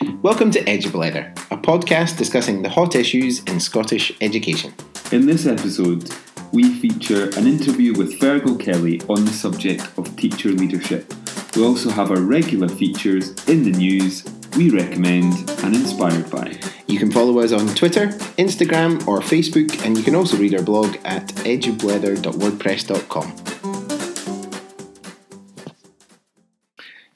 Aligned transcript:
Welcome 0.00 0.50
to 0.52 0.64
Edublether, 0.64 1.30
a 1.50 1.58
podcast 1.58 2.16
discussing 2.16 2.62
the 2.62 2.70
hot 2.70 2.94
issues 2.94 3.42
in 3.44 3.60
Scottish 3.60 4.10
education. 4.22 4.72
In 5.12 5.26
this 5.26 5.44
episode, 5.44 6.10
we 6.52 6.72
feature 6.72 7.28
an 7.36 7.46
interview 7.46 7.92
with 7.92 8.18
Fergal 8.18 8.58
Kelly 8.58 9.02
on 9.10 9.26
the 9.26 9.30
subject 9.30 9.86
of 9.98 10.16
teacher 10.16 10.48
leadership. 10.52 11.12
We 11.54 11.62
also 11.62 11.90
have 11.90 12.10
our 12.10 12.22
regular 12.22 12.70
features 12.70 13.34
in 13.46 13.62
the 13.62 13.72
news, 13.72 14.24
we 14.56 14.70
recommend, 14.70 15.50
and 15.62 15.76
inspired 15.76 16.30
by. 16.30 16.58
You 16.86 16.98
can 16.98 17.12
follow 17.12 17.38
us 17.40 17.52
on 17.52 17.66
Twitter, 17.74 18.06
Instagram, 18.38 19.06
or 19.06 19.20
Facebook, 19.20 19.84
and 19.84 19.98
you 19.98 20.02
can 20.02 20.14
also 20.14 20.38
read 20.38 20.54
our 20.54 20.62
blog 20.62 20.96
at 21.04 21.26
edublether.wordpress.com. 21.44 23.36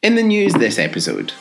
In 0.02 0.16
the 0.16 0.22
news 0.22 0.52
this 0.52 0.78
episode, 0.78 1.32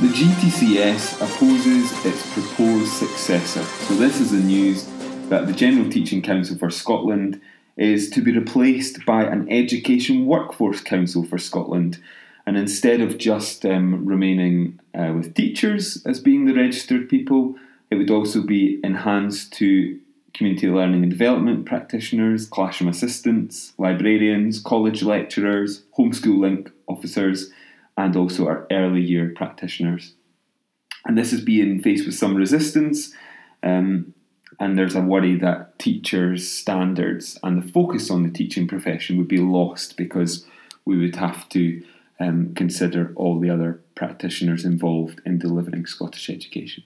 The 0.00 0.06
GTCS 0.06 1.20
opposes 1.20 2.06
its 2.06 2.32
proposed 2.32 2.92
successor. 2.92 3.64
So, 3.64 3.94
this 3.94 4.20
is 4.20 4.30
the 4.30 4.38
news 4.38 4.86
that 5.28 5.48
the 5.48 5.52
General 5.52 5.90
Teaching 5.90 6.22
Council 6.22 6.56
for 6.56 6.70
Scotland 6.70 7.40
is 7.76 8.08
to 8.10 8.22
be 8.22 8.30
replaced 8.30 9.04
by 9.04 9.24
an 9.24 9.50
Education 9.50 10.24
Workforce 10.26 10.80
Council 10.80 11.24
for 11.24 11.36
Scotland. 11.36 12.00
And 12.46 12.56
instead 12.56 13.00
of 13.00 13.18
just 13.18 13.66
um, 13.66 14.06
remaining 14.06 14.78
uh, 14.94 15.14
with 15.16 15.34
teachers 15.34 16.00
as 16.06 16.20
being 16.20 16.44
the 16.44 16.54
registered 16.54 17.08
people, 17.08 17.56
it 17.90 17.96
would 17.96 18.12
also 18.12 18.42
be 18.42 18.78
enhanced 18.84 19.52
to 19.54 19.98
community 20.32 20.68
learning 20.68 21.02
and 21.02 21.10
development 21.10 21.66
practitioners, 21.66 22.46
classroom 22.46 22.88
assistants, 22.88 23.72
librarians, 23.78 24.60
college 24.60 25.02
lecturers, 25.02 25.82
homeschool 25.98 26.38
link 26.38 26.70
officers, 26.86 27.50
and 27.98 28.16
also 28.16 28.46
our 28.46 28.66
early 28.70 29.02
year 29.02 29.32
practitioners. 29.34 30.14
And 31.04 31.18
this 31.18 31.32
is 31.32 31.40
being 31.40 31.82
faced 31.82 32.06
with 32.06 32.14
some 32.14 32.36
resistance, 32.36 33.12
um, 33.62 34.14
and 34.60 34.78
there's 34.78 34.94
a 34.94 35.00
worry 35.00 35.36
that 35.38 35.78
teachers' 35.78 36.48
standards 36.48 37.38
and 37.42 37.60
the 37.60 37.72
focus 37.72 38.10
on 38.10 38.22
the 38.22 38.30
teaching 38.30 38.66
profession 38.66 39.18
would 39.18 39.28
be 39.28 39.38
lost 39.38 39.96
because 39.96 40.46
we 40.84 40.96
would 40.96 41.16
have 41.16 41.48
to 41.50 41.82
um, 42.20 42.54
consider 42.54 43.12
all 43.16 43.38
the 43.38 43.50
other 43.50 43.80
practitioners 43.94 44.64
involved 44.64 45.20
in 45.26 45.38
delivering 45.38 45.86
Scottish 45.86 46.30
education. 46.30 46.84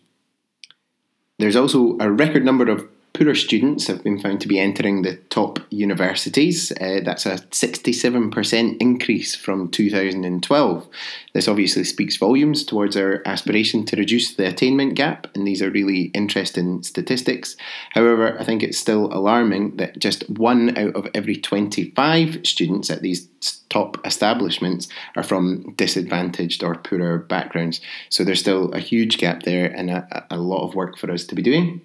There's 1.39 1.57
also 1.57 1.99
a 1.99 2.11
record 2.11 2.45
number 2.45 2.71
of 2.71 2.89
poorer 3.13 3.35
students 3.35 3.87
have 3.87 4.03
been 4.03 4.19
found 4.19 4.41
to 4.41 4.49
be 4.49 4.59
entering 4.59 5.03
the 5.03 5.17
top 5.29 5.59
universities. 5.71 6.73
Uh, 6.73 7.01
that's 7.05 7.27
a 7.27 7.37
67% 7.37 8.77
increase 8.81 9.35
from 9.35 9.71
2012. 9.71 10.89
This 11.35 11.49
obviously 11.49 11.85
speaks 11.85 12.17
volumes 12.17 12.65
towards 12.65 12.97
our 12.97 13.23
aspiration 13.27 13.85
to 13.87 13.97
reduce 13.97 14.35
the 14.35 14.49
attainment 14.49 14.95
gap, 14.95 15.27
and 15.35 15.47
these 15.47 15.61
are 15.61 15.71
really 15.71 16.05
interesting 16.15 16.83
statistics. 16.83 17.57
However, 17.91 18.39
I 18.41 18.45
think 18.45 18.63
it's 18.63 18.79
still 18.79 19.13
alarming 19.13 19.77
that 19.77 19.99
just 19.99 20.29
one 20.31 20.77
out 20.79 20.97
of 20.97 21.07
every 21.15 21.37
25 21.37 22.47
students 22.47 22.89
at 22.89 23.03
these 23.03 23.29
top 23.69 24.05
establishments 24.07 24.89
are 25.17 25.23
from 25.23 25.75
disadvantaged 25.75 26.63
or 26.63 26.77
poorer 26.77 27.19
backgrounds. 27.19 27.81
So 28.09 28.25
there's 28.25 28.41
still 28.41 28.73
a 28.73 28.79
huge 28.79 29.19
gap 29.19 29.43
there 29.43 29.67
and 29.67 29.91
a, 29.91 30.27
a 30.31 30.37
lot 30.37 30.67
of 30.67 30.75
work 30.75 30.99
for 30.99 31.11
us 31.11 31.25
to 31.25 31.35
be 31.35 31.43
doing. 31.43 31.83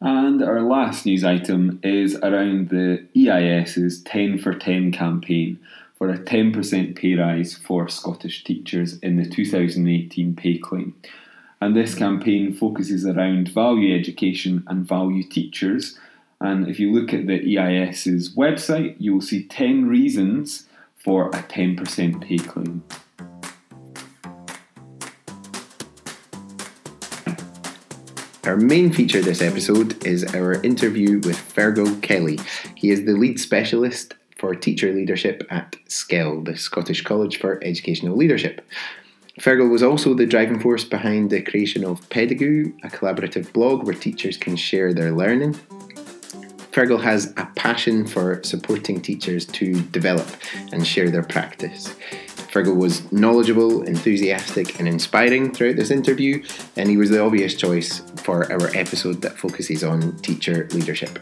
And 0.00 0.42
our 0.42 0.60
last 0.60 1.06
news 1.06 1.24
item 1.24 1.80
is 1.82 2.16
around 2.16 2.68
the 2.68 3.06
EIS's 3.16 4.02
10 4.02 4.38
for 4.38 4.54
10 4.54 4.92
campaign 4.92 5.58
for 5.96 6.10
a 6.10 6.18
10% 6.18 6.94
pay 6.94 7.14
rise 7.14 7.54
for 7.54 7.88
Scottish 7.88 8.44
teachers 8.44 8.98
in 8.98 9.16
the 9.16 9.28
2018 9.28 10.36
pay 10.36 10.58
claim. 10.58 10.94
And 11.60 11.74
this 11.74 11.94
campaign 11.94 12.52
focuses 12.52 13.06
around 13.06 13.48
value 13.48 13.98
education 13.98 14.62
and 14.66 14.86
value 14.86 15.22
teachers. 15.22 15.98
And 16.38 16.68
if 16.68 16.78
you 16.78 16.92
look 16.92 17.14
at 17.14 17.26
the 17.26 17.56
EIS's 17.56 18.34
website, 18.34 18.96
you 18.98 19.14
will 19.14 19.22
see 19.22 19.44
10 19.44 19.88
reasons 19.88 20.66
for 20.96 21.28
a 21.28 21.42
10% 21.42 22.20
pay 22.20 22.38
claim. 22.38 22.84
Our 28.46 28.56
main 28.56 28.92
feature 28.92 29.20
this 29.20 29.42
episode 29.42 30.06
is 30.06 30.22
our 30.32 30.62
interview 30.62 31.18
with 31.18 31.36
Fergal 31.36 32.00
Kelly. 32.00 32.38
He 32.76 32.92
is 32.92 33.04
the 33.04 33.14
lead 33.14 33.40
specialist 33.40 34.14
for 34.38 34.54
teacher 34.54 34.92
leadership 34.92 35.44
at 35.50 35.74
SCEL, 35.88 36.44
the 36.44 36.56
Scottish 36.56 37.02
College 37.02 37.40
for 37.40 37.58
Educational 37.64 38.16
Leadership. 38.16 38.64
Fergal 39.40 39.68
was 39.68 39.82
also 39.82 40.14
the 40.14 40.26
driving 40.26 40.60
force 40.60 40.84
behind 40.84 41.30
the 41.30 41.42
creation 41.42 41.84
of 41.84 42.08
Pedagoo, 42.08 42.72
a 42.84 42.88
collaborative 42.88 43.52
blog 43.52 43.84
where 43.84 43.96
teachers 43.96 44.36
can 44.36 44.54
share 44.54 44.94
their 44.94 45.10
learning. 45.10 45.54
Fergal 46.70 47.02
has 47.02 47.32
a 47.36 47.46
passion 47.56 48.06
for 48.06 48.40
supporting 48.44 49.00
teachers 49.00 49.44
to 49.46 49.80
develop 49.90 50.28
and 50.70 50.86
share 50.86 51.10
their 51.10 51.24
practice. 51.24 51.96
Fergal 52.52 52.76
was 52.76 53.10
knowledgeable, 53.10 53.82
enthusiastic, 53.82 54.78
and 54.78 54.86
inspiring 54.86 55.52
throughout 55.52 55.76
this 55.76 55.90
interview, 55.90 56.42
and 56.76 56.88
he 56.88 56.96
was 56.96 57.10
the 57.10 57.20
obvious 57.20 57.54
choice 57.54 58.02
for 58.26 58.50
our 58.52 58.76
episode 58.76 59.22
that 59.22 59.38
focuses 59.38 59.84
on 59.84 60.16
teacher 60.16 60.66
leadership. 60.72 61.20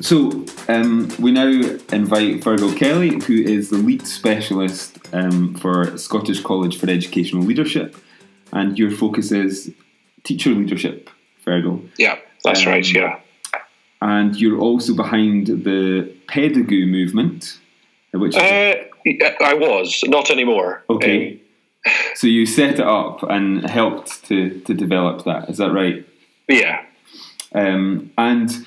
So, 0.00 0.46
um, 0.68 1.10
we 1.18 1.32
now 1.32 1.50
invite 1.92 2.42
Fergal 2.42 2.76
Kelly, 2.76 3.20
who 3.24 3.34
is 3.34 3.70
the 3.70 3.78
lead 3.78 4.06
specialist 4.06 4.98
um, 5.12 5.56
for 5.56 5.98
Scottish 5.98 6.40
College 6.42 6.78
for 6.78 6.88
Educational 6.88 7.42
Leadership, 7.42 7.96
and 8.52 8.78
your 8.78 8.92
focus 8.92 9.32
is 9.32 9.72
teacher 10.22 10.50
leadership, 10.50 11.10
Fergal. 11.44 11.88
Yeah, 11.98 12.18
that's 12.44 12.64
um, 12.64 12.68
right, 12.68 12.88
yeah. 12.88 13.18
And 14.00 14.36
you're 14.40 14.60
also 14.60 14.94
behind 14.94 15.48
the 15.48 16.12
Pedagoo 16.28 16.88
movement, 16.88 17.58
which 18.12 18.36
uh, 18.36 18.74
I 19.50 19.54
was 19.54 20.02
not 20.04 20.30
anymore. 20.30 20.84
Okay. 20.88 21.41
So 22.14 22.26
you 22.26 22.46
set 22.46 22.74
it 22.74 22.80
up 22.80 23.22
and 23.24 23.68
helped 23.68 24.24
to 24.26 24.60
to 24.60 24.74
develop 24.74 25.24
that. 25.24 25.50
Is 25.50 25.58
that 25.58 25.72
right? 25.72 26.06
Yeah. 26.48 26.84
Um, 27.54 28.10
and 28.16 28.66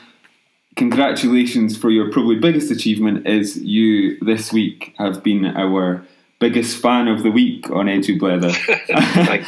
congratulations 0.75 1.77
for 1.77 1.89
your 1.89 2.11
probably 2.11 2.35
biggest 2.35 2.71
achievement 2.71 3.25
is 3.25 3.57
you 3.57 4.19
this 4.19 4.51
week 4.51 4.93
have 4.97 5.23
been 5.23 5.45
our 5.45 6.05
biggest 6.39 6.81
fan 6.81 7.07
of 7.07 7.23
the 7.23 7.31
week 7.31 7.69
on 7.71 7.85
Edublether. 7.85 8.53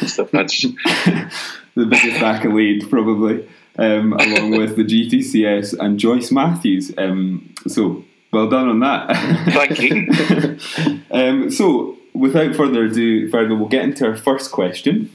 you 0.00 0.08
so 0.08 0.28
much. 0.32 0.62
the 1.74 1.86
biggest 1.86 2.22
accolade 2.22 2.88
probably. 2.88 3.48
Um, 3.78 4.12
along 4.14 4.58
with 4.58 4.74
the 4.74 4.82
GTCS 4.82 5.78
and 5.78 6.00
Joyce 6.00 6.32
Matthews. 6.32 6.92
Um, 6.98 7.54
so 7.68 8.04
well 8.32 8.48
done 8.48 8.68
on 8.68 8.80
that. 8.80 9.16
Thank 9.52 9.80
you. 9.80 11.00
um, 11.10 11.50
so, 11.50 11.97
without 12.14 12.54
further 12.54 12.84
ado, 12.84 13.30
Fergal, 13.30 13.58
we'll 13.58 13.68
get 13.68 13.84
into 13.84 14.06
our 14.06 14.16
first 14.16 14.52
question, 14.52 15.10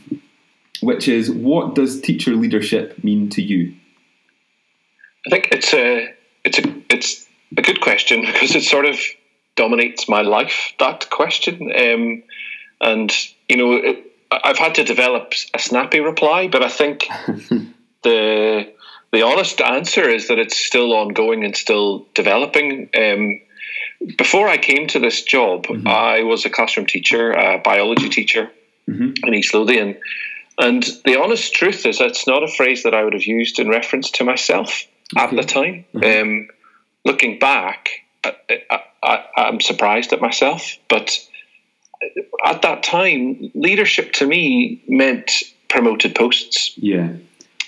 which 0.81 1.08
is 1.08 1.30
what 1.31 1.76
does 1.76 2.02
teacher 2.02 2.31
leadership 2.31 3.04
mean 3.04 3.30
to 3.30 3.42
you? 3.42 3.74
I 5.26 5.30
think 5.30 5.50
it's 5.52 5.74
a 5.74 6.14
it's 6.44 6.59
a 6.59 6.84
it's 6.90 7.28
a 7.58 7.62
good 7.62 7.81
question 7.81 8.22
because 8.26 8.56
it 8.56 8.64
sort 8.64 8.86
of 8.86 9.00
dominates 9.56 10.09
my 10.09 10.22
life. 10.22 10.74
That 10.80 11.09
question, 11.09 11.72
um, 11.76 12.24
and 12.81 13.12
you 13.50 13.58
know, 13.58 13.74
it, 13.74 14.12
I've 14.31 14.58
had 14.58 14.75
to 14.75 14.84
develop 14.84 15.34
a 15.54 15.60
snappy 15.60 16.00
reply, 16.00 16.48
but 16.48 16.64
I 16.64 16.70
think 16.70 17.08
the 18.04 18.74
the 19.12 19.22
honest 19.22 19.62
answer 19.62 20.10
is 20.10 20.28
that 20.28 20.40
it's 20.40 20.58
still 20.58 20.94
ongoing 20.94 21.44
and 21.44 21.56
still 21.56 22.08
developing. 22.14 22.90
Um, 22.98 23.42
before 24.18 24.47
I 24.47 24.58
came 24.58 24.88
to 24.88 25.00
this 25.00 25.24
job, 25.24 25.68
mm-hmm. 25.68 25.88
I 25.88 26.24
was 26.24 26.46
a 26.46 26.50
classroom 26.50 26.86
teacher, 26.86 27.31
a 27.31 27.59
biology 27.59 28.09
teacher 28.09 28.51
mm-hmm. 28.89 29.13
in 29.25 29.33
East 29.33 29.54
Lothian. 29.54 29.98
And 30.57 30.83
the 31.06 31.19
honest 31.19 31.54
truth 31.54 31.86
is, 31.86 32.00
it's 32.00 32.28
not 32.28 32.44
a 32.44 32.48
phrase 32.48 32.83
that 32.83 32.94
I 32.94 33.04
would 33.04 33.13
have 33.13 33.25
used 33.25 33.60
in 33.60 33.69
reference 33.69 34.12
to 34.12 34.24
myself 34.24 34.83
okay. 35.16 35.25
at 35.25 35.36
the 35.36 35.44
time. 35.44 35.86
Mm-hmm. 35.94 36.22
Um, 36.22 36.48
looking 37.06 37.39
back, 37.39 37.89
I, 38.24 39.24
am 39.38 39.60
surprised 39.60 40.13
at 40.13 40.22
myself. 40.22 40.78
But 40.89 41.18
at 42.45 42.62
that 42.62 42.83
time, 42.83 43.51
leadership 43.56 44.13
to 44.13 44.28
me 44.28 44.83
meant 44.88 45.31
promoted 45.69 46.16
posts. 46.16 46.74
Yeah. 46.78 47.13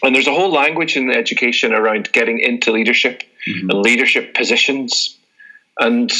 And 0.03 0.13
there's 0.13 0.27
a 0.27 0.33
whole 0.33 0.51
language 0.51 0.95
in 0.95 1.09
education 1.09 1.73
around 1.73 2.11
getting 2.11 2.39
into 2.39 2.71
leadership 2.71 3.23
mm-hmm. 3.47 3.69
and 3.69 3.81
leadership 3.81 4.35
positions. 4.35 5.14
And 5.79 6.11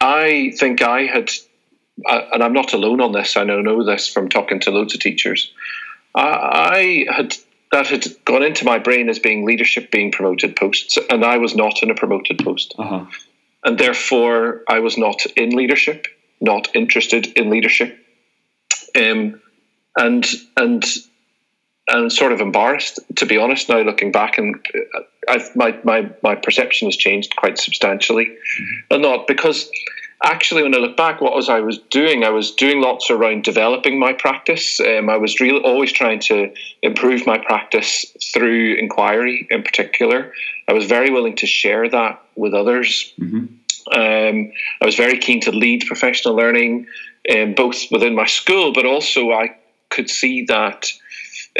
I 0.00 0.52
think 0.56 0.82
I 0.82 1.02
had, 1.02 1.30
and 2.06 2.42
I'm 2.42 2.52
not 2.52 2.72
alone 2.72 3.00
on 3.00 3.12
this, 3.12 3.36
I 3.36 3.44
know, 3.44 3.60
know 3.60 3.84
this 3.84 4.08
from 4.08 4.28
talking 4.28 4.60
to 4.60 4.70
loads 4.70 4.94
of 4.94 5.00
teachers. 5.00 5.52
I 6.14 7.06
had 7.10 7.34
that 7.72 7.86
had 7.86 8.04
gone 8.26 8.42
into 8.42 8.66
my 8.66 8.78
brain 8.78 9.08
as 9.08 9.18
being 9.18 9.46
leadership 9.46 9.90
being 9.90 10.12
promoted 10.12 10.56
posts, 10.56 10.98
and 11.08 11.24
I 11.24 11.38
was 11.38 11.56
not 11.56 11.82
in 11.82 11.90
a 11.90 11.94
promoted 11.94 12.38
post. 12.44 12.74
Uh-huh. 12.78 13.06
And 13.64 13.78
therefore, 13.78 14.62
I 14.68 14.80
was 14.80 14.98
not 14.98 15.24
in 15.36 15.50
leadership, 15.50 16.06
not 16.40 16.68
interested 16.74 17.26
in 17.28 17.48
leadership. 17.48 17.98
um, 18.94 19.40
and 19.96 20.26
and 20.56 20.84
and 21.88 22.12
sort 22.12 22.32
of 22.32 22.40
embarrassed 22.40 23.00
to 23.16 23.26
be 23.26 23.38
honest 23.38 23.68
now 23.68 23.80
looking 23.80 24.12
back 24.12 24.38
and 24.38 24.54
uh, 24.74 25.00
I've, 25.28 25.54
my, 25.56 25.78
my 25.84 26.10
my 26.22 26.34
perception 26.34 26.88
has 26.88 26.96
changed 26.96 27.36
quite 27.36 27.58
substantially 27.58 28.26
mm-hmm. 28.26 28.94
and 28.94 29.02
not 29.02 29.26
because 29.26 29.70
actually 30.24 30.62
when 30.62 30.74
I 30.74 30.78
look 30.78 30.96
back 30.96 31.20
what 31.20 31.34
was 31.34 31.48
I 31.48 31.60
was 31.60 31.78
doing 31.78 32.24
I 32.24 32.30
was 32.30 32.52
doing 32.52 32.80
lots 32.80 33.10
around 33.10 33.42
developing 33.42 33.98
my 33.98 34.12
practice 34.12 34.78
um, 34.80 35.10
I 35.10 35.16
was 35.16 35.40
really 35.40 35.60
always 35.60 35.92
trying 35.92 36.20
to 36.20 36.52
improve 36.82 37.26
my 37.26 37.38
practice 37.38 38.06
through 38.32 38.76
inquiry 38.76 39.48
in 39.50 39.62
particular 39.62 40.32
I 40.68 40.72
was 40.72 40.86
very 40.86 41.10
willing 41.10 41.36
to 41.36 41.46
share 41.46 41.88
that 41.88 42.22
with 42.36 42.54
others 42.54 43.12
mm-hmm. 43.18 43.46
um, 43.92 44.52
I 44.80 44.86
was 44.86 44.94
very 44.94 45.18
keen 45.18 45.40
to 45.42 45.50
lead 45.50 45.84
professional 45.86 46.36
learning 46.36 46.86
um, 47.34 47.54
both 47.54 47.90
within 47.90 48.14
my 48.14 48.26
school 48.26 48.72
but 48.72 48.86
also 48.86 49.32
I 49.32 49.56
could 49.90 50.08
see 50.08 50.44
that 50.46 50.92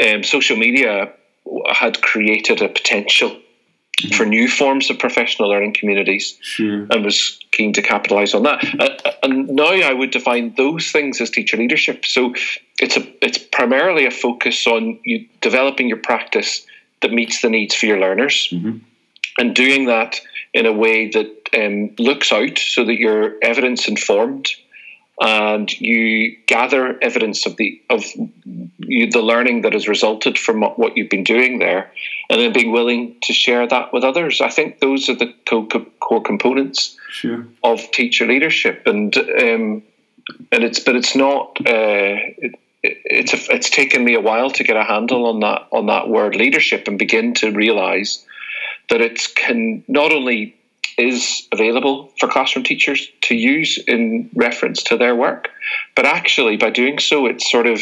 um, 0.01 0.23
social 0.23 0.57
media 0.57 1.11
had 1.71 2.01
created 2.01 2.61
a 2.61 2.69
potential 2.69 3.29
mm-hmm. 3.29 4.15
for 4.15 4.25
new 4.25 4.47
forms 4.47 4.89
of 4.89 4.99
professional 4.99 5.49
learning 5.49 5.73
communities 5.73 6.37
sure. 6.41 6.87
and 6.89 7.03
was 7.03 7.39
keen 7.51 7.73
to 7.73 7.81
capitalize 7.81 8.33
on 8.33 8.43
that. 8.43 8.63
Uh, 8.79 9.11
and 9.23 9.47
now 9.49 9.69
I 9.69 9.93
would 9.93 10.11
define 10.11 10.53
those 10.55 10.91
things 10.91 11.21
as 11.21 11.29
teacher 11.29 11.57
leadership. 11.57 12.05
So 12.05 12.33
it's 12.79 12.97
a 12.97 13.25
it's 13.25 13.37
primarily 13.37 14.05
a 14.05 14.11
focus 14.11 14.65
on 14.67 14.99
you 15.03 15.27
developing 15.41 15.87
your 15.87 15.97
practice 15.97 16.65
that 17.01 17.11
meets 17.11 17.41
the 17.41 17.49
needs 17.49 17.75
for 17.75 17.85
your 17.85 17.99
learners 17.99 18.49
mm-hmm. 18.51 18.77
and 19.37 19.55
doing 19.55 19.85
that 19.85 20.19
in 20.53 20.65
a 20.65 20.73
way 20.73 21.09
that 21.09 21.49
um, 21.55 21.93
looks 21.99 22.31
out 22.31 22.57
so 22.57 22.85
that 22.85 22.95
you're 22.95 23.35
evidence 23.41 23.87
informed 23.87 24.49
and 25.21 25.71
you 25.79 26.35
gather 26.47 26.97
evidence 27.01 27.45
of 27.45 27.55
the 27.57 27.81
of 27.89 28.03
you, 28.77 29.09
the 29.09 29.21
learning 29.21 29.61
that 29.61 29.73
has 29.73 29.87
resulted 29.87 30.37
from 30.37 30.61
what 30.61 30.97
you've 30.97 31.09
been 31.09 31.23
doing 31.23 31.59
there, 31.59 31.91
and 32.29 32.41
then 32.41 32.53
being 32.53 32.71
willing 32.71 33.15
to 33.23 33.33
share 33.33 33.67
that 33.67 33.93
with 33.93 34.03
others. 34.03 34.41
I 34.41 34.49
think 34.49 34.79
those 34.79 35.09
are 35.09 35.15
the 35.15 35.33
core, 35.47 35.67
core 35.99 36.21
components 36.21 36.97
sure. 37.09 37.45
of 37.63 37.79
teacher 37.91 38.25
leadership, 38.25 38.83
and 38.85 39.15
um, 39.17 39.83
and 40.51 40.63
it's 40.63 40.79
but 40.79 40.95
it's 40.95 41.15
not. 41.15 41.57
Uh, 41.59 42.17
it, 42.37 42.55
it's 42.83 43.33
a, 43.33 43.55
it's 43.55 43.69
taken 43.69 44.03
me 44.03 44.13
a 44.13 44.19
while 44.19 44.49
to 44.49 44.63
get 44.63 44.75
a 44.75 44.83
handle 44.83 45.27
on 45.27 45.39
that 45.39 45.67
on 45.71 45.85
that 45.85 46.09
word 46.09 46.35
leadership 46.35 46.87
and 46.87 46.99
begin 46.99 47.33
to 47.35 47.51
realize 47.51 48.25
that 48.89 48.99
it 48.99 49.21
can 49.35 49.83
not 49.87 50.11
only 50.11 50.55
is 50.97 51.47
available 51.51 52.11
for 52.19 52.27
classroom 52.27 52.63
teachers 52.63 53.07
to 53.21 53.35
use 53.35 53.77
in 53.87 54.29
reference 54.35 54.83
to 54.83 54.97
their 54.97 55.15
work. 55.15 55.49
But 55.95 56.05
actually, 56.05 56.57
by 56.57 56.69
doing 56.69 56.99
so, 56.99 57.25
it 57.25 57.41
sort 57.41 57.67
of 57.67 57.81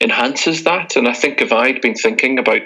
enhances 0.00 0.64
that. 0.64 0.96
And 0.96 1.08
I 1.08 1.12
think 1.12 1.40
if 1.40 1.52
I'd 1.52 1.80
been 1.80 1.94
thinking 1.94 2.38
about 2.38 2.62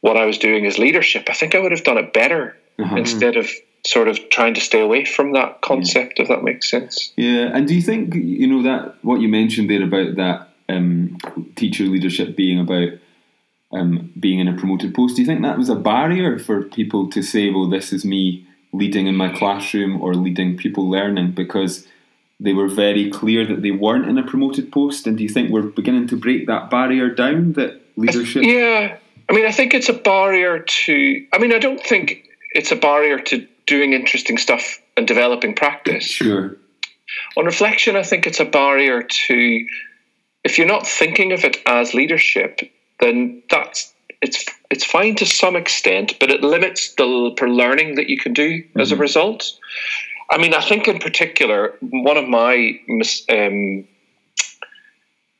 what 0.00 0.16
I 0.16 0.24
was 0.24 0.38
doing 0.38 0.66
as 0.66 0.78
leadership, 0.78 1.28
I 1.28 1.34
think 1.34 1.54
I 1.54 1.58
would 1.58 1.72
have 1.72 1.84
done 1.84 1.98
it 1.98 2.12
better 2.12 2.56
mm-hmm. 2.78 2.96
instead 2.96 3.36
of 3.36 3.50
sort 3.86 4.08
of 4.08 4.18
trying 4.30 4.54
to 4.54 4.60
stay 4.60 4.80
away 4.80 5.04
from 5.04 5.32
that 5.32 5.60
concept, 5.62 6.14
yeah. 6.16 6.22
if 6.22 6.28
that 6.28 6.42
makes 6.42 6.70
sense. 6.70 7.12
Yeah. 7.16 7.50
And 7.54 7.66
do 7.66 7.74
you 7.74 7.82
think, 7.82 8.14
you 8.14 8.46
know, 8.46 8.62
that 8.62 8.96
what 9.02 9.20
you 9.20 9.28
mentioned 9.28 9.70
there 9.70 9.82
about 9.82 10.16
that 10.16 10.48
um, 10.68 11.18
teacher 11.56 11.84
leadership 11.84 12.36
being 12.36 12.60
about 12.60 12.90
um, 13.72 14.12
being 14.18 14.40
in 14.40 14.48
a 14.48 14.56
promoted 14.56 14.94
post, 14.94 15.16
do 15.16 15.22
you 15.22 15.26
think 15.26 15.42
that 15.42 15.56
was 15.56 15.68
a 15.68 15.76
barrier 15.76 16.38
for 16.38 16.62
people 16.62 17.08
to 17.10 17.22
say, 17.22 17.50
well, 17.50 17.68
this 17.68 17.92
is 17.92 18.04
me 18.04 18.46
leading 18.72 19.06
in 19.06 19.16
my 19.16 19.28
classroom 19.28 20.00
or 20.00 20.14
leading 20.14 20.56
people 20.56 20.88
learning 20.88 21.32
because 21.32 21.86
they 22.38 22.52
were 22.52 22.68
very 22.68 23.10
clear 23.10 23.46
that 23.46 23.62
they 23.62 23.70
weren't 23.70 24.08
in 24.08 24.16
a 24.16 24.22
promoted 24.22 24.72
post. 24.72 25.06
And 25.06 25.16
do 25.18 25.22
you 25.22 25.28
think 25.28 25.50
we're 25.50 25.62
beginning 25.62 26.06
to 26.08 26.16
break 26.16 26.46
that 26.46 26.70
barrier 26.70 27.10
down 27.10 27.52
that 27.54 27.80
leadership? 27.96 28.42
Yeah. 28.44 28.96
I 29.28 29.32
mean, 29.32 29.46
I 29.46 29.52
think 29.52 29.74
it's 29.74 29.88
a 29.88 29.92
barrier 29.92 30.60
to, 30.60 31.26
I 31.32 31.38
mean, 31.38 31.52
I 31.52 31.58
don't 31.58 31.80
think 31.80 32.26
it's 32.52 32.72
a 32.72 32.76
barrier 32.76 33.18
to 33.18 33.46
doing 33.66 33.92
interesting 33.92 34.38
stuff 34.38 34.80
and 34.96 35.06
developing 35.06 35.54
practice. 35.54 36.04
Sure. 36.04 36.56
On 37.36 37.44
reflection, 37.44 37.96
I 37.96 38.02
think 38.02 38.26
it's 38.26 38.40
a 38.40 38.44
barrier 38.44 39.02
to, 39.02 39.66
if 40.42 40.58
you're 40.58 40.66
not 40.66 40.86
thinking 40.86 41.32
of 41.32 41.44
it 41.44 41.58
as 41.66 41.94
leadership, 41.94 42.60
then 43.00 43.42
that's 43.50 43.92
it's 44.22 44.44
it's 44.70 44.84
fine 44.84 45.16
to 45.16 45.26
some 45.26 45.56
extent, 45.56 46.18
but 46.20 46.30
it 46.30 46.42
limits 46.42 46.94
the 46.94 47.04
learning 47.04 47.96
that 47.96 48.08
you 48.08 48.18
can 48.18 48.32
do 48.32 48.62
mm-hmm. 48.62 48.80
as 48.80 48.90
a 48.90 48.94
mm-hmm. 48.94 49.02
result. 49.02 49.52
I 50.30 50.38
mean, 50.38 50.54
I 50.54 50.60
think 50.60 50.86
in 50.86 50.98
particular, 50.98 51.76
one 51.80 52.16
of 52.16 52.28
my 52.28 52.78
um, 53.28 53.84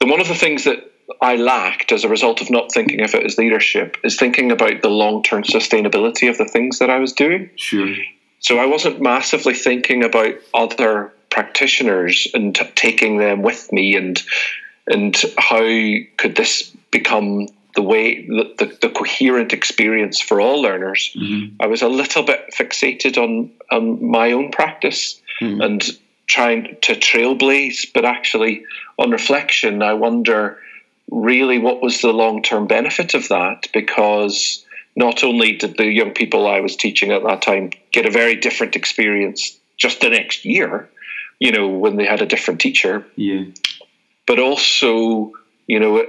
one 0.00 0.20
of 0.20 0.28
the 0.28 0.34
things 0.34 0.64
that 0.64 0.90
I 1.20 1.36
lacked 1.36 1.92
as 1.92 2.04
a 2.04 2.08
result 2.08 2.40
of 2.40 2.50
not 2.50 2.72
thinking 2.72 3.02
of 3.02 3.14
it 3.14 3.24
as 3.24 3.38
leadership 3.38 3.96
is 4.02 4.16
thinking 4.16 4.50
about 4.50 4.82
the 4.82 4.88
long 4.88 5.22
term 5.22 5.42
sustainability 5.42 6.28
of 6.28 6.38
the 6.38 6.46
things 6.46 6.78
that 6.78 6.90
I 6.90 6.98
was 6.98 7.12
doing. 7.12 7.50
Sure. 7.56 7.94
So 8.40 8.58
I 8.58 8.66
wasn't 8.66 9.00
massively 9.00 9.54
thinking 9.54 10.02
about 10.02 10.34
other 10.54 11.12
practitioners 11.28 12.26
and 12.34 12.54
t- 12.54 12.64
taking 12.74 13.18
them 13.18 13.42
with 13.42 13.70
me 13.72 13.94
and 13.96 14.20
and 14.86 15.14
how 15.38 15.64
could 16.16 16.34
this 16.34 16.62
become 16.90 17.46
the 17.74 17.82
way 17.82 18.26
the, 18.26 18.54
the, 18.58 18.78
the, 18.82 18.88
coherent 18.90 19.52
experience 19.52 20.20
for 20.20 20.40
all 20.40 20.60
learners. 20.60 21.12
Mm-hmm. 21.16 21.56
I 21.60 21.66
was 21.66 21.82
a 21.82 21.88
little 21.88 22.22
bit 22.22 22.52
fixated 22.52 23.16
on, 23.16 23.50
on 23.70 24.10
my 24.10 24.32
own 24.32 24.50
practice 24.50 25.20
mm-hmm. 25.40 25.60
and 25.60 25.98
trying 26.26 26.76
to 26.82 26.94
trailblaze, 26.94 27.92
but 27.92 28.04
actually, 28.04 28.64
on 28.98 29.10
reflection, 29.10 29.82
I 29.82 29.94
wonder 29.94 30.58
really 31.10 31.58
what 31.58 31.82
was 31.82 32.00
the 32.00 32.12
long 32.12 32.42
term 32.42 32.66
benefit 32.66 33.14
of 33.14 33.28
that 33.28 33.68
because 33.72 34.64
not 34.96 35.24
only 35.24 35.52
did 35.56 35.76
the 35.76 35.86
young 35.86 36.12
people 36.12 36.46
I 36.46 36.60
was 36.60 36.76
teaching 36.76 37.10
at 37.12 37.22
that 37.24 37.42
time 37.42 37.70
get 37.92 38.06
a 38.06 38.10
very 38.10 38.36
different 38.36 38.76
experience 38.76 39.58
just 39.76 40.00
the 40.00 40.10
next 40.10 40.44
year, 40.44 40.88
you 41.38 41.52
know, 41.52 41.68
when 41.68 41.96
they 41.96 42.04
had 42.04 42.22
a 42.22 42.26
different 42.26 42.60
teacher, 42.60 43.04
yeah. 43.16 43.44
but 44.26 44.38
also, 44.38 45.32
you 45.66 45.80
know, 45.80 46.04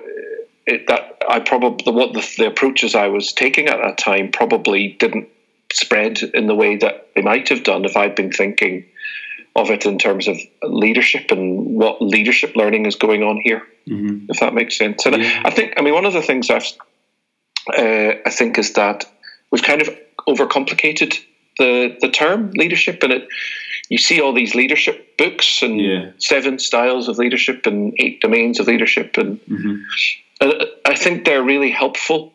it, 0.66 0.88
that 0.88 1.18
I 1.28 1.40
probably 1.40 1.84
the, 1.86 1.92
what 1.92 2.14
the, 2.14 2.28
the 2.38 2.48
approaches 2.48 2.96
I 2.96 3.08
was 3.08 3.34
taking 3.34 3.68
at 3.68 3.78
that 3.78 3.98
time 3.98 4.32
probably 4.32 4.90
didn't 5.00 5.28
spread 5.74 6.22
in 6.22 6.48
the 6.48 6.56
way 6.56 6.78
that 6.78 7.10
they 7.16 7.22
might 7.22 7.50
have 7.50 7.64
done 7.64 7.86
if 7.86 7.96
I'd 7.96 8.16
been 8.16 8.32
thinking 8.32 8.86
of 9.56 9.70
it 9.70 9.86
in 9.86 9.98
terms 9.98 10.28
of 10.28 10.38
leadership 10.64 11.32
and 11.32 11.76
what 11.76 12.02
leadership 12.02 12.56
learning 12.56 12.86
is 12.86 12.96
going 12.96 13.24
on 13.24 13.40
here. 13.42 13.64
Mm-hmm. 13.88 14.28
If 14.30 14.40
that 14.40 14.54
makes 14.54 14.78
sense, 14.78 15.06
and 15.06 15.22
yeah. 15.22 15.42
I 15.44 15.50
think 15.50 15.74
I 15.78 15.82
mean 15.82 15.94
one 15.94 16.06
of 16.06 16.14
the 16.14 16.22
things 16.22 16.50
I've 16.50 16.68
uh, 17.78 18.20
I 18.26 18.30
think 18.30 18.58
is 18.58 18.74
that 18.74 19.06
we've 19.52 19.64
kind 19.64 19.82
of 19.82 19.90
overcomplicated 20.28 21.20
the 21.58 21.98
the 22.00 22.10
term 22.10 22.52
leadership, 22.52 23.02
and 23.04 23.14
it 23.14 23.28
you 23.90 23.98
see 23.98 24.22
all 24.22 24.34
these 24.34 24.56
leadership 24.56 25.18
books 25.18 25.62
and 25.62 25.82
yeah. 25.82 26.12
seven 26.18 26.60
styles 26.60 27.10
of 27.10 27.18
leadership 27.18 27.66
and 27.66 27.94
eight 28.00 28.22
domains 28.22 28.60
of 28.60 28.68
leadership, 28.68 29.18
and 29.18 29.40
mm-hmm. 29.42 29.76
I 30.42 30.96
think 30.96 31.26
they're 31.26 31.44
really 31.44 31.72
helpful 31.72 32.34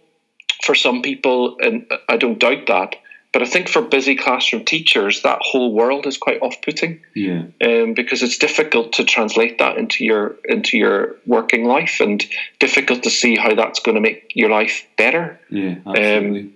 for 0.64 0.75
some 0.75 1.02
people, 1.02 1.56
and 1.60 1.86
I 2.08 2.16
don't 2.16 2.38
doubt 2.38 2.66
that. 2.68 2.96
But 3.32 3.42
I 3.42 3.46
think 3.46 3.68
for 3.68 3.82
busy 3.82 4.16
classroom 4.16 4.64
teachers, 4.64 5.20
that 5.22 5.40
whole 5.42 5.75
world 5.75 6.06
is 6.06 6.16
quite 6.16 6.40
off-putting. 6.40 7.02
Yeah. 7.14 7.42
Um, 7.60 7.92
because 7.92 8.22
it's 8.22 8.38
difficult 8.38 8.94
to 8.94 9.04
translate 9.04 9.58
that 9.58 9.76
into 9.76 10.04
your 10.04 10.36
into 10.44 10.78
your 10.78 11.16
working 11.26 11.64
life, 11.64 12.00
and 12.00 12.25
difficult 12.60 13.02
to 13.02 13.10
see 13.10 13.36
how 13.36 13.54
that's 13.54 13.80
going 13.80 13.96
to 13.96 14.00
make 14.00 14.32
your 14.34 14.48
life 14.48 14.86
better. 14.96 15.38
Yeah. 15.50 15.76
Um, 15.84 16.54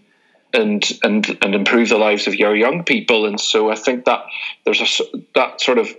and 0.54 0.98
and 1.02 1.38
and 1.42 1.54
improve 1.54 1.90
the 1.90 1.98
lives 1.98 2.26
of 2.26 2.34
your 2.34 2.56
young 2.56 2.84
people. 2.84 3.26
And 3.26 3.38
so 3.38 3.70
I 3.70 3.74
think 3.74 4.06
that 4.06 4.24
there's 4.64 4.80
a 4.80 5.04
that 5.34 5.60
sort 5.60 5.78
of 5.78 5.94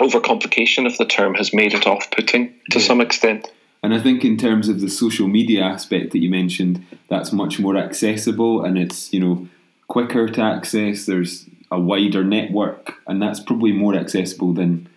overcomplication 0.00 0.86
of 0.86 0.98
the 0.98 1.06
term 1.06 1.34
has 1.34 1.54
made 1.54 1.72
it 1.72 1.86
off-putting 1.86 2.48
to 2.70 2.78
yeah. 2.80 2.84
some 2.84 3.00
extent. 3.00 3.48
And 3.84 3.92
I 3.92 4.00
think 4.00 4.24
in 4.24 4.38
terms 4.38 4.70
of 4.70 4.80
the 4.80 4.88
social 4.88 5.28
media 5.28 5.62
aspect 5.62 6.12
that 6.12 6.20
you 6.20 6.30
mentioned, 6.30 6.86
that's 7.10 7.32
much 7.32 7.60
more 7.60 7.76
accessible 7.76 8.64
and 8.64 8.78
it's, 8.78 9.12
you 9.12 9.20
know, 9.20 9.46
quicker 9.88 10.26
to 10.26 10.40
access. 10.40 11.04
There's 11.04 11.44
a 11.70 11.78
wider 11.78 12.24
network 12.24 12.94
and 13.06 13.20
that's 13.20 13.40
probably 13.40 13.72
more 13.72 13.94
accessible 13.94 14.54
than 14.54 14.88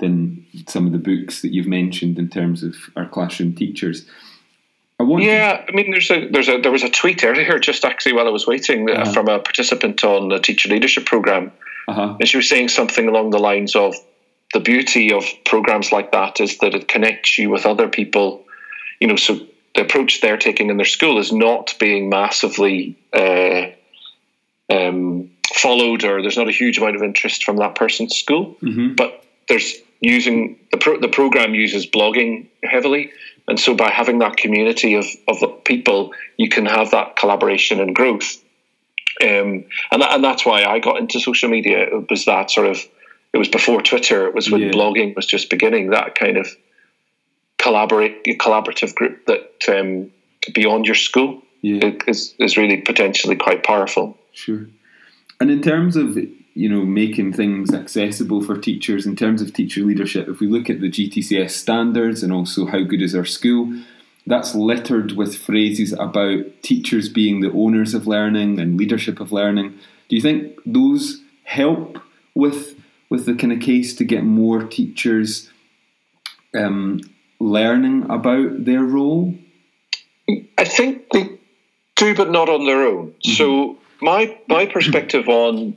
than 0.00 0.44
some 0.68 0.84
of 0.84 0.92
the 0.92 0.98
books 0.98 1.40
that 1.40 1.54
you've 1.54 1.66
mentioned 1.66 2.18
in 2.18 2.28
terms 2.28 2.62
of 2.62 2.74
our 2.94 3.08
classroom 3.08 3.54
teachers. 3.54 4.04
I 5.00 5.04
yeah, 5.04 5.64
I 5.66 5.72
mean, 5.72 5.90
there's 5.90 6.10
a 6.10 6.28
there's 6.28 6.48
a 6.48 6.60
there 6.60 6.72
was 6.72 6.82
a 6.82 6.90
tweet 6.90 7.24
earlier, 7.24 7.58
just 7.58 7.86
actually 7.86 8.12
while 8.12 8.26
I 8.26 8.30
was 8.30 8.46
waiting, 8.46 8.90
uh, 8.90 8.92
uh-huh. 8.92 9.12
from 9.12 9.28
a 9.28 9.38
participant 9.38 10.04
on 10.04 10.28
the 10.28 10.40
teacher 10.40 10.68
leadership 10.68 11.06
program, 11.06 11.52
uh-huh. 11.88 12.16
and 12.20 12.28
she 12.28 12.36
was 12.36 12.50
saying 12.50 12.68
something 12.68 13.08
along 13.08 13.30
the 13.30 13.38
lines 13.38 13.74
of, 13.74 13.94
the 14.56 14.60
beauty 14.60 15.12
of 15.12 15.26
programs 15.44 15.92
like 15.92 16.12
that 16.12 16.40
is 16.40 16.56
that 16.58 16.74
it 16.74 16.88
connects 16.88 17.36
you 17.36 17.50
with 17.50 17.66
other 17.66 17.88
people. 17.88 18.42
You 19.00 19.08
know, 19.08 19.16
so 19.16 19.38
the 19.74 19.82
approach 19.82 20.22
they're 20.22 20.38
taking 20.38 20.70
in 20.70 20.78
their 20.78 20.86
school 20.86 21.18
is 21.18 21.30
not 21.30 21.74
being 21.78 22.08
massively 22.08 22.96
uh, 23.12 23.66
um, 24.74 25.30
followed, 25.54 26.04
or 26.04 26.22
there's 26.22 26.38
not 26.38 26.48
a 26.48 26.52
huge 26.52 26.78
amount 26.78 26.96
of 26.96 27.02
interest 27.02 27.44
from 27.44 27.58
that 27.58 27.74
person's 27.74 28.16
school, 28.16 28.56
mm-hmm. 28.62 28.94
but 28.94 29.22
there's 29.46 29.74
using 30.00 30.58
the 30.70 30.78
pro- 30.78 31.00
the 31.00 31.08
program 31.08 31.54
uses 31.54 31.86
blogging 31.86 32.46
heavily, 32.64 33.12
and 33.46 33.60
so 33.60 33.74
by 33.74 33.90
having 33.90 34.20
that 34.20 34.38
community 34.38 34.94
of 34.94 35.04
of 35.28 35.64
people, 35.64 36.14
you 36.38 36.48
can 36.48 36.64
have 36.64 36.92
that 36.92 37.16
collaboration 37.16 37.78
and 37.78 37.94
growth. 37.94 38.42
Um, 39.20 39.66
and 39.92 40.02
and 40.02 40.24
that's 40.24 40.46
why 40.46 40.64
I 40.64 40.78
got 40.78 40.96
into 40.96 41.20
social 41.20 41.50
media. 41.50 41.80
It 41.80 42.08
was 42.08 42.24
that 42.24 42.50
sort 42.50 42.68
of. 42.68 42.78
It 43.32 43.38
was 43.38 43.48
before 43.48 43.82
Twitter. 43.82 44.26
It 44.26 44.34
was 44.34 44.50
when 44.50 44.62
Yeah. 44.62 44.70
blogging 44.70 45.14
was 45.14 45.26
just 45.26 45.50
beginning. 45.50 45.90
That 45.90 46.14
kind 46.14 46.36
of 46.36 46.48
collaborate 47.58 48.24
collaborative 48.38 48.94
group 48.94 49.26
that 49.26 49.52
um, 49.68 50.10
beyond 50.54 50.86
your 50.86 50.94
school 50.94 51.42
Yeah. 51.62 51.92
is 52.06 52.34
is 52.38 52.56
really 52.56 52.78
potentially 52.78 53.36
quite 53.36 53.62
powerful. 53.62 54.16
Sure. 54.32 54.68
And 55.40 55.50
in 55.50 55.60
terms 55.62 55.96
of 55.96 56.16
you 56.54 56.68
know 56.68 56.84
making 56.84 57.32
things 57.34 57.74
accessible 57.74 58.42
for 58.42 58.56
teachers, 58.56 59.06
in 59.06 59.16
terms 59.16 59.42
of 59.42 59.52
teacher 59.52 59.82
leadership, 59.82 60.28
if 60.28 60.40
we 60.40 60.46
look 60.46 60.70
at 60.70 60.80
the 60.80 60.88
GTCS 60.88 61.50
standards 61.50 62.22
and 62.22 62.32
also 62.32 62.66
how 62.66 62.80
good 62.82 63.02
is 63.02 63.14
our 63.14 63.24
school, 63.26 63.72
that's 64.26 64.54
littered 64.54 65.12
with 65.12 65.36
phrases 65.36 65.92
about 65.92 66.44
teachers 66.62 67.08
being 67.08 67.40
the 67.40 67.52
owners 67.52 67.94
of 67.94 68.06
learning 68.06 68.58
and 68.58 68.76
leadership 68.78 69.20
of 69.20 69.32
learning. 69.32 69.74
Do 70.08 70.16
you 70.16 70.22
think 70.22 70.58
those 70.64 71.20
help 71.44 71.98
with 72.34 72.75
with 73.10 73.26
the 73.26 73.34
kind 73.34 73.52
of 73.52 73.60
case 73.60 73.94
to 73.96 74.04
get 74.04 74.24
more 74.24 74.62
teachers 74.64 75.50
um, 76.54 77.00
learning 77.40 78.04
about 78.10 78.64
their 78.64 78.82
role? 78.82 79.34
I 80.58 80.64
think 80.64 81.08
they 81.12 81.38
do, 81.96 82.14
but 82.14 82.30
not 82.30 82.48
on 82.48 82.66
their 82.66 82.82
own. 82.82 83.14
So 83.22 83.78
my 84.02 84.36
my 84.48 84.66
perspective 84.66 85.28
on 85.28 85.76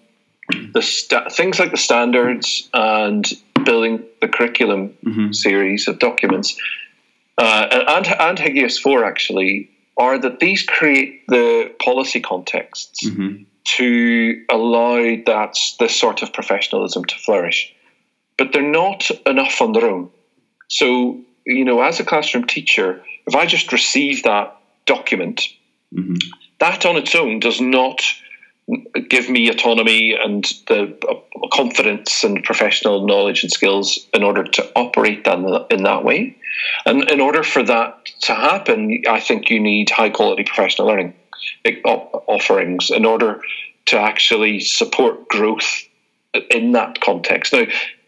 the 0.73 0.81
sta- 0.81 1.29
things 1.29 1.59
like 1.59 1.71
the 1.71 1.77
standards 1.77 2.67
and 2.73 3.25
building 3.63 4.03
the 4.21 4.27
curriculum 4.27 4.95
Mhm. 5.05 5.35
series 5.35 5.87
of 5.87 5.99
documents, 5.99 6.57
uh, 7.37 7.67
and 7.91 8.07
and 8.07 8.37
HGIOS 8.39 8.79
Four 8.79 9.05
actually 9.05 9.69
are 9.97 10.17
that 10.17 10.39
these 10.39 10.63
create 10.63 11.27
the 11.27 11.71
policy 11.79 12.21
contexts 12.21 13.07
hmm 13.07 13.43
to 13.63 14.43
allow 14.49 15.15
that 15.25 15.55
this 15.79 15.95
sort 15.95 16.21
of 16.21 16.33
professionalism 16.33 17.05
to 17.05 17.15
flourish, 17.15 17.73
but 18.37 18.51
they're 18.51 18.61
not 18.61 19.09
enough 19.25 19.61
on 19.61 19.73
their 19.73 19.85
own. 19.85 20.09
So 20.67 21.21
you 21.45 21.65
know, 21.65 21.81
as 21.81 21.99
a 21.99 22.05
classroom 22.05 22.45
teacher, 22.45 23.03
if 23.25 23.35
I 23.35 23.45
just 23.45 23.71
receive 23.71 24.23
that 24.23 24.55
document 24.85 25.47
hmm 25.93 26.15
that 26.59 26.85
on 26.85 26.97
its 26.97 27.15
own 27.15 27.39
does 27.39 27.61
not 27.61 28.01
give 29.09 29.29
me 29.29 29.49
autonomy 29.49 30.13
and 30.13 30.43
the 30.67 30.95
uh, 31.09 31.47
confidence 31.51 32.23
and 32.23 32.43
professional 32.43 33.07
knowledge 33.07 33.43
and 33.43 33.51
skills 33.51 33.97
in 34.13 34.23
order 34.23 34.43
to 34.43 34.71
operate 34.75 35.23
that 35.23 35.67
in 35.71 35.83
that 35.83 36.03
way. 36.03 36.35
And 36.85 37.09
in 37.09 37.19
order 37.19 37.43
for 37.43 37.63
that 37.63 38.05
to 38.23 38.35
happen, 38.35 39.01
I 39.09 39.19
think 39.19 39.49
you 39.49 39.59
need 39.59 39.89
high 39.89 40.09
quality 40.09 40.43
professional 40.43 40.87
learning 40.87 41.13
offerings 41.83 42.89
in 42.89 43.05
order 43.05 43.41
to 43.87 43.99
actually 43.99 44.59
support 44.59 45.27
growth 45.27 45.83
in 46.51 46.73
that 46.73 47.01
context. 47.01 47.53
Now, 47.53 47.65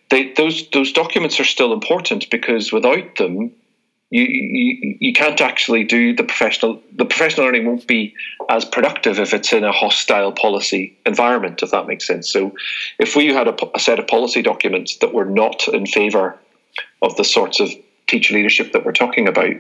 they, 0.10 0.34
those 0.34 0.70
those 0.70 0.92
documents 0.92 1.40
are 1.40 1.46
still 1.46 1.74
important 1.74 2.30
because 2.30 2.72
without 2.72 3.16
them, 3.16 3.52
you, 4.12 4.24
you 4.24 4.98
you 5.00 5.14
can't 5.14 5.40
actually 5.42 5.86
do 5.86 6.14
the 6.14 6.24
professional 6.24 6.82
the 6.98 7.06
professional 7.06 7.46
learning 7.46 7.66
won't 7.66 7.88
be 7.88 8.14
as 8.50 8.66
productive 8.66 9.20
if 9.20 9.34
it's 9.34 9.52
in 9.54 9.64
a 9.64 9.72
hostile 9.72 10.34
policy 10.34 10.98
environment 11.06 11.64
if 11.64 11.72
that 11.72 11.88
makes 11.88 12.06
sense 12.06 12.32
so 12.32 12.54
if 13.00 13.16
we 13.16 13.28
had 13.34 13.48
a, 13.48 13.56
a 13.74 13.80
set 13.80 14.00
of 14.00 14.08
policy 14.08 14.42
documents 14.42 14.98
that 14.98 15.14
were 15.14 15.26
not 15.26 15.68
in 15.70 15.86
favor 15.86 16.38
of 17.02 17.16
the 17.16 17.24
sorts 17.24 17.62
of 17.62 17.70
teacher 18.08 18.34
leadership 18.34 18.74
that 18.74 18.86
we're 18.86 18.92
talking 18.92 19.28
about 19.28 19.56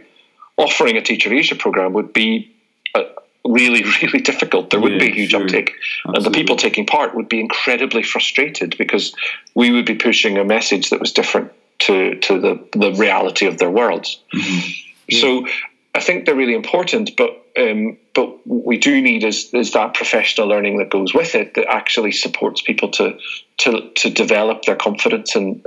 offering 0.57 0.97
a 0.97 1.01
teacher 1.01 1.29
leadership 1.29 1.59
program 1.59 1.93
would 1.93 2.11
be 2.11 2.53
uh, 2.93 3.03
really 3.45 3.83
really 4.01 4.19
difficult 4.21 4.69
there 4.69 4.79
wouldn't 4.79 5.01
Yeah, 5.01 5.07
be 5.07 5.13
a 5.13 5.15
huge 5.15 5.31
sure. 5.31 5.41
uptake 5.43 5.73
and 6.05 6.23
the 6.23 6.31
people 6.31 6.55
taking 6.55 6.85
part 6.85 7.15
would 7.15 7.29
be 7.29 7.39
incredibly 7.39 8.03
frustrated 8.03 8.75
because 8.77 9.13
we 9.55 9.71
would 9.71 9.85
be 9.85 9.95
pushing 9.95 10.37
a 10.37 10.43
message 10.43 10.89
that 10.91 10.99
was 10.99 11.11
different 11.11 11.51
to 11.79 12.15
to 12.19 12.39
the 12.39 12.67
the 12.73 12.91
reality 12.93 13.47
of 13.47 13.57
their 13.57 13.71
worlds 13.71 14.19
so 15.11 15.45
I 15.93 15.99
think 15.99 16.25
they're 16.25 16.35
really 16.35 16.55
important, 16.55 17.17
but 17.17 17.31
um, 17.59 17.97
but 18.15 18.47
what 18.47 18.65
we 18.65 18.77
do 18.77 19.01
need 19.01 19.25
is 19.25 19.53
is 19.53 19.73
that 19.73 19.93
professional 19.93 20.47
learning 20.47 20.77
that 20.77 20.89
goes 20.89 21.13
with 21.13 21.35
it 21.35 21.53
that 21.55 21.67
actually 21.67 22.13
supports 22.13 22.61
people 22.61 22.89
to 22.91 23.17
to 23.57 23.89
to 23.95 24.09
develop 24.09 24.63
their 24.63 24.77
confidence 24.77 25.35
in 25.35 25.61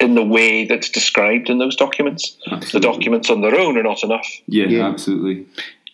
in 0.00 0.16
the 0.16 0.24
way 0.24 0.64
that's 0.64 0.90
described 0.90 1.50
in 1.50 1.58
those 1.58 1.76
documents. 1.76 2.36
The 2.72 2.80
documents 2.80 3.30
on 3.30 3.42
their 3.42 3.56
own 3.56 3.78
are 3.78 3.84
not 3.84 4.02
enough. 4.02 4.26
Yeah, 4.48 4.66
Yeah. 4.66 4.88
absolutely. 4.88 5.46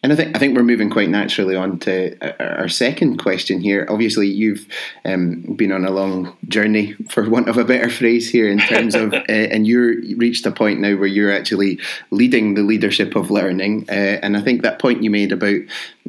And 0.03 0.13
I 0.13 0.17
think 0.17 0.35
I 0.35 0.39
think 0.39 0.57
we're 0.57 0.63
moving 0.63 0.89
quite 0.89 1.11
naturally 1.11 1.57
on 1.57 1.79
to 1.81 2.17
our- 2.23 2.61
our 2.61 2.69
second 2.69 3.19
question 3.19 3.61
here. 3.61 3.87
Obviously, 3.89 4.29
you've 4.29 4.67
um, 5.05 5.43
been 5.57 5.73
on 5.73 5.85
a 5.85 5.91
long 5.91 6.37
journey, 6.49 6.95
for 7.11 7.29
want 7.29 7.49
of 7.49 7.59
a 7.59 7.65
better 7.65 7.91
phrase, 7.91 8.31
here 8.31 8.49
in 8.49 8.59
terms 8.59 8.95
of, 8.95 9.13
uh, 9.15 9.19
and 9.29 9.67
you're 9.67 9.97
reached 10.17 10.47
a 10.47 10.51
point 10.51 10.81
now 10.81 10.97
where 10.97 11.07
you're 11.07 11.33
actually 11.33 11.79
leading 12.11 12.55
the 12.55 12.63
leadership 12.63 13.15
of 13.15 13.31
learning. 13.31 13.85
Uh, 13.91 14.19
and 14.23 14.37
I 14.37 14.41
think 14.41 14.63
that 14.63 14.79
point 14.79 15.03
you 15.03 15.11
made 15.11 15.33
about 15.33 15.61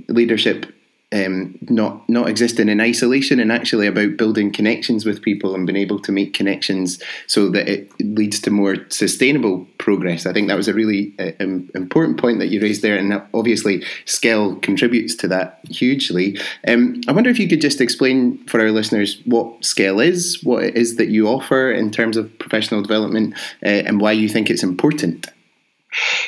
leadership 0.08 0.66
um, 1.14 1.58
not 1.64 2.08
not 2.08 2.30
existing 2.30 2.70
in 2.70 2.80
isolation 2.80 3.40
and 3.40 3.52
actually 3.52 3.86
about 3.86 4.18
building 4.18 4.52
connections 4.52 5.06
with 5.06 5.22
people 5.22 5.54
and 5.54 5.68
being 5.68 5.78
able 5.78 6.00
to 6.00 6.12
make 6.12 6.34
connections 6.34 7.02
so 7.28 7.50
that 7.50 7.68
it 7.68 7.92
leads 8.00 8.40
to 8.42 8.52
more 8.52 8.78
sustainable 8.90 9.68
progress. 9.78 10.26
I 10.26 10.32
think 10.32 10.48
that 10.48 10.56
was 10.56 10.70
a 10.70 10.74
really 10.74 11.14
uh, 11.20 11.32
important 11.76 12.20
point 12.20 12.40
that 12.40 12.48
you 12.48 12.62
raised 12.62 12.82
there, 12.82 12.96
and 12.96 13.22
obviously 13.34 13.84
SCEL 14.06 14.62
contributes 14.62 15.16
to 15.16 15.28
that 15.28 15.60
hugely. 15.70 16.40
Um, 16.68 17.02
I 17.08 17.12
wonder 17.12 17.30
if 17.30 17.40
you 17.40 17.50
could 17.50 17.62
just 17.62 17.82
explain 17.82 18.38
for 18.46 18.62
our 18.62 18.72
listeners 18.72 19.22
what 19.26 19.62
SCEL 19.62 20.06
is, 20.06 20.42
what 20.44 20.64
it 20.64 20.78
is 20.78 20.96
that 20.96 21.10
you 21.10 21.28
offer 21.28 21.72
in 21.72 21.92
terms 21.92 22.16
of 22.16 22.38
professional 22.40 22.82
development, 22.82 23.34
uh, 23.66 23.84
and 23.86 24.00
why 24.00 24.14
you 24.14 24.30
think 24.30 24.50
it's 24.50 24.64
important. 24.64 25.28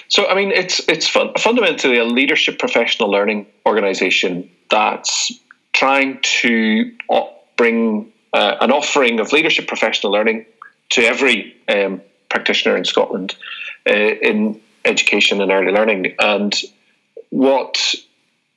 So, 0.10 0.28
I 0.28 0.36
mean, 0.36 0.52
it's 0.52 0.82
it's 0.90 1.08
fun, 1.08 1.32
fundamentally 1.38 1.98
a 1.98 2.04
leadership 2.04 2.60
professional 2.60 3.10
learning 3.10 3.48
organization 3.66 4.50
that's 4.74 5.32
trying 5.72 6.20
to 6.42 6.92
bring 7.56 8.12
uh, 8.34 8.56
an 8.60 8.72
offering 8.72 9.20
of 9.20 9.32
leadership 9.32 9.68
professional 9.68 10.12
learning 10.12 10.46
to 10.90 11.02
every 11.04 11.56
um, 11.70 12.02
practitioner 12.30 12.76
in 12.76 12.84
Scotland 12.84 13.36
uh, 13.88 13.94
in 13.94 14.60
education 14.84 15.42
and 15.42 15.52
early 15.52 15.72
learning. 15.72 16.16
And 16.18 16.54
what 17.30 17.78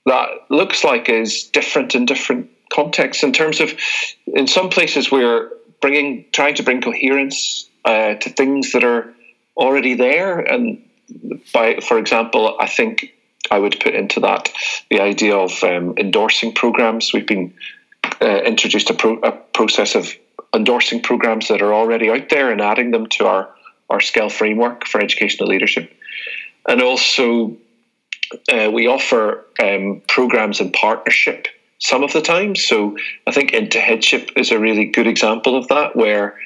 that 0.06 0.28
looks 0.48 0.82
like 0.84 1.10
is 1.10 1.44
different 1.44 1.94
in 1.94 2.06
different 2.06 2.50
contexts. 2.72 3.22
In 3.22 3.32
terms 3.32 3.60
of, 3.60 3.74
in 4.26 4.46
some 4.46 4.70
places, 4.70 5.12
we're 5.12 5.50
bringing, 5.82 6.24
trying 6.32 6.54
to 6.54 6.62
bring 6.62 6.80
coherence 6.80 7.68
uh, 7.84 8.14
to 8.14 8.30
things 8.30 8.72
that 8.72 8.84
are 8.84 9.12
already 9.56 9.94
there. 9.94 10.38
And 10.38 10.82
by, 11.52 11.80
for 11.80 11.98
example, 11.98 12.56
I 12.58 12.68
think 12.68 13.12
I 13.50 13.58
would 13.58 13.78
put 13.80 13.94
into 13.94 14.20
that 14.20 14.50
the 14.90 15.00
idea 15.00 15.36
of 15.36 15.62
um, 15.62 15.94
endorsing 15.98 16.52
programs. 16.52 17.12
We've 17.12 17.26
been 17.26 17.54
uh, 18.20 18.42
introduced 18.42 18.90
a, 18.90 18.94
pro- 18.94 19.20
a 19.20 19.32
process 19.32 19.94
of 19.94 20.14
endorsing 20.54 21.02
programs 21.02 21.48
that 21.48 21.62
are 21.62 21.74
already 21.74 22.10
out 22.10 22.28
there 22.28 22.50
and 22.50 22.60
adding 22.60 22.90
them 22.90 23.06
to 23.06 23.26
our 23.26 23.54
our 23.88 24.00
SCEL 24.00 24.32
framework 24.32 24.84
for 24.86 25.00
educational 25.00 25.48
leadership, 25.48 25.92
and 26.68 26.82
also 26.82 27.56
uh, 28.52 28.68
we 28.72 28.88
offer 28.88 29.44
um, 29.62 30.02
programs 30.08 30.60
in 30.60 30.72
partnership 30.72 31.46
some 31.78 32.02
of 32.02 32.12
the 32.12 32.22
time. 32.22 32.56
So 32.56 32.96
I 33.26 33.30
think 33.30 33.52
Into 33.52 33.80
Headship 33.80 34.30
is 34.36 34.50
a 34.50 34.58
really 34.58 34.86
good 34.86 35.06
example 35.06 35.56
of 35.56 35.68
that, 35.68 35.94
where 35.94 36.36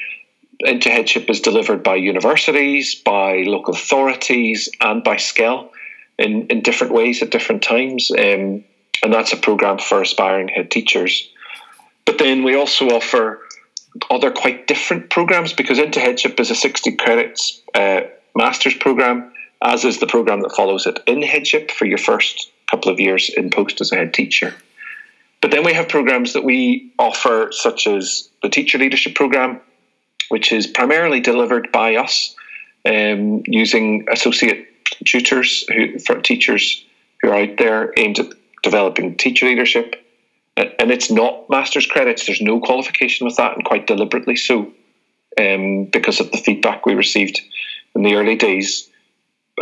Into 0.61 0.90
Headship 0.90 1.30
is 1.30 1.40
delivered 1.40 1.83
by 1.83 1.95
universities, 1.95 2.95
by 2.95 3.45
local 3.47 3.75
authorities, 3.75 4.69
and 4.83 5.02
by 5.02 5.16
SCEL 5.16 5.71
in, 6.21 6.47
in 6.49 6.62
different 6.62 6.93
ways 6.93 7.23
at 7.23 7.31
different 7.31 7.62
times. 7.62 8.11
Um, 8.11 8.65
and 9.03 9.12
that's 9.12 9.33
a 9.33 9.37
program 9.37 9.79
for 9.79 10.03
aspiring 10.03 10.49
head 10.49 10.71
teachers. 10.71 11.31
But 12.05 12.19
then 12.19 12.43
we 12.43 12.55
also 12.55 12.89
offer 12.91 13.41
other 14.11 14.31
quite 14.31 14.67
different 14.67 15.11
programs 15.11 15.53
because 15.53 15.79
Into 15.79 16.00
Headship 16.00 16.39
is 16.39 16.50
a 16.50 16.55
60 16.55 16.97
credits 16.97 17.61
uh, 17.75 18.03
master's 18.37 18.75
program, 18.75 19.33
as 19.62 19.85
is 19.85 19.99
the 19.99 20.07
program 20.07 20.43
that 20.43 20.55
follows 20.55 20.87
it 20.87 21.00
in 21.07 21.23
Headship 21.23 21.71
for 21.71 21.87
your 21.87 21.99
first 21.99 22.50
couple 22.71 22.93
of 22.93 23.00
years 23.00 23.31
in 23.37 23.50
post 23.50 23.81
as 23.81 23.91
a 23.91 23.97
head 23.97 24.15
teacher. 24.15 24.55
But 25.41 25.50
then 25.50 25.65
we 25.65 25.73
have 25.73 25.89
programs 25.89 26.35
that 26.35 26.45
we 26.45 26.93
offer, 26.99 27.49
such 27.50 27.87
as 27.87 28.29
the 28.43 28.50
Teacher 28.50 28.79
Leadership 28.79 29.15
Program, 29.15 29.61
which 30.29 30.53
is 30.53 30.67
primarily 30.67 31.21
delivered 31.21 31.73
by 31.73 31.97
us 31.97 32.37
um, 32.87 33.43
using 33.47 34.07
associate 34.11 34.70
tutors 35.04 35.64
who, 35.68 35.99
for 35.99 36.20
teachers 36.20 36.84
who 37.20 37.30
are 37.30 37.42
out 37.42 37.56
there 37.58 37.92
aimed 37.96 38.18
at 38.18 38.28
developing 38.62 39.16
teacher 39.16 39.46
leadership. 39.46 39.96
And 40.56 40.90
it's 40.90 41.10
not 41.10 41.49
master's 41.49 41.87
credits, 41.87 42.26
there's 42.26 42.40
no 42.42 42.60
qualification 42.60 43.26
with 43.26 43.37
that, 43.37 43.56
and 43.56 43.64
quite 43.64 43.87
deliberately 43.87 44.37
so. 44.37 44.72
um, 45.38 45.84
because 45.87 46.20
of 46.20 46.30
the 46.30 46.38
feedback 46.38 46.87
we 46.87 46.94
received 46.94 47.40
in 47.94 48.02
the 48.02 48.14
early 48.14 48.37
days. 48.37 48.88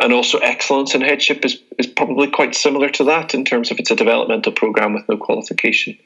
And 0.01 0.13
also, 0.13 0.39
excellence 0.39 0.95
in 0.95 1.01
headship 1.01 1.45
is, 1.45 1.61
is 1.77 1.87
probably 1.87 2.29
quite 2.29 2.55
similar 2.55 2.89
to 2.91 3.05
that 3.05 3.35
in 3.35 3.45
terms 3.45 3.71
of 3.71 3.81
it's 3.81 3.91
a 3.91 3.97
developmental 3.97 4.53
program 4.53 4.95
with 4.95 5.09
no 5.09 5.17
qualification. 5.17 5.99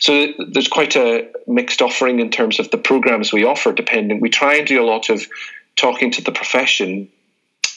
So 0.00 0.32
there's 0.48 0.66
quite 0.66 0.96
a 0.96 1.28
mixed 1.46 1.80
offering 1.80 2.18
in 2.18 2.30
terms 2.30 2.58
of 2.58 2.70
the 2.70 2.78
programs 2.78 3.32
we 3.32 3.44
offer, 3.44 3.72
depending. 3.72 4.20
We 4.20 4.30
try 4.30 4.56
and 4.56 4.66
do 4.66 4.82
a 4.82 4.86
lot 4.86 5.10
of 5.10 5.26
talking 5.76 6.10
to 6.12 6.22
the 6.22 6.32
profession 6.32 7.08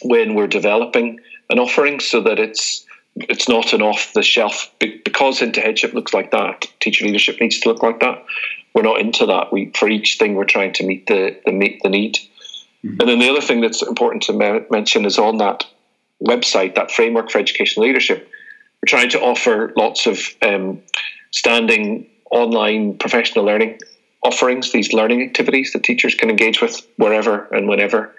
when 0.03 0.35
we're 0.35 0.47
developing 0.47 1.19
an 1.49 1.59
offering 1.59 1.99
so 1.99 2.21
that 2.21 2.39
it's 2.39 2.85
it's 3.15 3.47
not 3.47 3.73
an 3.73 3.81
off 3.81 4.11
the 4.13 4.23
shelf 4.23 4.71
because 4.79 5.41
into 5.41 5.61
headship 5.61 5.93
looks 5.93 6.13
like 6.13 6.31
that. 6.31 6.65
Teacher 6.79 7.05
leadership 7.05 7.39
needs 7.39 7.59
to 7.59 7.69
look 7.69 7.83
like 7.83 7.99
that. 7.99 8.25
We're 8.73 8.81
not 8.81 8.99
into 8.99 9.27
that. 9.27 9.53
We 9.53 9.71
for 9.75 9.87
each 9.87 10.17
thing 10.17 10.35
we're 10.35 10.45
trying 10.45 10.73
to 10.73 10.85
meet 10.85 11.07
the 11.07 11.39
the 11.45 11.51
meet 11.51 11.81
the 11.83 11.89
need. 11.89 12.17
Mm-hmm. 12.83 12.99
And 12.99 13.09
then 13.09 13.19
the 13.19 13.29
other 13.29 13.41
thing 13.41 13.61
that's 13.61 13.81
important 13.81 14.23
to 14.23 14.33
me- 14.33 14.65
mention 14.69 15.05
is 15.05 15.17
on 15.17 15.37
that 15.37 15.65
website, 16.23 16.75
that 16.75 16.91
framework 16.91 17.29
for 17.29 17.37
educational 17.37 17.85
leadership. 17.85 18.29
We're 18.81 18.97
trying 18.97 19.09
to 19.11 19.21
offer 19.21 19.71
lots 19.77 20.07
of 20.07 20.19
um, 20.41 20.81
standing 21.31 22.07
online 22.31 22.97
professional 22.97 23.45
learning 23.45 23.79
offerings, 24.23 24.71
these 24.71 24.93
learning 24.93 25.21
activities 25.21 25.73
that 25.73 25.83
teachers 25.83 26.15
can 26.15 26.29
engage 26.29 26.61
with 26.61 26.85
wherever 26.97 27.45
and 27.53 27.67
whenever, 27.67 28.15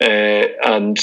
uh, 0.00 0.46
and 0.64 0.98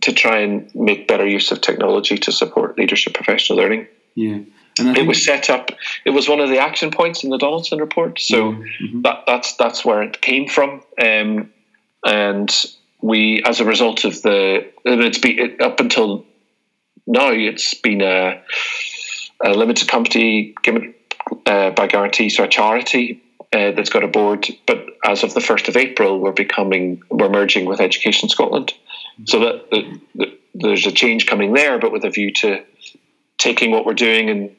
to 0.00 0.12
try 0.12 0.38
and 0.38 0.72
make 0.74 1.08
better 1.08 1.26
use 1.26 1.50
of 1.50 1.60
technology 1.60 2.18
to 2.18 2.32
support 2.32 2.76
leadership 2.76 3.14
professional 3.14 3.58
learning. 3.58 3.86
Yeah. 4.14 4.40
And 4.78 4.98
it 4.98 5.06
was 5.06 5.24
set 5.24 5.50
up. 5.50 5.70
It 6.04 6.10
was 6.10 6.28
one 6.28 6.40
of 6.40 6.48
the 6.48 6.58
action 6.58 6.90
points 6.90 7.22
in 7.22 7.30
the 7.30 7.38
Donaldson 7.38 7.78
report, 7.78 8.18
so 8.20 8.52
mm-hmm. 8.52 9.02
that, 9.02 9.22
that's 9.24 9.54
that's 9.54 9.84
where 9.84 10.02
it 10.02 10.20
came 10.20 10.48
from. 10.48 10.82
Um, 11.00 11.52
and 12.04 12.52
we, 13.00 13.40
as 13.44 13.60
a 13.60 13.64
result 13.64 14.04
of 14.04 14.20
the, 14.22 14.68
and 14.84 15.00
it's 15.02 15.18
been 15.18 15.38
it, 15.38 15.60
up 15.60 15.78
until 15.78 16.26
now, 17.06 17.30
it's 17.30 17.74
been 17.74 18.02
a, 18.02 18.42
a 19.44 19.50
limited 19.50 19.86
company 19.86 20.54
given 20.64 20.92
uh, 21.46 21.70
by 21.70 21.86
guarantee, 21.86 22.28
so 22.28 22.42
a 22.42 22.48
charity 22.48 23.22
uh, 23.54 23.70
that's 23.72 23.90
got 23.90 24.02
a 24.02 24.08
board. 24.08 24.46
But 24.66 24.84
as 25.04 25.22
of 25.22 25.32
the 25.34 25.40
first 25.40 25.68
of 25.68 25.76
April, 25.76 26.18
we're 26.18 26.32
becoming 26.32 27.02
we're 27.10 27.28
merging 27.28 27.66
with 27.66 27.80
Education 27.80 28.28
Scotland, 28.28 28.74
so 29.24 29.38
that, 29.40 29.70
that, 29.70 30.00
that 30.16 30.40
there's 30.54 30.86
a 30.86 30.92
change 30.92 31.26
coming 31.26 31.52
there, 31.52 31.78
but 31.78 31.92
with 31.92 32.04
a 32.04 32.10
view 32.10 32.32
to 32.32 32.64
taking 33.38 33.70
what 33.70 33.86
we're 33.86 33.94
doing 33.94 34.30
and 34.30 34.54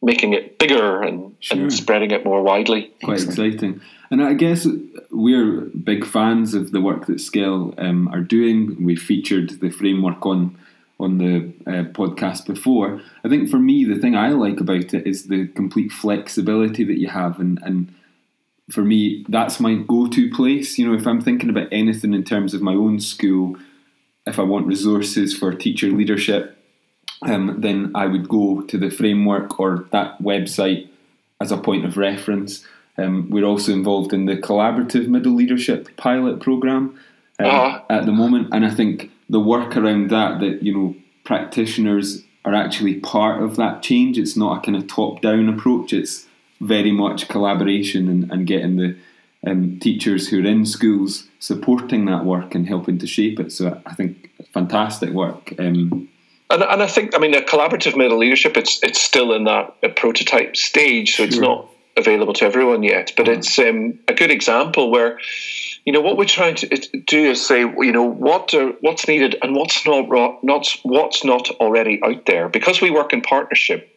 making 0.00 0.32
it 0.32 0.58
bigger 0.58 1.02
and, 1.02 1.34
sure. 1.40 1.58
and 1.58 1.72
spreading 1.72 2.10
it 2.12 2.24
more 2.24 2.42
widely. 2.42 2.92
Quite 3.02 3.22
exciting. 3.24 3.80
And 4.10 4.22
I 4.22 4.34
guess 4.34 4.66
we're 5.10 5.62
big 5.62 6.06
fans 6.06 6.54
of 6.54 6.70
the 6.70 6.80
work 6.80 7.06
that 7.06 7.20
SCEL 7.20 7.74
um, 7.78 8.08
are 8.08 8.20
doing. 8.20 8.84
We 8.84 8.96
featured 8.96 9.60
the 9.60 9.70
framework 9.70 10.24
on 10.24 10.56
on 11.00 11.18
the 11.18 11.52
uh, 11.64 11.84
podcast 11.92 12.44
before. 12.44 13.00
I 13.22 13.28
think 13.28 13.48
for 13.48 13.58
me, 13.58 13.84
the 13.84 14.00
thing 14.00 14.16
I 14.16 14.30
like 14.30 14.58
about 14.58 14.92
it 14.94 15.06
is 15.06 15.28
the 15.28 15.46
complete 15.46 15.92
flexibility 15.92 16.82
that 16.84 16.98
you 16.98 17.08
have, 17.08 17.38
and 17.38 17.60
and 17.62 17.94
for 18.70 18.82
me, 18.82 19.24
that's 19.28 19.60
my 19.60 19.74
go-to 19.74 20.30
place. 20.30 20.78
You 20.78 20.88
know, 20.88 20.98
if 20.98 21.06
I'm 21.06 21.20
thinking 21.20 21.50
about 21.50 21.68
anything 21.72 22.14
in 22.14 22.24
terms 22.24 22.54
of 22.54 22.62
my 22.62 22.74
own 22.74 23.00
school, 23.00 23.56
if 24.26 24.38
I 24.38 24.42
want 24.42 24.66
resources 24.66 25.36
for 25.36 25.52
teacher 25.54 25.88
leadership, 25.88 26.56
um, 27.22 27.60
then 27.60 27.92
I 27.94 28.06
would 28.06 28.28
go 28.28 28.62
to 28.62 28.78
the 28.78 28.90
framework 28.90 29.58
or 29.58 29.86
that 29.90 30.20
website 30.22 30.88
as 31.40 31.50
a 31.50 31.56
point 31.56 31.84
of 31.84 31.96
reference. 31.96 32.64
Um, 32.96 33.30
we're 33.30 33.44
also 33.44 33.72
involved 33.72 34.12
in 34.12 34.26
the 34.26 34.36
collaborative 34.36 35.08
middle 35.08 35.34
leadership 35.34 35.96
pilot 35.96 36.40
program 36.40 36.98
um, 37.38 37.46
uh-huh. 37.46 37.80
at 37.88 38.06
the 38.06 38.12
moment, 38.12 38.48
and 38.52 38.66
I 38.66 38.70
think 38.70 39.10
the 39.30 39.40
work 39.40 39.76
around 39.76 40.10
that 40.10 40.40
that 40.40 40.62
you 40.62 40.74
know 40.74 40.96
practitioners 41.24 42.24
are 42.44 42.54
actually 42.54 42.96
part 43.00 43.42
of 43.42 43.56
that 43.56 43.82
change. 43.82 44.18
It's 44.18 44.36
not 44.36 44.58
a 44.58 44.60
kind 44.60 44.76
of 44.76 44.86
top 44.88 45.20
down 45.20 45.48
approach. 45.48 45.92
It's 45.92 46.26
very 46.60 46.92
much 46.92 47.28
collaboration 47.28 48.08
and, 48.08 48.30
and 48.32 48.46
getting 48.46 48.76
the 48.76 48.96
um, 49.46 49.78
teachers 49.78 50.28
who 50.28 50.42
are 50.42 50.46
in 50.46 50.66
schools 50.66 51.28
supporting 51.38 52.06
that 52.06 52.24
work 52.24 52.54
and 52.54 52.66
helping 52.66 52.98
to 52.98 53.06
shape 53.06 53.38
it. 53.38 53.52
So 53.52 53.80
I 53.86 53.94
think 53.94 54.30
fantastic 54.52 55.10
work. 55.10 55.52
Um, 55.58 56.08
and, 56.50 56.62
and 56.62 56.82
I 56.82 56.86
think, 56.86 57.14
I 57.14 57.18
mean, 57.18 57.34
a 57.34 57.42
collaborative 57.42 57.96
middle 57.96 58.18
leadership, 58.18 58.56
it's 58.56 58.82
it's 58.82 59.00
still 59.00 59.32
in 59.32 59.44
that 59.44 59.96
prototype 59.96 60.56
stage, 60.56 61.10
so 61.10 61.16
sure. 61.16 61.26
it's 61.26 61.38
not 61.38 61.70
available 61.96 62.32
to 62.34 62.44
everyone 62.44 62.82
yet. 62.82 63.12
But 63.16 63.26
mm-hmm. 63.26 63.38
it's 63.38 63.58
um, 63.58 63.98
a 64.08 64.14
good 64.14 64.30
example 64.30 64.90
where, 64.90 65.18
you 65.84 65.92
know, 65.92 66.00
what 66.00 66.16
we're 66.16 66.24
trying 66.24 66.54
to 66.56 66.66
do 67.06 67.30
is 67.30 67.46
say, 67.46 67.60
you 67.60 67.92
know, 67.92 68.04
what 68.04 68.54
are, 68.54 68.72
what's 68.80 69.06
needed 69.06 69.36
and 69.42 69.54
what's 69.54 69.86
not 69.86 70.08
not 70.42 70.66
what's 70.82 71.24
not 71.24 71.50
already 71.60 72.00
out 72.02 72.24
there. 72.26 72.48
Because 72.48 72.80
we 72.80 72.90
work 72.90 73.12
in 73.12 73.20
partnership, 73.20 73.94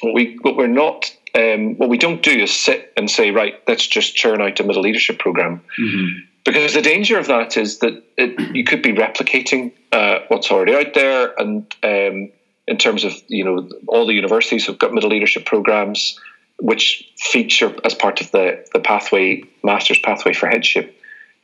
what 0.00 0.14
we 0.14 0.38
what 0.42 0.56
we're 0.56 0.68
not 0.68 1.12
um, 1.34 1.76
what 1.76 1.88
we 1.88 1.98
don't 1.98 2.22
do 2.22 2.30
is 2.30 2.54
sit 2.54 2.92
and 2.96 3.10
say, 3.10 3.30
right, 3.30 3.60
let's 3.66 3.86
just 3.86 4.14
churn 4.14 4.40
out 4.40 4.60
a 4.60 4.64
middle 4.64 4.82
leadership 4.82 5.18
program. 5.18 5.62
Mm-hmm. 5.78 6.20
Because 6.44 6.74
the 6.74 6.82
danger 6.82 7.18
of 7.18 7.26
that 7.26 7.56
is 7.56 7.80
that 7.80 8.02
it, 8.16 8.54
you 8.54 8.64
could 8.64 8.82
be 8.82 8.92
replicating 8.92 9.72
uh, 9.92 10.20
what's 10.28 10.50
already 10.50 10.74
out 10.74 10.94
there, 10.94 11.34
and 11.38 11.66
um, 11.82 12.30
in 12.66 12.78
terms 12.78 13.04
of 13.04 13.12
you 13.28 13.44
know 13.44 13.68
all 13.86 14.06
the 14.06 14.14
universities 14.14 14.66
have 14.66 14.78
got 14.78 14.92
middle 14.92 15.10
leadership 15.10 15.44
programs 15.44 16.18
which 16.60 17.08
feature 17.16 17.74
as 17.84 17.94
part 17.94 18.20
of 18.20 18.30
the 18.32 18.66
the 18.72 18.80
pathway 18.80 19.42
master's 19.62 19.98
pathway 19.98 20.32
for 20.32 20.48
headship, 20.48 20.96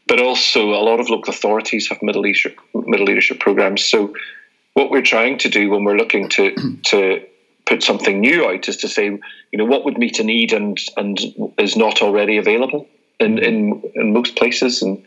but 0.06 0.20
also 0.20 0.70
a 0.70 0.82
lot 0.82 1.00
of 1.00 1.08
local 1.08 1.32
authorities 1.32 1.88
have 1.88 2.02
middle 2.02 2.22
leadership 2.22 2.58
middle 2.74 3.06
leadership 3.06 3.40
programs. 3.40 3.84
So 3.84 4.14
what 4.74 4.90
we're 4.90 5.02
trying 5.02 5.38
to 5.38 5.48
do 5.48 5.70
when 5.70 5.84
we're 5.84 5.96
looking 5.96 6.28
to 6.30 6.78
to 6.86 7.26
put 7.66 7.82
something 7.82 8.20
new 8.20 8.46
out 8.46 8.68
is 8.68 8.76
to 8.78 8.88
say, 8.88 9.06
you 9.06 9.58
know, 9.58 9.64
what 9.64 9.84
would 9.84 9.98
meet 9.98 10.18
a 10.18 10.24
need 10.24 10.52
and 10.52 10.78
and 10.96 11.18
is 11.58 11.76
not 11.76 12.02
already 12.02 12.36
available 12.36 12.88
in 13.20 13.38
in, 13.38 13.82
in 13.94 14.12
most 14.12 14.36
places 14.36 14.82
and. 14.82 15.04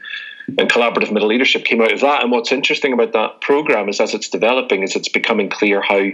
And 0.58 0.72
collaborative 0.72 1.12
middle 1.12 1.28
leadership 1.28 1.66
came 1.66 1.82
out 1.82 1.92
of 1.92 2.00
that. 2.00 2.24
And 2.24 2.32
what's 2.32 2.54
interesting 2.54 2.94
about 2.94 3.12
that 3.12 3.42
program 3.42 3.90
is, 3.90 4.00
as 4.00 4.14
it's 4.14 4.30
developing, 4.30 4.82
is 4.82 4.96
it's 4.96 5.10
becoming 5.10 5.50
clear 5.50 5.82
how 5.82 6.08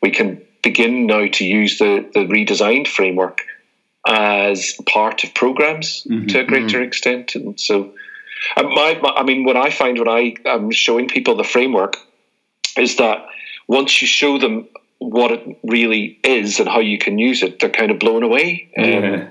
we 0.00 0.10
can 0.10 0.40
begin 0.62 1.06
now 1.06 1.26
to 1.26 1.44
use 1.44 1.76
the 1.76 2.08
the 2.14 2.20
redesigned 2.20 2.88
framework 2.88 3.42
as 4.06 4.78
part 4.88 5.24
of 5.24 5.34
programs 5.34 6.04
mm-hmm, 6.04 6.26
to 6.28 6.40
a 6.40 6.44
greater 6.44 6.78
mm-hmm. 6.78 6.88
extent. 6.88 7.34
And 7.34 7.60
so, 7.60 7.92
my, 8.56 8.98
my, 9.02 9.10
I 9.10 9.22
mean, 9.24 9.44
what 9.44 9.56
I 9.56 9.70
find 9.70 9.98
when 9.98 10.08
I 10.08 10.36
am 10.46 10.70
showing 10.70 11.08
people 11.08 11.36
the 11.36 11.44
framework 11.44 11.98
is 12.78 12.96
that 12.96 13.26
once 13.68 14.00
you 14.00 14.08
show 14.08 14.38
them 14.38 14.68
what 14.98 15.32
it 15.32 15.58
really 15.62 16.18
is 16.24 16.58
and 16.58 16.68
how 16.68 16.80
you 16.80 16.98
can 16.98 17.18
use 17.18 17.42
it, 17.42 17.58
they're 17.58 17.70
kind 17.70 17.90
of 17.90 17.98
blown 17.98 18.22
away. 18.22 18.68
Yeah. 18.76 18.96
Um, 18.96 19.30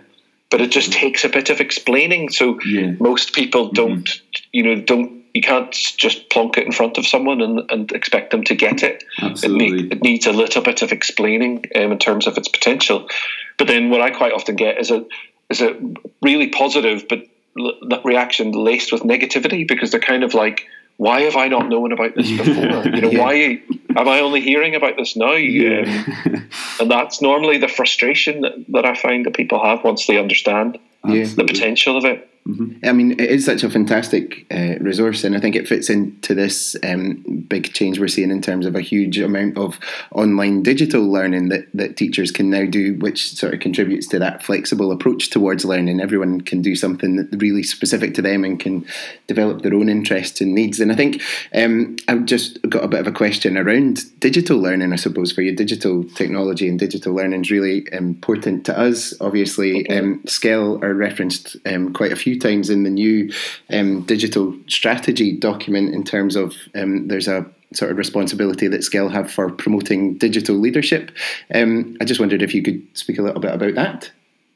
but 0.51 0.61
it 0.61 0.71
just 0.71 0.93
takes 0.93 1.25
a 1.25 1.29
bit 1.29 1.49
of 1.49 1.59
explaining. 1.59 2.29
So 2.29 2.59
yeah. 2.61 2.91
most 2.99 3.33
people 3.33 3.65
mm-hmm. 3.65 3.73
don't, 3.73 4.05
mm-hmm. 4.05 4.43
you 4.51 4.63
know, 4.63 4.81
don't. 4.81 5.25
You 5.33 5.41
can't 5.41 5.73
just 5.73 6.29
plonk 6.29 6.57
it 6.57 6.65
in 6.65 6.71
front 6.71 6.97
of 6.97 7.05
someone 7.05 7.41
and, 7.41 7.69
and 7.69 7.91
expect 7.91 8.31
them 8.31 8.45
to 8.45 8.55
get 8.55 8.83
it. 8.83 9.03
Absolutely. 9.21 9.87
It, 9.87 9.91
it 9.91 10.01
needs 10.01 10.25
a 10.27 10.31
little 10.31 10.61
bit 10.61 10.81
of 10.81 10.93
explaining 10.93 11.65
um, 11.75 11.91
in 11.91 11.99
terms 11.99 12.25
of 12.25 12.37
its 12.37 12.47
potential. 12.47 13.09
But 13.57 13.67
then 13.67 13.89
what 13.89 13.99
I 13.99 14.11
quite 14.11 14.31
often 14.31 14.55
get 14.55 14.79
is 14.79 14.91
a 14.91 15.05
is 15.49 15.61
a 15.61 15.77
really 16.21 16.47
positive 16.47 17.05
but 17.09 17.27
l- 17.59 18.01
reaction 18.05 18.51
laced 18.53 18.93
with 18.93 19.01
negativity 19.01 19.67
because 19.67 19.91
they're 19.91 19.99
kind 19.99 20.23
of 20.23 20.33
like, 20.33 20.67
why 20.95 21.21
have 21.21 21.35
I 21.35 21.49
not 21.49 21.67
known 21.67 21.91
about 21.91 22.15
this 22.15 22.31
before? 22.37 22.85
you 22.85 23.01
know, 23.01 23.11
yeah. 23.11 23.19
why 23.19 23.61
am 23.95 24.07
I 24.07 24.19
only 24.19 24.41
hearing 24.41 24.75
about 24.75 24.97
this 24.97 25.15
now? 25.15 25.33
Yeah. 25.33 25.81
Um, 26.25 26.49
and 26.79 26.91
that's 26.91 27.21
normally 27.21 27.57
the 27.57 27.67
frustration 27.67 28.41
that, 28.41 28.53
that 28.69 28.85
I 28.85 28.95
find 28.95 29.25
that 29.25 29.35
people 29.35 29.63
have 29.63 29.83
once 29.83 30.07
they 30.07 30.17
understand 30.17 30.77
yeah. 31.07 31.25
the 31.25 31.45
potential 31.45 31.97
of 31.97 32.05
it. 32.05 32.29
Mm-hmm. 32.47 32.85
I 32.85 32.91
mean, 32.91 33.11
it 33.13 33.21
is 33.21 33.43
such 33.43 33.63
a 33.63 33.69
fantastic 33.71 34.45
uh, 34.51 34.75
resource, 34.79 35.23
and 35.23 35.35
I 35.35 35.39
think 35.39 35.55
it 35.55 35.67
fits 35.67 35.89
into 35.89 36.35
this 36.35 36.75
um, 36.83 37.23
big 37.47 37.73
change 37.73 37.99
we're 37.99 38.07
seeing 38.07 38.29
in 38.29 38.41
terms 38.41 38.67
of 38.67 38.75
a 38.75 38.81
huge 38.81 39.17
amount 39.17 39.57
of 39.57 39.79
online 40.11 40.61
digital 40.61 41.09
learning 41.09 41.49
that, 41.49 41.67
that 41.73 41.97
teachers 41.97 42.31
can 42.31 42.51
now 42.51 42.65
do, 42.67 42.95
which 42.99 43.33
sort 43.33 43.55
of 43.55 43.61
contributes 43.61 44.07
to 44.09 44.19
that 44.19 44.43
flexible 44.43 44.91
approach 44.91 45.31
towards 45.31 45.65
learning. 45.65 45.99
Everyone 45.99 46.39
can 46.39 46.61
do 46.61 46.75
something 46.75 47.27
really 47.31 47.63
specific 47.63 48.13
to 48.13 48.21
them 48.21 48.43
and 48.43 48.59
can 48.59 48.85
develop 49.25 49.63
their 49.63 49.73
own 49.73 49.89
interests 49.89 50.39
and 50.39 50.53
needs. 50.53 50.79
And 50.79 50.91
I 50.91 50.95
think 50.95 51.23
um, 51.55 51.95
I've 52.07 52.25
just 52.25 52.61
got 52.69 52.83
a 52.83 52.87
bit 52.87 52.99
of 52.99 53.07
a 53.07 53.11
question 53.11 53.57
around 53.57 54.03
digital 54.19 54.59
learning, 54.59 54.93
I 54.93 54.97
suppose, 54.97 55.31
for 55.31 55.41
you. 55.41 55.55
Digital 55.55 56.03
technology 56.03 56.67
and 56.67 56.77
digital 56.77 57.15
learning 57.15 57.41
is 57.41 57.49
really 57.49 57.87
important 57.91 58.67
to 58.67 58.77
us. 58.77 59.15
Obviously, 59.19 59.81
okay. 59.81 59.97
um, 59.97 60.21
SCEL 60.25 60.83
are 60.83 60.93
referenced 60.93 61.57
um, 61.65 61.91
quite 61.91 62.11
a 62.11 62.15
few 62.15 62.34
few 62.35 62.39
times 62.39 62.69
in 62.69 62.83
the 62.83 62.89
new 62.89 63.31
um, 63.69 64.01
digital 64.03 64.55
strategy 64.67 65.31
document 65.37 65.93
in 65.93 66.03
terms 66.03 66.35
of 66.35 66.53
um, 66.75 67.07
there's 67.07 67.27
a 67.27 67.45
sort 67.73 67.91
of 67.91 67.97
responsibility 67.97 68.67
that 68.67 68.81
SCEL 68.81 69.11
have 69.11 69.31
for 69.31 69.51
promoting 69.51 70.17
digital 70.17 70.55
leadership. 70.55 71.11
Um, 71.53 71.97
I 71.99 72.05
just 72.05 72.19
wondered 72.19 72.41
if 72.41 72.53
you 72.53 72.61
could 72.61 72.85
speak 72.93 73.17
a 73.17 73.21
little 73.21 73.41
bit 73.41 73.53
about 73.53 73.75
that. 73.75 74.11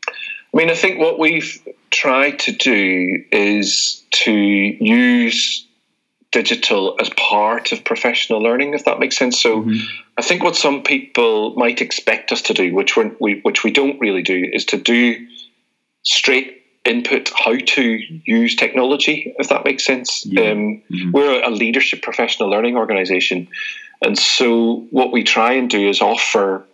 I 0.07 0.57
mean, 0.57 0.69
I 0.69 0.75
think 0.75 0.99
what 0.99 1.19
we've 1.19 1.61
tried 1.91 2.39
to 2.39 2.51
do 2.51 3.23
is 3.31 4.03
to 4.11 4.31
use 4.31 5.65
digital 6.31 6.95
as 6.99 7.09
part 7.11 7.71
of 7.71 7.83
professional 7.83 8.41
learning, 8.41 8.73
if 8.73 8.85
that 8.85 8.99
makes 8.99 9.17
sense. 9.17 9.41
So, 9.41 9.61
mm-hmm. 9.61 9.77
I 10.17 10.21
think 10.21 10.43
what 10.43 10.55
some 10.55 10.83
people 10.83 11.55
might 11.55 11.81
expect 11.81 12.31
us 12.31 12.41
to 12.43 12.53
do, 12.53 12.73
which 12.73 12.97
we 12.97 13.39
which 13.41 13.63
we 13.63 13.71
don't 13.71 13.99
really 13.99 14.21
do, 14.21 14.49
is 14.51 14.65
to 14.65 14.77
do 14.77 15.27
straight 16.03 16.58
input 16.89 17.31
how 17.35 17.55
to 17.55 17.83
use 18.25 18.55
technology, 18.55 19.33
if 19.37 19.49
that 19.49 19.63
makes 19.63 19.85
sense. 19.85 20.25
Yeah. 20.25 20.51
Um, 20.51 20.81
mm-hmm. 20.91 21.11
We're 21.11 21.43
a 21.43 21.49
leadership 21.49 22.01
professional 22.01 22.49
learning 22.49 22.75
organization. 22.75 23.47
And 24.01 24.17
so, 24.17 24.87
what 24.91 25.11
we 25.11 25.23
try 25.23 25.53
and 25.53 25.69
do 25.69 25.87
is 25.87 26.01
offer 26.01 26.65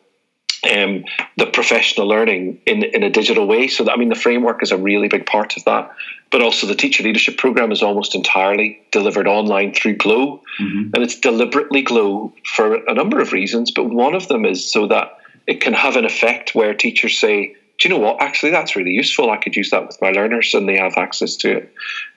um, 0.72 1.06
the 1.38 1.46
professional 1.46 2.08
learning 2.08 2.60
in 2.66 2.84
in 2.84 3.04
a 3.04 3.10
digital 3.10 3.46
way. 3.46 3.68
So 3.68 3.84
that 3.84 3.94
I 3.94 3.98
mean, 3.98 4.10
the 4.10 4.16
framework 4.16 4.64
is 4.64 4.72
a 4.72 4.78
really 4.78 5.08
big 5.08 5.26
part 5.26 5.58
of 5.58 5.64
that, 5.66 5.92
but 6.32 6.42
also 6.42 6.68
the 6.68 6.76
teacher 6.76 7.04
leadership 7.04 7.38
program 7.38 7.72
is 7.72 7.84
almost 7.84 8.16
entirely 8.16 8.82
delivered 8.92 9.28
online 9.28 9.74
through 9.74 9.98
Glow, 9.98 10.42
mm-hmm. 10.60 10.92
and 10.94 11.04
it's 11.04 11.20
deliberately 11.20 11.82
Glow 11.82 12.34
for 12.56 12.76
a 12.76 12.94
number 12.94 13.20
of 13.20 13.34
reasons. 13.34 13.72
But 13.72 13.90
one 13.90 14.16
of 14.16 14.28
them 14.28 14.46
is 14.46 14.72
so 14.72 14.88
that 14.88 15.18
it 15.48 15.62
can 15.62 15.74
have 15.74 15.96
an 15.96 16.06
effect 16.06 16.56
where 16.56 16.74
teachers 16.74 17.20
say, 17.20 17.56
"Do 17.80 17.88
you 17.88 17.96
know 17.96 18.02
what? 18.02 18.22
Actually, 18.22 18.52
that's 18.52 18.76
really 18.76 18.92
useful. 18.92 19.30
I 19.30 19.38
could 19.38 19.56
use 19.56 19.70
that 19.72 19.86
with 19.88 20.02
my 20.02 20.12
learners, 20.12 20.54
and 20.54 20.68
they 20.68 20.78
have 20.78 20.98
access 20.98 21.36
to 21.38 21.58
it." 21.58 21.74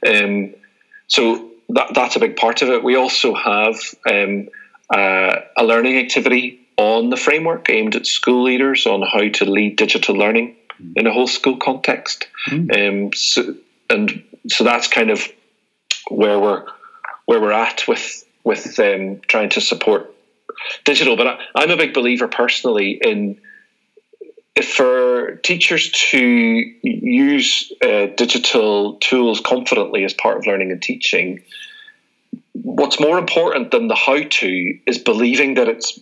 Um, 0.07 0.55
so 1.07 1.51
that 1.71 1.95
that's 1.95 2.17
a 2.17 2.21
big 2.21 2.37
part 2.37 2.63
of 2.63 2.69
it. 2.69 2.85
We 2.85 2.97
also 2.97 3.35
have 3.35 3.77
um, 4.09 4.49
uh, 4.95 5.41
a 5.57 5.65
learning 5.65 5.99
activity 5.99 6.61
on 6.77 7.11
the 7.11 7.17
framework 7.17 7.69
aimed 7.69 7.97
at 7.97 8.07
school 8.07 8.45
leaders 8.45 8.87
on 8.87 9.03
how 9.03 9.29
to 9.29 9.45
lead 9.45 9.77
digital 9.77 10.15
learning 10.15 10.57
in 10.97 11.07
a 11.07 11.13
whole 11.13 11.27
school 11.27 11.57
context. 11.57 12.29
Mm. 12.49 13.07
Um, 13.07 13.13
so, 13.13 13.55
and 13.91 14.23
so 14.49 14.65
that's 14.65 14.87
kind 14.87 15.11
of 15.11 15.27
where 16.09 16.39
we're 16.39 16.65
where 17.27 17.41
we're 17.41 17.53
at 17.53 17.87
with 17.89 18.25
with 18.45 18.79
um, 18.79 19.21
trying 19.27 19.51
to 19.51 19.61
support 19.61 20.15
digital. 20.85 21.17
But 21.17 21.39
I, 21.55 21.63
am 21.63 21.71
a 21.71 21.77
big 21.77 21.95
believer 21.95 22.29
personally 22.29 22.99
in 23.03 23.41
for 24.65 25.37
teachers 25.43 25.91
to 26.11 26.19
use 26.83 27.73
uh, 27.83 28.07
digital 28.17 28.95
tools 28.95 29.41
confidently 29.41 30.05
as 30.05 30.13
part 30.13 30.39
of 30.39 30.47
learning 30.47 30.71
and 30.73 30.83
teaching. 30.83 31.43
What's 32.53 32.99
more 32.99 33.19
important 33.19 33.71
than 33.71 33.89
the 33.89 33.95
how 33.95 34.21
to 34.21 34.79
is 34.87 34.99
believing 34.99 35.55
that 35.55 35.69
it's 35.69 36.01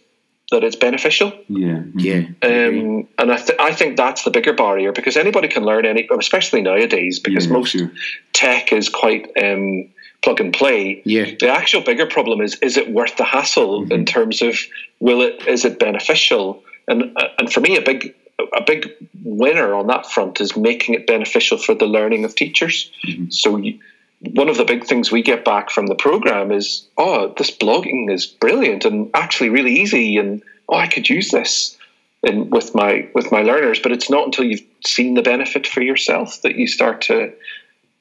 that 0.50 0.62
it's 0.62 0.76
beneficial. 0.76 1.32
Yeah, 1.48 1.82
yeah. 1.96 2.26
Um, 2.42 3.08
and 3.18 3.32
I, 3.32 3.36
th- 3.36 3.58
I 3.58 3.72
think 3.72 3.96
that's 3.96 4.22
the 4.22 4.30
bigger 4.30 4.52
barrier 4.52 4.92
because 4.92 5.16
anybody 5.16 5.48
can 5.48 5.64
learn 5.64 5.84
any, 5.84 6.08
especially 6.18 6.62
nowadays, 6.62 7.18
because 7.18 7.46
yeah, 7.46 7.52
most 7.52 7.70
sure. 7.70 7.90
tech 8.32 8.72
is 8.72 8.88
quite 8.88 9.28
um, 9.42 9.88
plug 10.22 10.40
and 10.40 10.52
play. 10.52 11.02
Yeah. 11.04 11.32
The 11.38 11.48
actual 11.48 11.80
bigger 11.80 12.06
problem 12.06 12.40
is: 12.40 12.56
is 12.62 12.76
it 12.76 12.92
worth 12.92 13.16
the 13.16 13.24
hassle 13.24 13.82
mm-hmm. 13.82 13.92
in 13.92 14.06
terms 14.06 14.40
of 14.40 14.58
will 15.00 15.22
it? 15.22 15.46
Is 15.48 15.64
it 15.64 15.78
beneficial? 15.78 16.62
And 16.86 17.16
uh, 17.16 17.28
and 17.38 17.52
for 17.52 17.60
me, 17.60 17.76
a 17.76 17.82
big 17.82 18.14
a 18.54 18.62
big 18.62 18.90
winner 19.22 19.74
on 19.74 19.87
that 19.88 20.06
front 20.06 20.40
is 20.40 20.56
making 20.56 20.94
it 20.94 21.06
beneficial 21.06 21.59
for 21.59 21.74
the 21.74 21.87
learning 21.87 22.24
of 22.24 22.35
teachers. 22.35 22.90
Mm-hmm. 23.06 23.30
So. 23.30 23.56
You, 23.56 23.78
one 24.20 24.48
of 24.48 24.56
the 24.56 24.64
big 24.64 24.85
things 24.85 25.12
we 25.12 25.22
get 25.22 25.44
back 25.44 25.70
from 25.70 25.88
the 25.88 25.94
program 25.94 26.50
is, 26.50 26.88
oh, 26.96 27.35
this 27.37 27.50
blogging 27.50 28.11
is 28.11 28.26
brilliant 28.26 28.85
and 28.85 29.11
actually 29.14 29.50
really 29.50 29.80
easy, 29.80 30.16
and 30.16 30.42
oh, 30.68 30.76
I 30.76 30.87
could 30.87 31.09
use 31.09 31.30
this 31.30 31.76
in, 32.22 32.50
with 32.50 32.74
my 32.74 33.09
with 33.14 33.30
my 33.30 33.42
learners. 33.42 33.78
But 33.78 33.92
it's 33.92 34.11
not 34.11 34.24
until 34.24 34.44
you've 34.44 34.64
seen 34.85 35.14
the 35.14 35.22
benefit 35.22 35.66
for 35.66 35.82
yourself 35.82 36.40
that 36.42 36.56
you 36.56 36.66
start 36.66 37.02
to 37.02 37.32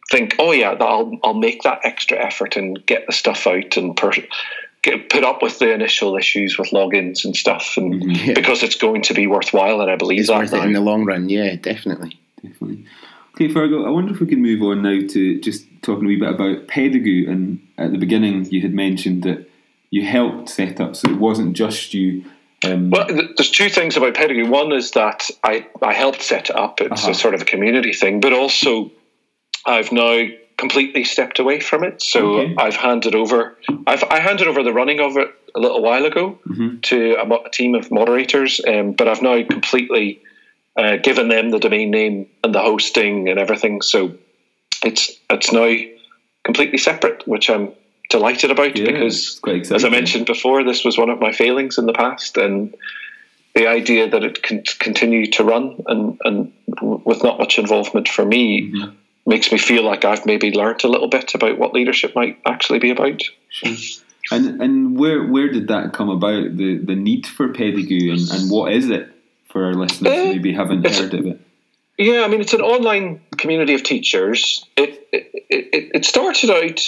think, 0.10 0.36
oh 0.40 0.52
yeah, 0.52 0.72
I'll 0.72 1.18
I'll 1.24 1.34
make 1.34 1.64
that 1.64 1.82
extra 1.84 2.18
effort 2.18 2.56
and 2.56 2.84
get 2.86 3.06
the 3.08 3.14
stuff 3.14 3.46
out 3.46 3.76
and 3.78 3.96
per, 3.96 4.14
get, 4.86 5.10
put 5.10 5.24
up 5.24 5.42
with 5.42 5.60
the 5.60 5.74
initial 5.74 6.16
issues 6.16 6.58
with 6.58 6.70
logins 6.70 7.26
and 7.26 7.36
stuff, 7.36 7.76
and 7.78 7.96
mm-hmm. 7.96 8.12
yeah. 8.12 8.34
because 8.34 8.64
it's 8.64 8.76
going 8.76 9.02
to 9.04 9.14
be 9.14 9.28
worthwhile. 9.28 9.82
And 9.82 9.92
I 9.92 9.96
believe 9.96 10.20
it's 10.20 10.30
that 10.30 10.40
worth 10.40 10.54
it 10.54 10.64
in 10.64 10.74
the 10.74 10.80
long 10.80 11.04
run. 11.06 11.28
Yeah, 11.28 11.56
definitely, 11.56 12.20
definitely. 12.42 12.86
Okay, 13.36 13.50
Fergal, 13.50 13.86
I 13.86 13.90
wonder 13.90 14.14
if 14.14 14.22
we 14.22 14.28
can 14.28 14.42
move 14.42 14.62
on 14.62 14.82
now 14.82 15.06
to 15.10 15.42
just 15.42 15.66
talking 15.82 16.06
a 16.06 16.08
wee 16.08 16.16
bit 16.16 16.30
about 16.30 16.68
Pedagoo. 16.68 17.30
And 17.30 17.68
at 17.78 17.92
the 17.92 17.98
beginning, 17.98 18.46
you 18.46 18.62
had 18.62 18.74
mentioned 18.74 19.24
that 19.24 19.50
you 19.90 20.06
helped 20.06 20.50
set 20.50 20.80
up, 20.80 20.96
so 20.96 21.10
it 21.10 21.18
wasn't 21.18 21.56
just 21.56 21.94
you. 21.94 22.24
Um, 22.64 22.90
well, 22.90 23.08
there's 23.08 23.52
two 23.52 23.70
things 23.70 23.98
about 23.98 24.14
Pedagoo. 24.14 24.50
One 24.50 24.72
is 24.72 24.92
that 24.92 25.30
I, 25.44 25.68
I 25.82 25.94
helped 25.94 26.22
set 26.22 26.50
it 26.50 26.56
up, 26.56 26.80
it's 26.80 27.04
uh-huh. 27.04 27.12
a 27.12 27.16
sort 27.16 27.34
of 27.34 27.42
a 27.42 27.46
community 27.46 27.92
thing, 27.92 28.22
but 28.22 28.32
also 28.32 28.92
I've 29.66 29.92
now 29.92 30.28
completely 30.58 31.04
stepped 31.04 31.40
away 31.40 31.60
from 31.60 31.84
it. 31.84 32.02
So 32.02 32.40
okay. 32.40 32.56
I've 32.58 32.76
handed 32.76 33.16
over, 33.16 33.58
I've 33.88 34.04
I 34.04 34.20
handed 34.20 34.48
over 34.48 34.64
the 34.64 34.74
running 34.74 35.00
of 35.00 35.18
it 35.18 35.34
a 35.56 35.60
little 35.60 35.82
while 35.82 36.06
ago 36.06 36.40
mm-hmm. 36.48 36.80
to 36.82 37.16
a, 37.16 37.48
a, 37.48 37.50
team 37.50 37.76
of 37.76 37.92
moderators, 37.92 38.62
um, 38.68 38.94
but 38.94 39.08
I've 39.08 39.22
now 39.22 39.44
completely 39.44 40.22
uh, 40.78 40.98
given 40.98 41.30
them 41.30 41.52
the 41.52 41.60
domain 41.60 41.92
name 41.92 42.28
and 42.44 42.54
the 42.54 42.62
hosting 42.62 43.30
and 43.30 43.40
everything. 43.40 43.82
So 43.82 44.16
it's 44.84 45.12
it's 45.30 45.52
now 45.52 45.74
completely 46.44 46.78
separate, 46.78 47.28
which 47.28 47.50
I'm 47.50 47.74
delighted 48.10 48.52
about 48.52 48.78
yeah, 48.78 48.86
because, 48.86 49.40
as 49.72 49.84
I 49.84 49.90
mentioned 49.90 50.26
before, 50.26 50.64
this 50.64 50.86
was 50.86 50.98
one 50.98 51.10
of 51.10 51.20
my 51.20 51.32
failings 51.32 51.78
in 51.78 51.86
the 51.86 51.94
past, 51.94 52.38
and 52.38 52.76
the 53.56 53.68
idea 53.68 54.10
that 54.10 54.24
it 54.24 54.44
can 54.44 54.64
continue 54.80 55.26
to 55.32 55.44
run 55.44 55.84
and 55.88 56.20
and 56.24 56.54
with 56.82 57.24
not 57.24 57.40
much 57.40 57.58
involvement 57.58 58.08
for 58.08 58.26
me. 58.26 58.72
Mm-hmm. 58.72 58.96
Makes 59.26 59.52
me 59.52 59.58
feel 59.58 59.84
like 59.84 60.06
I've 60.06 60.26
maybe 60.26 60.52
learned 60.52 60.84
a 60.84 60.88
little 60.88 61.08
bit 61.08 61.34
about 61.34 61.58
what 61.58 61.74
leadership 61.74 62.14
might 62.16 62.40
actually 62.46 62.80
be 62.80 62.92
about. 62.92 63.24
And 64.32 64.62
and 64.62 64.98
where 64.98 65.24
where 65.24 65.52
did 65.52 65.68
that 65.70 65.94
come 65.94 66.10
about? 66.10 66.58
The 66.58 66.78
the 66.78 66.96
need 66.96 67.26
for 67.26 67.50
Pedagoo 67.50 68.12
and, 68.12 68.42
and 68.42 68.52
what 68.52 68.72
is 68.72 68.90
it? 68.90 69.12
for 69.56 69.64
our 69.64 69.74
listeners 69.74 70.12
uh, 70.12 70.26
maybe 70.26 70.52
haven't 70.52 70.86
heard 70.86 71.14
of 71.14 71.26
it? 71.26 71.40
Yeah, 71.98 72.24
I 72.24 72.28
mean, 72.28 72.42
it's 72.42 72.54
an 72.54 72.60
online 72.60 73.22
community 73.38 73.74
of 73.74 73.84
teachers. 73.84 74.66
It 74.76 75.08
it, 75.14 75.32
it, 75.50 75.92
it 75.96 76.06
started 76.06 76.50
out. 76.50 76.86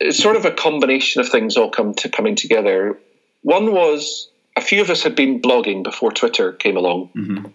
It's 0.00 0.18
sort 0.18 0.36
of 0.36 0.44
a 0.44 0.50
combination 0.50 1.22
of 1.22 1.30
things 1.30 1.56
all 1.56 1.70
come 1.70 1.94
to 1.94 2.10
coming 2.10 2.36
together. 2.36 2.98
One 3.40 3.72
was 3.72 4.28
a 4.54 4.60
few 4.60 4.82
of 4.82 4.90
us 4.90 5.02
had 5.02 5.16
been 5.16 5.40
blogging 5.40 5.82
before 5.82 6.12
Twitter 6.12 6.52
came 6.52 6.76
along, 6.76 7.08
mm-hmm. 7.16 7.46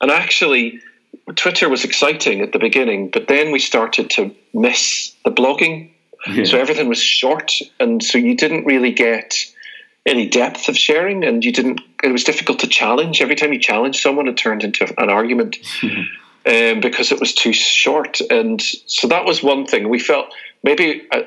and 0.00 0.10
actually, 0.10 0.80
Twitter 1.36 1.68
was 1.68 1.84
exciting 1.84 2.40
at 2.40 2.52
the 2.52 2.58
beginning, 2.58 3.10
but 3.10 3.28
then 3.28 3.52
we 3.52 3.58
started 3.58 4.10
to 4.10 4.34
miss 4.52 5.14
the 5.24 5.30
blogging. 5.30 5.90
Yeah. 6.26 6.44
So 6.44 6.58
everything 6.58 6.88
was 6.88 7.00
short, 7.02 7.52
and 7.78 8.02
so 8.02 8.18
you 8.18 8.36
didn't 8.36 8.64
really 8.64 8.92
get 8.92 9.34
any 10.06 10.28
depth 10.28 10.68
of 10.68 10.76
sharing, 10.76 11.24
and 11.24 11.44
you 11.44 11.52
didn't. 11.52 11.80
It 12.02 12.12
was 12.12 12.24
difficult 12.24 12.58
to 12.60 12.66
challenge. 12.66 13.20
Every 13.20 13.34
time 13.34 13.52
you 13.52 13.58
challenged 13.58 14.00
someone, 14.00 14.28
it 14.28 14.36
turned 14.36 14.64
into 14.64 14.92
an 15.00 15.10
argument 15.10 15.58
um, 15.82 16.80
because 16.80 17.12
it 17.12 17.20
was 17.20 17.34
too 17.34 17.52
short. 17.52 18.20
And 18.30 18.60
so 18.86 19.08
that 19.08 19.24
was 19.24 19.42
one 19.42 19.66
thing. 19.66 19.88
We 19.88 19.98
felt 19.98 20.34
maybe 20.62 21.06
uh, 21.10 21.22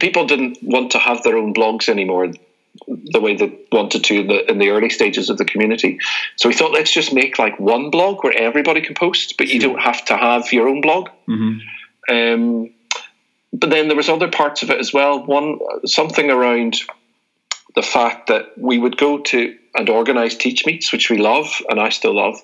people 0.00 0.26
didn't 0.26 0.58
want 0.62 0.92
to 0.92 0.98
have 0.98 1.22
their 1.22 1.36
own 1.36 1.54
blogs 1.54 1.88
anymore 1.88 2.32
the 2.86 3.20
way 3.20 3.36
they 3.36 3.58
wanted 3.72 4.04
to 4.04 4.20
in 4.20 4.26
the, 4.26 4.50
in 4.50 4.58
the 4.58 4.70
early 4.70 4.90
stages 4.90 5.30
of 5.30 5.38
the 5.38 5.44
community. 5.44 5.98
So 6.36 6.48
we 6.48 6.54
thought, 6.54 6.72
let's 6.72 6.92
just 6.92 7.12
make 7.12 7.38
like 7.38 7.58
one 7.58 7.90
blog 7.90 8.22
where 8.22 8.36
everybody 8.36 8.80
can 8.80 8.94
post, 8.94 9.36
but 9.38 9.48
you 9.48 9.60
don't 9.60 9.80
have 9.80 10.04
to 10.06 10.16
have 10.16 10.52
your 10.52 10.68
own 10.68 10.80
blog. 10.80 11.08
Mm-hmm. 11.28 12.14
Um, 12.14 12.70
but 13.52 13.70
then 13.70 13.88
there 13.88 13.96
was 13.96 14.08
other 14.08 14.28
parts 14.28 14.62
of 14.62 14.70
it 14.70 14.78
as 14.78 14.92
well. 14.92 15.24
One 15.24 15.58
something 15.86 16.30
around 16.30 16.76
the 17.74 17.82
fact 17.82 18.28
that 18.28 18.56
we 18.56 18.78
would 18.78 18.96
go 18.96 19.18
to 19.18 19.56
and 19.74 19.88
organise 19.88 20.34
teach 20.34 20.66
meets, 20.66 20.92
which 20.92 21.10
we 21.10 21.18
love 21.18 21.62
and 21.68 21.80
I 21.80 21.90
still 21.90 22.14
love. 22.14 22.40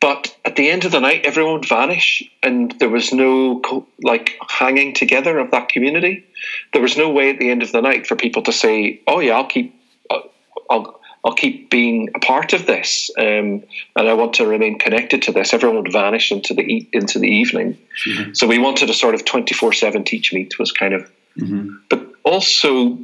But 0.00 0.36
at 0.44 0.56
the 0.56 0.68
end 0.70 0.84
of 0.84 0.92
the 0.92 1.00
night, 1.00 1.24
everyone 1.24 1.54
would 1.54 1.68
vanish, 1.68 2.22
and 2.42 2.72
there 2.78 2.88
was 2.88 3.12
no 3.12 3.62
like 4.02 4.36
hanging 4.46 4.92
together 4.92 5.38
of 5.38 5.50
that 5.52 5.70
community. 5.70 6.26
There 6.72 6.82
was 6.82 6.96
no 6.96 7.10
way 7.10 7.30
at 7.30 7.38
the 7.38 7.50
end 7.50 7.62
of 7.62 7.72
the 7.72 7.80
night 7.80 8.06
for 8.06 8.14
people 8.14 8.42
to 8.42 8.52
say, 8.52 9.00
"Oh 9.06 9.20
yeah, 9.20 9.36
I'll 9.36 9.46
keep, 9.46 9.74
uh, 10.10 10.20
I'll, 10.68 11.00
I'll 11.24 11.34
keep 11.34 11.70
being 11.70 12.10
a 12.14 12.18
part 12.18 12.52
of 12.52 12.66
this, 12.66 13.10
um, 13.18 13.62
and 13.96 14.08
I 14.08 14.12
want 14.12 14.34
to 14.34 14.46
remain 14.46 14.78
connected 14.78 15.22
to 15.22 15.32
this." 15.32 15.54
Everyone 15.54 15.82
would 15.82 15.92
vanish 15.92 16.30
into 16.30 16.52
the 16.52 16.86
into 16.92 17.18
the 17.18 17.28
evening. 17.28 17.78
Mm-hmm. 18.06 18.34
So 18.34 18.46
we 18.46 18.58
wanted 18.58 18.90
a 18.90 18.94
sort 18.94 19.14
of 19.14 19.24
twenty 19.24 19.54
four 19.54 19.72
seven 19.72 20.04
teach 20.04 20.30
meet 20.34 20.58
was 20.58 20.72
kind 20.72 20.92
of, 20.92 21.10
mm-hmm. 21.38 21.74
but 21.88 22.06
also 22.22 22.98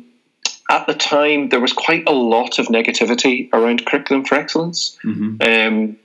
at 0.70 0.86
the 0.86 0.94
time 0.94 1.48
there 1.48 1.60
was 1.60 1.72
quite 1.72 2.06
a 2.06 2.12
lot 2.12 2.58
of 2.58 2.66
negativity 2.66 3.48
around 3.52 3.86
curriculum 3.86 4.24
for 4.24 4.34
excellence, 4.34 4.98
mm-hmm. 5.04 5.36
um, 5.40 5.96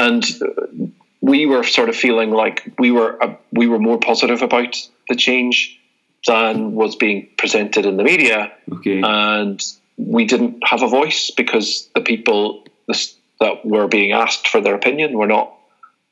and 0.00 0.92
we 1.20 1.46
were 1.46 1.62
sort 1.62 1.88
of 1.88 1.96
feeling 1.96 2.30
like 2.30 2.72
we 2.78 2.90
were 2.90 3.22
uh, 3.22 3.34
we 3.52 3.66
were 3.68 3.78
more 3.78 3.98
positive 3.98 4.42
about 4.42 4.76
the 5.08 5.16
change 5.16 5.78
than 6.26 6.74
was 6.74 6.96
being 6.96 7.28
presented 7.38 7.86
in 7.86 7.96
the 7.96 8.04
media, 8.04 8.52
okay. 8.72 9.00
and 9.02 9.62
we 9.96 10.24
didn't 10.24 10.62
have 10.64 10.82
a 10.82 10.88
voice 10.88 11.30
because 11.30 11.88
the 11.94 12.00
people 12.00 12.64
that 13.40 13.64
were 13.64 13.88
being 13.88 14.12
asked 14.12 14.48
for 14.48 14.60
their 14.60 14.74
opinion 14.74 15.16
were 15.16 15.26
not 15.26 15.54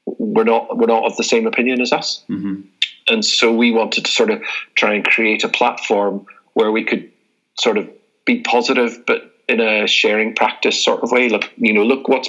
were 0.06 0.44
not 0.44 0.76
were 0.76 0.86
not 0.86 1.04
of 1.04 1.16
the 1.16 1.24
same 1.24 1.46
opinion 1.46 1.80
as 1.80 1.92
us. 1.92 2.22
Mm-hmm. 2.28 2.62
And 3.08 3.24
so 3.24 3.54
we 3.54 3.72
wanted 3.72 4.04
to 4.04 4.10
sort 4.10 4.30
of 4.30 4.42
try 4.74 4.94
and 4.94 5.04
create 5.04 5.44
a 5.44 5.48
platform 5.48 6.26
where 6.52 6.70
we 6.70 6.84
could 6.84 7.10
sort 7.58 7.78
of 7.78 7.88
be 8.26 8.40
positive, 8.40 9.04
but 9.06 9.34
in 9.48 9.60
a 9.60 9.86
sharing 9.86 10.34
practice 10.34 10.84
sort 10.84 11.02
of 11.02 11.10
way. 11.10 11.28
Look, 11.30 11.50
you 11.56 11.72
know, 11.72 11.84
look 11.84 12.08
what's 12.08 12.28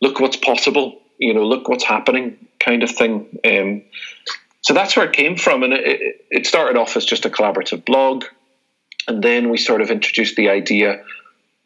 look 0.00 0.20
what's 0.20 0.36
possible. 0.36 1.00
You 1.18 1.34
know, 1.34 1.44
look 1.44 1.68
what's 1.68 1.84
happening, 1.84 2.46
kind 2.60 2.82
of 2.82 2.90
thing. 2.90 3.38
Um, 3.44 3.82
so 4.62 4.74
that's 4.74 4.96
where 4.96 5.06
it 5.06 5.12
came 5.12 5.36
from, 5.36 5.62
and 5.62 5.72
it, 5.72 6.26
it 6.30 6.46
started 6.46 6.78
off 6.78 6.96
as 6.96 7.04
just 7.04 7.24
a 7.24 7.30
collaborative 7.30 7.84
blog, 7.84 8.24
and 9.06 9.22
then 9.22 9.50
we 9.50 9.56
sort 9.56 9.80
of 9.80 9.90
introduced 9.90 10.36
the 10.36 10.50
idea 10.50 11.02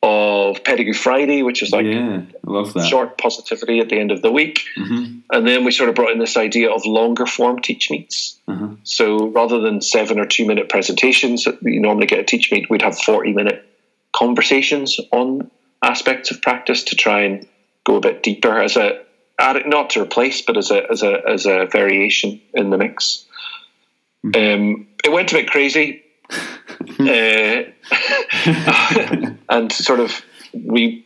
of 0.02 0.64
Pedagoo 0.64 0.96
Friday, 0.96 1.42
which 1.42 1.62
is 1.62 1.70
like 1.70 1.86
yeah, 1.86 2.22
love 2.44 2.72
that. 2.74 2.88
short 2.88 3.16
positivity 3.18 3.78
at 3.78 3.88
the 3.88 3.98
end 3.98 4.10
of 4.10 4.20
the 4.20 4.32
week. 4.32 4.62
Mm-hmm. 4.76 5.18
And 5.30 5.46
then 5.46 5.64
we 5.64 5.70
sort 5.70 5.88
of 5.88 5.94
brought 5.94 6.10
in 6.10 6.18
this 6.18 6.36
idea 6.36 6.70
of 6.70 6.84
longer 6.84 7.24
form 7.24 7.60
teach 7.60 7.88
meets. 7.88 8.38
Uh-huh. 8.48 8.70
So 8.82 9.28
rather 9.28 9.60
than 9.60 9.80
seven 9.80 10.18
or 10.18 10.26
two 10.26 10.44
minute 10.44 10.68
presentations 10.68 11.44
that 11.44 11.62
you 11.62 11.80
normally 11.80 12.06
get 12.06 12.18
a 12.18 12.24
teach 12.24 12.50
meet, 12.50 12.68
we'd 12.68 12.82
have 12.82 12.98
40 12.98 13.32
minute 13.32 13.64
conversations 14.12 14.98
on 15.12 15.50
aspects 15.82 16.32
of 16.32 16.42
practice 16.42 16.84
to 16.84 16.96
try 16.96 17.22
and 17.22 17.46
go 17.84 17.96
a 17.96 18.00
bit 18.00 18.22
deeper 18.22 18.58
as 18.58 18.76
a 18.76 19.00
not 19.38 19.90
to 19.90 20.02
replace, 20.02 20.42
but 20.42 20.56
as 20.56 20.70
a 20.70 20.90
as 20.90 21.02
a 21.02 21.20
as 21.28 21.46
a 21.46 21.66
variation 21.66 22.40
in 22.54 22.70
the 22.70 22.78
mix. 22.78 23.24
Um, 24.24 24.86
it 25.04 25.10
went 25.10 25.32
a 25.32 25.34
bit 25.34 25.50
crazy, 25.50 26.02
uh, 27.00 27.62
and 29.48 29.72
sort 29.72 30.00
of 30.00 30.22
we 30.54 31.04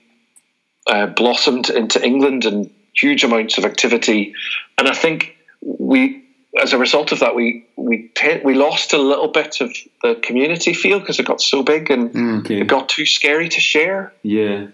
uh, 0.86 1.06
blossomed 1.06 1.70
into 1.70 2.04
England 2.04 2.44
and 2.44 2.70
huge 2.94 3.24
amounts 3.24 3.58
of 3.58 3.64
activity. 3.64 4.34
And 4.78 4.88
I 4.88 4.92
think 4.94 5.36
we, 5.62 6.22
as 6.60 6.72
a 6.72 6.78
result 6.78 7.12
of 7.12 7.20
that, 7.20 7.34
we 7.34 7.64
we 7.76 8.10
te- 8.14 8.40
we 8.44 8.54
lost 8.54 8.92
a 8.92 8.98
little 8.98 9.28
bit 9.28 9.60
of 9.60 9.74
the 10.02 10.14
community 10.16 10.74
feel 10.74 11.00
because 11.00 11.18
it 11.18 11.26
got 11.26 11.40
so 11.40 11.62
big 11.62 11.90
and 11.90 12.40
Okay. 12.40 12.60
it 12.60 12.66
got 12.66 12.88
too 12.88 13.06
scary 13.06 13.48
to 13.48 13.60
share. 13.60 14.12
Yeah. 14.22 14.66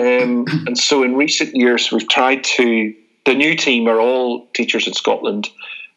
Um, 0.00 0.44
and 0.66 0.78
so 0.78 1.02
in 1.02 1.16
recent 1.16 1.54
years, 1.54 1.90
we've 1.92 2.08
tried 2.08 2.44
to. 2.56 2.94
The 3.24 3.34
new 3.34 3.54
team 3.56 3.86
are 3.88 4.00
all 4.00 4.48
teachers 4.52 4.88
in 4.88 4.94
Scotland, 4.94 5.48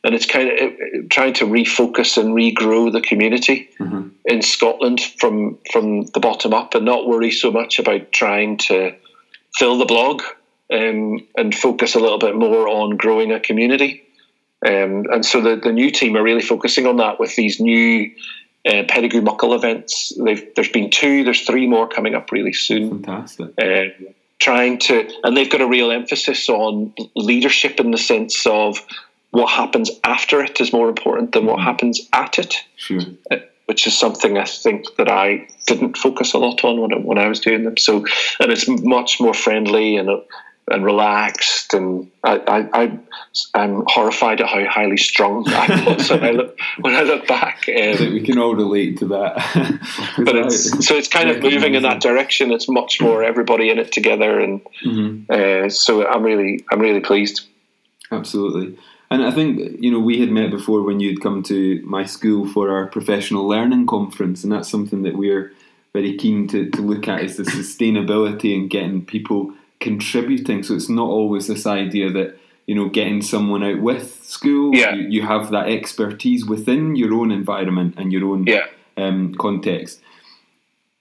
and 0.04 0.14
it's 0.14 0.28
kind 0.28 0.48
of 0.50 0.56
it, 0.58 1.10
trying 1.10 1.34
to 1.34 1.46
refocus 1.46 2.18
and 2.18 2.36
regrow 2.36 2.92
the 2.92 3.02
community 3.02 3.70
Mhm. 3.80 4.12
in 4.26 4.42
Scotland 4.42 5.02
from 5.02 5.58
from 5.72 6.04
the 6.14 6.20
bottom 6.20 6.54
up, 6.54 6.76
and 6.76 6.86
not 6.86 7.08
worry 7.08 7.32
so 7.32 7.52
much 7.52 7.80
about 7.80 8.12
trying 8.12 8.58
to 8.58 8.94
fill 9.58 9.78
the 9.78 9.86
blog 9.86 10.22
um, 10.72 11.26
and 11.38 11.56
focus 11.56 11.96
a 11.96 12.00
little 12.00 12.20
bit 12.20 12.36
more 12.36 12.68
on 12.68 12.98
growing 12.98 13.32
a 13.32 13.40
community. 13.40 14.04
Um, 14.66 15.06
and 15.12 15.24
so 15.26 15.42
the, 15.42 15.56
the 15.58 15.72
new 15.72 15.92
team 15.92 16.16
are 16.16 16.24
really 16.24 16.42
focusing 16.42 16.88
on 16.88 16.98
that 16.98 17.20
with 17.20 17.36
these 17.36 17.60
new 17.60 18.10
uh, 18.66 18.84
Pedagoo 18.84 19.22
Muckle 19.24 19.54
events. 19.54 20.14
They've, 20.18 20.44
there's 20.56 20.70
been 20.70 20.90
two, 20.90 21.24
there's 21.24 21.42
three 21.42 21.68
more 21.68 21.88
coming 21.88 22.16
up 22.16 22.32
really 22.32 22.54
soon 22.54 23.04
Fantastic. 23.04 23.52
um, 23.62 24.08
trying 24.40 24.80
to, 24.80 25.10
and 25.24 25.36
they've 25.36 25.50
got 25.50 25.62
a 25.62 25.68
real 25.68 25.92
emphasis 25.92 26.50
on 26.50 26.94
leadership 27.16 27.80
in 27.80 27.92
the 27.92 27.98
sense 27.98 28.46
of 28.46 28.86
what 29.32 29.48
happens 29.50 29.92
after 30.04 30.42
it 30.42 30.60
is 30.62 30.72
more 30.72 30.90
important 30.90 31.32
than 31.34 31.46
what 31.46 31.60
happens 31.60 32.08
at 32.14 32.40
it, 32.40 32.56
Sure. 32.78 33.02
uh, 33.32 33.38
which 33.66 33.86
is 33.88 33.98
something 33.98 34.38
I 34.38 34.46
think 34.46 34.86
that 34.98 35.10
I 35.10 35.48
didn't 35.68 35.98
focus 35.98 36.34
a 36.34 36.38
lot 36.38 36.64
on 36.64 36.80
when 36.80 36.94
I, 36.94 36.98
when 36.98 37.18
I 37.18 37.28
was 37.28 37.40
doing 37.40 37.64
them. 37.64 37.78
So, 37.78 38.06
and 38.40 38.52
it's 38.52 38.68
much 38.68 39.20
more 39.20 39.34
friendly 39.34 39.98
and 39.98 40.10
and 40.68 40.84
relaxed, 40.84 41.55
and 41.74 42.10
I, 42.24 42.38
I, 42.48 42.84
I 42.84 43.00
I'm 43.54 43.84
horrified 43.88 44.42
at 44.42 44.48
how 44.48 44.66
highly 44.66 44.98
strung 44.98 45.44
I 45.48 45.96
was 45.96 46.10
when 46.10 46.24
I 46.24 46.32
look 46.32 46.60
when 46.80 46.96
I 46.96 47.02
look 47.04 47.28
back. 47.28 47.68
Um, 47.70 48.14
we 48.14 48.22
can 48.22 48.38
all 48.38 48.56
relate 48.56 49.00
to 49.00 49.06
that. 49.08 49.36
but 50.26 50.36
it's 50.36 50.86
so 50.88 50.96
it's 50.96 51.08
kind 51.08 51.30
of 51.30 51.42
moving 51.42 51.76
in 51.76 51.84
that 51.84 52.02
direction. 52.02 52.52
It's 52.52 52.68
much 52.70 53.02
more 53.02 53.24
everybody 53.24 53.70
in 53.70 53.80
it 53.80 53.92
together, 53.92 54.40
and 54.40 54.62
Mhm. 54.84 55.30
uh, 55.30 55.70
so 55.70 56.06
I'm 56.08 56.24
really 56.24 56.64
I'm 56.72 56.80
really 56.80 57.02
pleased. 57.02 57.46
Absolutely. 58.12 58.78
And 59.12 59.24
I 59.24 59.32
think, 59.32 59.78
you 59.80 59.92
know, 59.92 60.00
we 60.00 60.20
had 60.20 60.30
met 60.32 60.50
before 60.50 60.82
when 60.82 61.00
you'd 61.00 61.22
come 61.22 61.44
to 61.44 61.82
my 61.86 62.06
school 62.06 62.48
for 62.48 62.72
our 62.72 62.88
professional 62.88 63.48
learning 63.48 63.86
conference, 63.86 64.44
and 64.44 64.52
that's 64.52 64.68
something 64.70 65.04
that 65.04 65.16
we're 65.16 65.54
very 65.94 66.18
keen 66.18 66.48
to, 66.50 66.70
to 66.72 66.82
look 66.82 67.08
at 67.08 67.24
is 67.24 67.38
the 67.38 67.44
sustainability 67.44 68.56
and 68.56 68.70
getting 68.70 69.06
people 69.06 69.54
contributing. 69.80 70.64
So 70.64 70.76
it's 70.76 70.90
not 70.90 71.08
always 71.08 71.48
this 71.48 71.66
idea 71.66 72.10
that, 72.12 72.38
you 72.66 72.76
know, 72.76 72.90
getting 72.90 73.22
someone 73.22 73.64
out 73.64 73.80
with 73.82 74.24
school, 74.24 74.74
Yeah. 74.76 74.96
you, 74.96 75.08
you 75.10 75.22
have 75.24 75.52
that 75.52 75.68
expertise 75.70 76.46
within 76.46 76.96
your 76.96 77.14
own 77.14 77.32
environment 77.32 77.96
and 77.98 78.12
your 78.12 78.26
own 78.30 78.46
Yeah. 78.48 78.66
um, 78.98 79.36
context. 79.36 80.02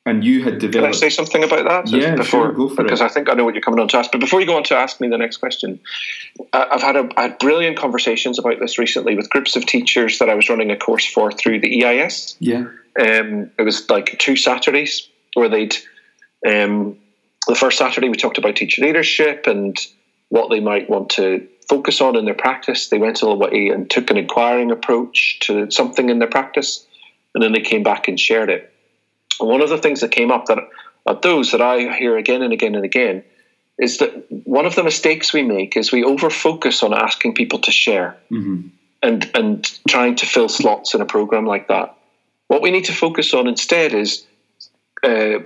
And 0.06 0.22
you 0.22 0.44
had 0.44 0.58
developed. 0.58 0.92
Can 1.00 1.06
I 1.06 1.08
say 1.08 1.08
something 1.08 1.42
about 1.42 1.64
that? 1.66 1.88
Yeah, 1.90 2.14
before, 2.16 2.48
sure, 2.48 2.52
go 2.52 2.68
for 2.68 2.82
because 2.82 3.00
it. 3.00 3.04
I 3.04 3.08
think 3.08 3.30
I 3.30 3.32
know 3.32 3.44
what 3.46 3.54
you're 3.54 3.62
coming 3.62 3.80
on 3.80 3.88
to 3.88 3.96
ask. 3.96 4.12
But 4.12 4.20
before 4.20 4.38
you 4.38 4.46
go 4.46 4.54
on 4.58 4.62
to 4.64 4.76
ask 4.76 5.00
me 5.00 5.08
the 5.08 5.16
next 5.16 5.38
question, 5.38 5.80
I've 6.52 6.82
had 6.82 6.96
a 6.96 7.08
I 7.16 7.22
had 7.22 7.38
brilliant 7.38 7.78
conversations 7.78 8.38
about 8.38 8.60
this 8.60 8.78
recently 8.78 9.16
with 9.16 9.30
groups 9.30 9.56
of 9.56 9.64
teachers 9.64 10.18
that 10.18 10.28
I 10.28 10.34
was 10.34 10.50
running 10.50 10.70
a 10.70 10.76
course 10.76 11.06
for 11.06 11.32
through 11.32 11.60
the 11.60 11.82
EIS. 11.86 12.36
yeah. 12.38 12.66
Um, 13.00 13.50
it 13.58 13.62
was 13.62 13.88
like 13.88 14.18
two 14.18 14.36
Saturdays 14.36 15.08
where 15.32 15.48
they'd. 15.48 15.74
Um, 16.46 16.98
the 17.46 17.54
first 17.54 17.78
Saturday 17.78 18.08
we 18.08 18.16
talked 18.16 18.38
about 18.38 18.56
teacher 18.56 18.82
leadership 18.82 19.46
and 19.46 19.76
what 20.28 20.50
they 20.50 20.60
might 20.60 20.88
want 20.88 21.10
to 21.10 21.46
focus 21.68 22.00
on 22.00 22.16
in 22.16 22.24
their 22.24 22.34
practice. 22.34 22.88
They 22.88 22.98
went 22.98 23.22
a 23.22 23.26
little 23.26 23.40
way 23.40 23.68
and 23.68 23.88
took 23.88 24.10
an 24.10 24.16
inquiring 24.16 24.70
approach 24.70 25.38
to 25.40 25.70
something 25.70 26.08
in 26.08 26.18
their 26.18 26.28
practice, 26.28 26.86
and 27.34 27.42
then 27.42 27.52
they 27.52 27.60
came 27.60 27.82
back 27.82 28.08
and 28.08 28.18
shared 28.18 28.50
it. 28.50 28.72
And 29.40 29.48
one 29.48 29.60
of 29.60 29.68
the 29.68 29.78
things 29.78 30.00
that 30.00 30.10
came 30.10 30.30
up 30.30 30.46
that 30.46 30.58
at 31.08 31.22
those 31.22 31.52
that 31.52 31.60
I 31.60 31.96
hear 31.96 32.16
again 32.16 32.42
and 32.42 32.52
again 32.52 32.74
and 32.74 32.84
again 32.84 33.22
is 33.78 33.98
that 33.98 34.24
one 34.28 34.66
of 34.66 34.74
the 34.74 34.84
mistakes 34.84 35.32
we 35.32 35.42
make 35.42 35.76
is 35.76 35.90
we 35.90 36.04
over 36.04 36.30
focus 36.30 36.82
on 36.82 36.94
asking 36.94 37.34
people 37.34 37.58
to 37.60 37.72
share 37.72 38.16
hmm 38.28 38.68
and 39.04 39.30
and 39.34 39.70
trying 39.86 40.16
to 40.16 40.24
fill 40.26 40.48
slots 40.48 40.94
in 40.94 41.00
a 41.02 41.04
program 41.04 41.44
like 41.44 41.68
that. 41.68 41.94
What 42.48 42.62
we 42.62 42.70
need 42.70 42.86
to 42.86 42.92
focus 42.92 43.34
on 43.34 43.46
instead 43.46 43.92
is 43.92 44.24
uh, 45.02 45.40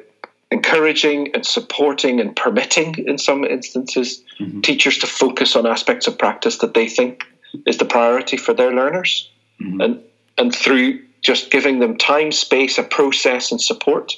encouraging 0.50 1.28
and 1.34 1.44
supporting 1.44 2.20
and 2.20 2.34
permitting, 2.34 2.94
in 3.06 3.18
some 3.18 3.44
instances, 3.44 4.22
Mhm. 4.40 4.62
teachers 4.62 4.98
to 4.98 5.06
focus 5.06 5.54
on 5.56 5.66
aspects 5.66 6.06
of 6.06 6.16
practice 6.16 6.58
that 6.58 6.74
they 6.74 6.88
think 6.88 7.24
is 7.66 7.76
the 7.78 7.84
priority 7.84 8.36
for 8.36 8.54
their 8.54 8.72
learners, 8.72 9.28
Mhm. 9.60 9.84
and 9.84 10.04
and 10.38 10.54
through 10.54 11.00
just 11.20 11.50
giving 11.50 11.80
them 11.80 11.96
time, 11.96 12.30
space, 12.30 12.78
a 12.78 12.82
process, 12.84 13.50
and 13.50 13.60
support, 13.60 14.16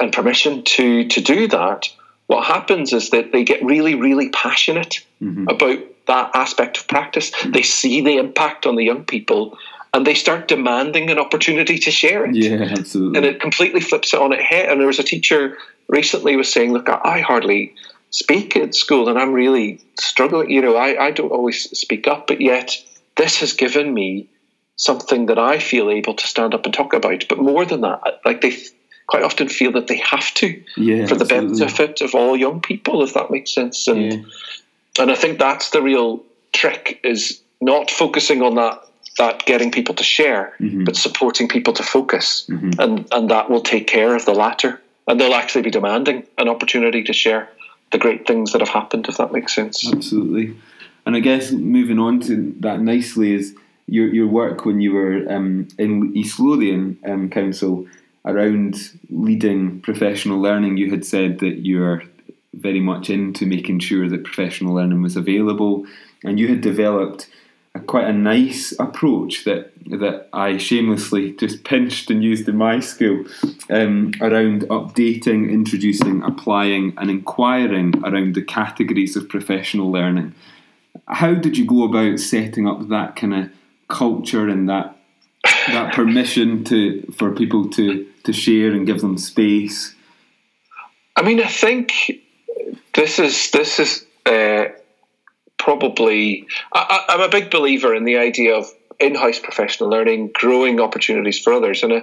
and 0.00 0.12
permission 0.12 0.62
to 0.62 1.04
to 1.08 1.20
do 1.20 1.46
that. 1.48 1.88
What 2.26 2.46
happens 2.46 2.92
is 2.92 3.10
that 3.10 3.32
they 3.32 3.44
get 3.44 3.62
really, 3.62 3.94
really 3.94 4.28
passionate 4.30 4.94
hmm 5.20 5.46
about 5.48 5.78
that 6.06 6.30
aspect 6.34 6.76
of 6.78 6.86
practice. 6.86 7.32
They 7.46 7.62
see 7.62 8.00
the 8.02 8.16
impact 8.16 8.66
on 8.66 8.76
the 8.76 8.84
young 8.84 9.04
people 9.04 9.58
and 9.94 10.04
they 10.04 10.14
start 10.14 10.48
demanding 10.48 11.08
an 11.08 11.20
opportunity 11.20 11.78
to 11.78 11.90
share 11.90 12.26
it. 12.26 12.34
Yeah, 12.34 12.62
absolutely. 12.62 13.16
And 13.16 13.24
it 13.24 13.40
completely 13.40 13.80
flips 13.80 14.12
it 14.12 14.20
on 14.20 14.32
its 14.32 14.42
head. 14.42 14.68
And 14.68 14.80
there 14.80 14.88
was 14.88 14.98
a 14.98 15.04
teacher 15.04 15.56
recently 15.88 16.34
was 16.36 16.52
saying, 16.52 16.72
Look, 16.72 16.88
I 16.88 17.20
hardly 17.20 17.72
speak 18.10 18.56
at 18.56 18.74
school 18.74 19.08
and 19.08 19.16
I'm 19.18 19.32
really 19.32 19.80
struggling. 19.98 20.50
You 20.50 20.62
know, 20.62 20.76
I, 20.76 21.06
I 21.06 21.10
don't 21.12 21.30
always 21.30 21.70
speak 21.78 22.08
up, 22.08 22.26
but 22.26 22.40
yet 22.40 22.76
this 23.16 23.38
has 23.38 23.52
given 23.52 23.94
me 23.94 24.28
something 24.76 25.26
that 25.26 25.38
I 25.38 25.60
feel 25.60 25.88
able 25.88 26.14
to 26.14 26.26
stand 26.26 26.54
up 26.54 26.64
and 26.64 26.74
talk 26.74 26.92
about. 26.92 27.26
But 27.28 27.38
more 27.38 27.64
than 27.64 27.82
that, 27.82 28.20
like 28.24 28.40
they 28.40 28.56
quite 29.06 29.22
often 29.22 29.48
feel 29.48 29.70
that 29.72 29.86
they 29.86 29.98
have 29.98 30.34
to 30.34 30.60
yeah, 30.76 31.06
for 31.06 31.14
the 31.14 31.22
absolutely. 31.22 31.58
benefit 31.60 32.00
of 32.00 32.16
all 32.16 32.36
young 32.36 32.60
people, 32.60 33.04
if 33.04 33.14
that 33.14 33.30
makes 33.30 33.54
sense. 33.54 33.86
And 33.86 34.12
Yeah. 34.12 34.22
and 34.98 35.12
I 35.12 35.14
think 35.14 35.38
that's 35.38 35.70
the 35.70 35.82
real 35.82 36.24
trick 36.52 36.98
is 37.04 37.40
not 37.60 37.92
focusing 37.92 38.42
on 38.42 38.56
that 38.56 38.84
that 39.18 39.44
getting 39.46 39.70
people 39.70 39.94
to 39.94 40.04
share, 40.04 40.54
Mhm. 40.60 40.84
but 40.84 40.96
supporting 40.96 41.48
people 41.48 41.72
to 41.74 41.82
focus, 41.82 42.46
Mhm. 42.50 42.78
and 42.78 43.04
and 43.12 43.30
that 43.30 43.48
will 43.50 43.60
take 43.60 43.86
care 43.86 44.14
of 44.14 44.24
the 44.24 44.34
latter, 44.34 44.80
and 45.06 45.20
they'll 45.20 45.34
actually 45.34 45.62
be 45.62 45.70
demanding 45.70 46.24
an 46.38 46.48
opportunity 46.48 47.02
to 47.04 47.12
share 47.12 47.48
the 47.92 47.98
great 47.98 48.26
things 48.26 48.52
that 48.52 48.60
have 48.60 48.70
happened, 48.70 49.06
if 49.08 49.16
that 49.18 49.32
makes 49.32 49.54
sense. 49.54 49.88
Absolutely. 49.92 50.54
And 51.06 51.14
I 51.14 51.20
guess 51.20 51.52
moving 51.52 51.98
on 51.98 52.20
to 52.20 52.54
that 52.60 52.80
nicely 52.80 53.32
is 53.34 53.54
your 53.86 54.08
your 54.08 54.26
work 54.26 54.64
when 54.64 54.80
you 54.80 54.92
were 54.92 55.24
um, 55.30 55.68
in 55.78 56.16
East 56.16 56.40
Lothian 56.40 56.96
um, 57.06 57.28
Council 57.28 57.86
around 58.24 58.90
leading 59.10 59.80
professional 59.80 60.40
learning. 60.40 60.78
You 60.78 60.90
had 60.90 61.04
said 61.04 61.38
that 61.40 61.66
you're 61.66 62.02
very 62.54 62.80
much 62.80 63.10
into 63.10 63.44
making 63.46 63.80
sure 63.80 64.08
that 64.08 64.24
professional 64.24 64.74
learning 64.74 65.02
was 65.02 65.16
available, 65.16 65.84
and 66.24 66.40
you 66.40 66.48
had 66.48 66.60
developed 66.62 67.28
a, 67.74 67.80
quite 67.80 68.06
a 68.06 68.12
nice 68.12 68.72
approach 68.78 69.44
that 69.44 69.72
that 69.86 70.28
I 70.32 70.56
shamelessly 70.56 71.32
just 71.32 71.64
pinched 71.64 72.10
and 72.10 72.24
used 72.24 72.48
in 72.48 72.56
my 72.56 72.80
school 72.80 73.26
um, 73.68 74.12
around 74.22 74.62
updating, 74.62 75.50
introducing, 75.50 76.22
applying, 76.22 76.94
and 76.96 77.10
inquiring 77.10 78.02
around 78.02 78.34
the 78.34 78.42
categories 78.42 79.14
of 79.14 79.28
professional 79.28 79.92
learning. 79.92 80.34
how 81.08 81.34
did 81.34 81.58
you 81.58 81.66
go 81.66 81.82
about 81.84 82.18
setting 82.18 82.66
up 82.66 82.88
that 82.88 83.16
kind 83.16 83.34
of 83.34 83.50
culture 83.88 84.48
and 84.48 84.68
that 84.68 84.96
that 85.68 85.92
permission 85.92 86.64
to 86.64 87.02
for 87.16 87.32
people 87.32 87.68
to 87.70 88.06
to 88.24 88.32
share 88.32 88.72
and 88.72 88.86
give 88.86 89.00
them 89.00 89.18
space? 89.18 89.94
I 91.16 91.22
mean, 91.22 91.40
I 91.40 91.48
think 91.48 91.92
this 92.94 93.18
is 93.18 93.50
this 93.50 93.78
is 93.78 94.06
uh, 94.26 94.66
probably. 95.64 96.46
I, 96.72 97.04
I'm 97.08 97.20
a 97.20 97.28
big 97.28 97.50
believer 97.50 97.94
in 97.94 98.04
the 98.04 98.18
idea 98.18 98.54
of 98.56 98.64
in-house 99.00 99.40
professional 99.40 99.88
learning, 99.90 100.30
growing 100.34 100.80
opportunities 100.80 101.38
for 101.42 101.52
others, 101.52 101.82
and 101.82 101.92
uh, 101.92 102.00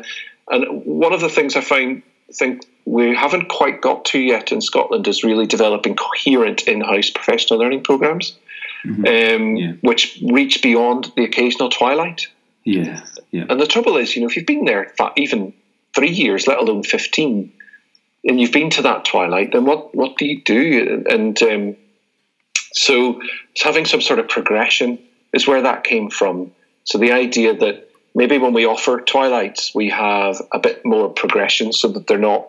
and 0.49 0.85
one 0.85 1.13
of 1.13 1.21
the 1.21 1.29
things 1.29 1.55
I 1.55 1.61
find 1.61 2.03
think 2.39 2.65
we 2.85 3.15
haven't 3.15 3.47
quite 3.49 3.81
got 3.81 4.05
to 4.05 4.19
yet 4.19 4.51
in 4.51 4.61
Scotland 4.61 5.07
is 5.07 5.23
really 5.23 5.45
developing 5.45 5.95
coherent 5.95 6.67
in-house 6.67 7.09
professional 7.11 7.59
learning 7.59 7.83
programs, 7.83 8.37
mm-hmm. 8.85 9.05
um, 9.05 9.55
yeah. 9.57 9.73
which 9.81 10.19
reach 10.23 10.61
beyond 10.61 11.11
the 11.15 11.23
occasional 11.23 11.69
twilight. 11.69 12.27
Yeah, 12.63 13.03
yeah. 13.31 13.45
And 13.49 13.59
the 13.59 13.67
trouble 13.67 13.97
is, 13.97 14.15
you 14.15 14.21
know, 14.21 14.29
if 14.29 14.35
you've 14.35 14.53
been 14.55 14.65
there 14.65 14.93
for 14.97 15.11
even 15.15 15.53
three 15.95 16.09
years, 16.23 16.47
let 16.47 16.59
alone 16.59 16.83
fifteen, 16.83 17.51
and 18.23 18.39
you've 18.39 18.51
been 18.51 18.69
to 18.71 18.81
that 18.81 19.05
twilight, 19.05 19.51
then 19.51 19.65
what 19.65 19.93
what 19.95 20.17
do 20.17 20.25
you 20.25 20.41
do? 20.41 21.03
And 21.09 21.41
um, 21.43 21.75
so, 22.73 23.21
having 23.61 23.85
some 23.85 24.01
sort 24.01 24.19
of 24.19 24.27
progression 24.27 24.99
is 25.33 25.47
where 25.47 25.61
that 25.61 25.83
came 25.83 26.09
from. 26.09 26.51
So 26.83 26.97
the 26.97 27.11
idea 27.11 27.55
that 27.57 27.89
maybe 28.15 28.37
when 28.37 28.53
we 28.53 28.65
offer 28.65 28.99
twilights, 28.99 29.73
we 29.75 29.89
have 29.89 30.41
a 30.51 30.59
bit 30.59 30.85
more 30.85 31.09
progression, 31.09 31.73
so 31.73 31.89
that 31.89 32.07
they're 32.07 32.17
not. 32.17 32.47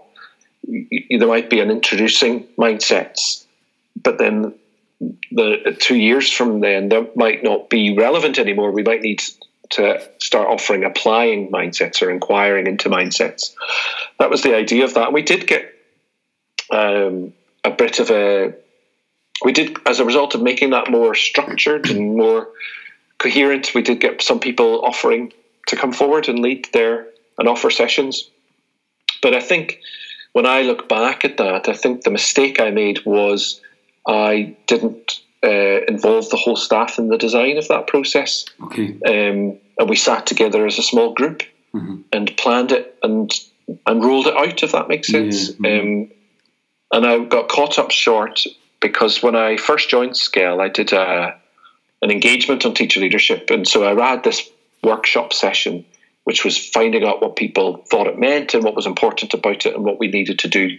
There 0.64 1.28
might 1.28 1.50
be 1.50 1.60
an 1.60 1.70
introducing 1.70 2.44
mindsets, 2.56 3.44
but 4.00 4.18
then 4.18 4.54
the 5.32 5.76
two 5.78 5.96
years 5.96 6.30
from 6.30 6.60
then, 6.60 6.88
that 6.90 7.16
might 7.16 7.42
not 7.42 7.68
be 7.68 7.96
relevant 7.96 8.38
anymore. 8.38 8.70
We 8.70 8.84
might 8.84 9.02
need 9.02 9.22
to 9.70 10.06
start 10.20 10.48
offering 10.48 10.84
applying 10.84 11.50
mindsets 11.50 12.02
or 12.02 12.10
inquiring 12.10 12.66
into 12.66 12.88
mindsets. 12.88 13.54
That 14.18 14.30
was 14.30 14.42
the 14.42 14.54
idea 14.54 14.84
of 14.84 14.94
that. 14.94 15.12
We 15.12 15.22
did 15.22 15.46
get 15.46 15.74
um, 16.70 17.32
a 17.64 17.70
bit 17.70 17.98
of 17.98 18.10
a. 18.10 18.54
We 19.44 19.52
did, 19.52 19.76
as 19.86 20.00
a 20.00 20.04
result 20.04 20.34
of 20.34 20.42
making 20.42 20.70
that 20.70 20.90
more 20.90 21.14
structured 21.14 21.90
and 21.90 22.16
more 22.16 22.48
coherent, 23.18 23.74
we 23.74 23.82
did 23.82 24.00
get 24.00 24.22
some 24.22 24.40
people 24.40 24.84
offering 24.84 25.32
to 25.68 25.76
come 25.76 25.92
forward 25.92 26.28
and 26.28 26.40
lead 26.40 26.68
there 26.72 27.06
and 27.38 27.48
offer 27.48 27.70
sessions. 27.70 28.28
But 29.22 29.34
I 29.34 29.40
think 29.40 29.80
when 30.32 30.46
I 30.46 30.62
look 30.62 30.88
back 30.88 31.24
at 31.24 31.36
that, 31.38 31.68
I 31.68 31.74
think 31.74 32.02
the 32.02 32.10
mistake 32.10 32.60
I 32.60 32.70
made 32.70 33.04
was 33.04 33.60
I 34.06 34.56
didn't 34.66 35.20
uh, 35.44 35.84
involve 35.88 36.30
the 36.30 36.36
whole 36.36 36.56
staff 36.56 36.98
in 36.98 37.08
the 37.08 37.18
design 37.18 37.58
of 37.58 37.68
that 37.68 37.86
process. 37.86 38.44
Okay. 38.64 38.96
Um, 39.06 39.58
and 39.78 39.88
we 39.88 39.96
sat 39.96 40.26
together 40.26 40.66
as 40.66 40.78
a 40.78 40.82
small 40.82 41.14
group 41.14 41.42
mm-hmm. 41.74 42.02
and 42.12 42.36
planned 42.36 42.72
it 42.72 42.96
and 43.02 43.32
and 43.86 44.04
rolled 44.04 44.26
it 44.26 44.36
out. 44.36 44.62
If 44.62 44.72
that 44.72 44.88
makes 44.88 45.08
sense. 45.08 45.50
Yeah. 45.50 45.54
Mm-hmm. 45.54 46.02
Um, 46.02 46.10
and 46.92 47.06
I 47.06 47.24
got 47.24 47.48
caught 47.48 47.78
up 47.78 47.90
short 47.90 48.44
because 48.82 49.22
when 49.22 49.36
I 49.36 49.56
first 49.56 49.88
joined 49.88 50.16
SCEL, 50.16 50.60
I 50.60 50.68
did 50.68 50.92
a, 50.92 51.38
an 52.02 52.10
engagement 52.10 52.66
on 52.66 52.74
teacher 52.74 53.00
leadership, 53.00 53.48
and 53.48 53.66
so 53.66 53.86
I 53.86 54.10
had 54.10 54.24
this 54.24 54.50
workshop 54.82 55.32
session, 55.32 55.86
which 56.24 56.44
was 56.44 56.58
finding 56.58 57.04
out 57.04 57.22
what 57.22 57.36
people 57.36 57.78
thought 57.88 58.08
it 58.08 58.18
meant 58.18 58.52
and 58.52 58.62
what 58.62 58.74
was 58.74 58.84
important 58.84 59.32
about 59.32 59.64
it 59.64 59.74
and 59.74 59.84
what 59.84 59.98
we 59.98 60.08
needed 60.08 60.40
to 60.40 60.48
do 60.48 60.78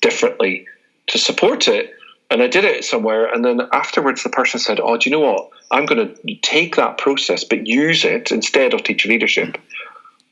differently 0.00 0.66
to 1.08 1.18
support 1.18 1.68
it. 1.68 1.92
And 2.30 2.42
I 2.42 2.46
did 2.48 2.64
it 2.64 2.84
somewhere, 2.84 3.32
and 3.32 3.44
then 3.44 3.60
afterwards, 3.72 4.22
the 4.22 4.30
person 4.30 4.58
said, 4.58 4.80
"Oh, 4.80 4.96
do 4.96 5.08
you 5.08 5.14
know 5.14 5.20
what? 5.20 5.50
I'm 5.70 5.84
going 5.84 6.14
to 6.14 6.34
take 6.36 6.76
that 6.76 6.96
process, 6.96 7.44
but 7.44 7.66
use 7.66 8.04
it 8.04 8.32
instead 8.32 8.72
of 8.72 8.82
teacher 8.82 9.08
leadership 9.08 9.58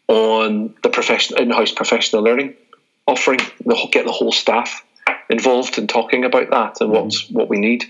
on 0.08 0.74
the 0.82 0.88
profession, 0.88 1.38
in-house 1.38 1.72
professional 1.72 2.22
learning 2.22 2.54
offering. 3.06 3.40
The, 3.64 3.88
get 3.92 4.06
the 4.06 4.12
whole 4.12 4.32
staff 4.32 4.82
involved 5.28 5.78
in 5.78 5.86
talking 5.86 6.24
about 6.24 6.50
that 6.50 6.80
and 6.80 6.90
what's 6.90 7.24
mm-hmm. 7.24 7.34
what 7.34 7.48
we 7.48 7.58
need." 7.58 7.84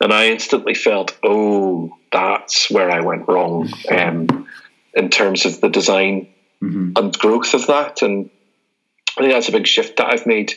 And 0.00 0.12
I 0.12 0.28
instantly 0.28 0.74
felt, 0.74 1.16
"Oh, 1.22 1.96
that's 2.12 2.70
where 2.70 2.90
I 2.90 3.00
went 3.00 3.28
wrong." 3.28 3.70
Um, 3.90 4.46
in 4.96 5.10
terms 5.10 5.44
of 5.44 5.60
the 5.60 5.68
design 5.68 6.26
mm-hmm. 6.60 6.92
and 6.96 7.18
growth 7.18 7.54
of 7.54 7.66
that. 7.68 8.02
And 8.02 8.30
I 9.16 9.20
think 9.20 9.32
that's 9.32 9.48
a 9.48 9.52
big 9.52 9.66
shift 9.66 9.98
that 9.98 10.12
I've 10.12 10.26
made 10.26 10.54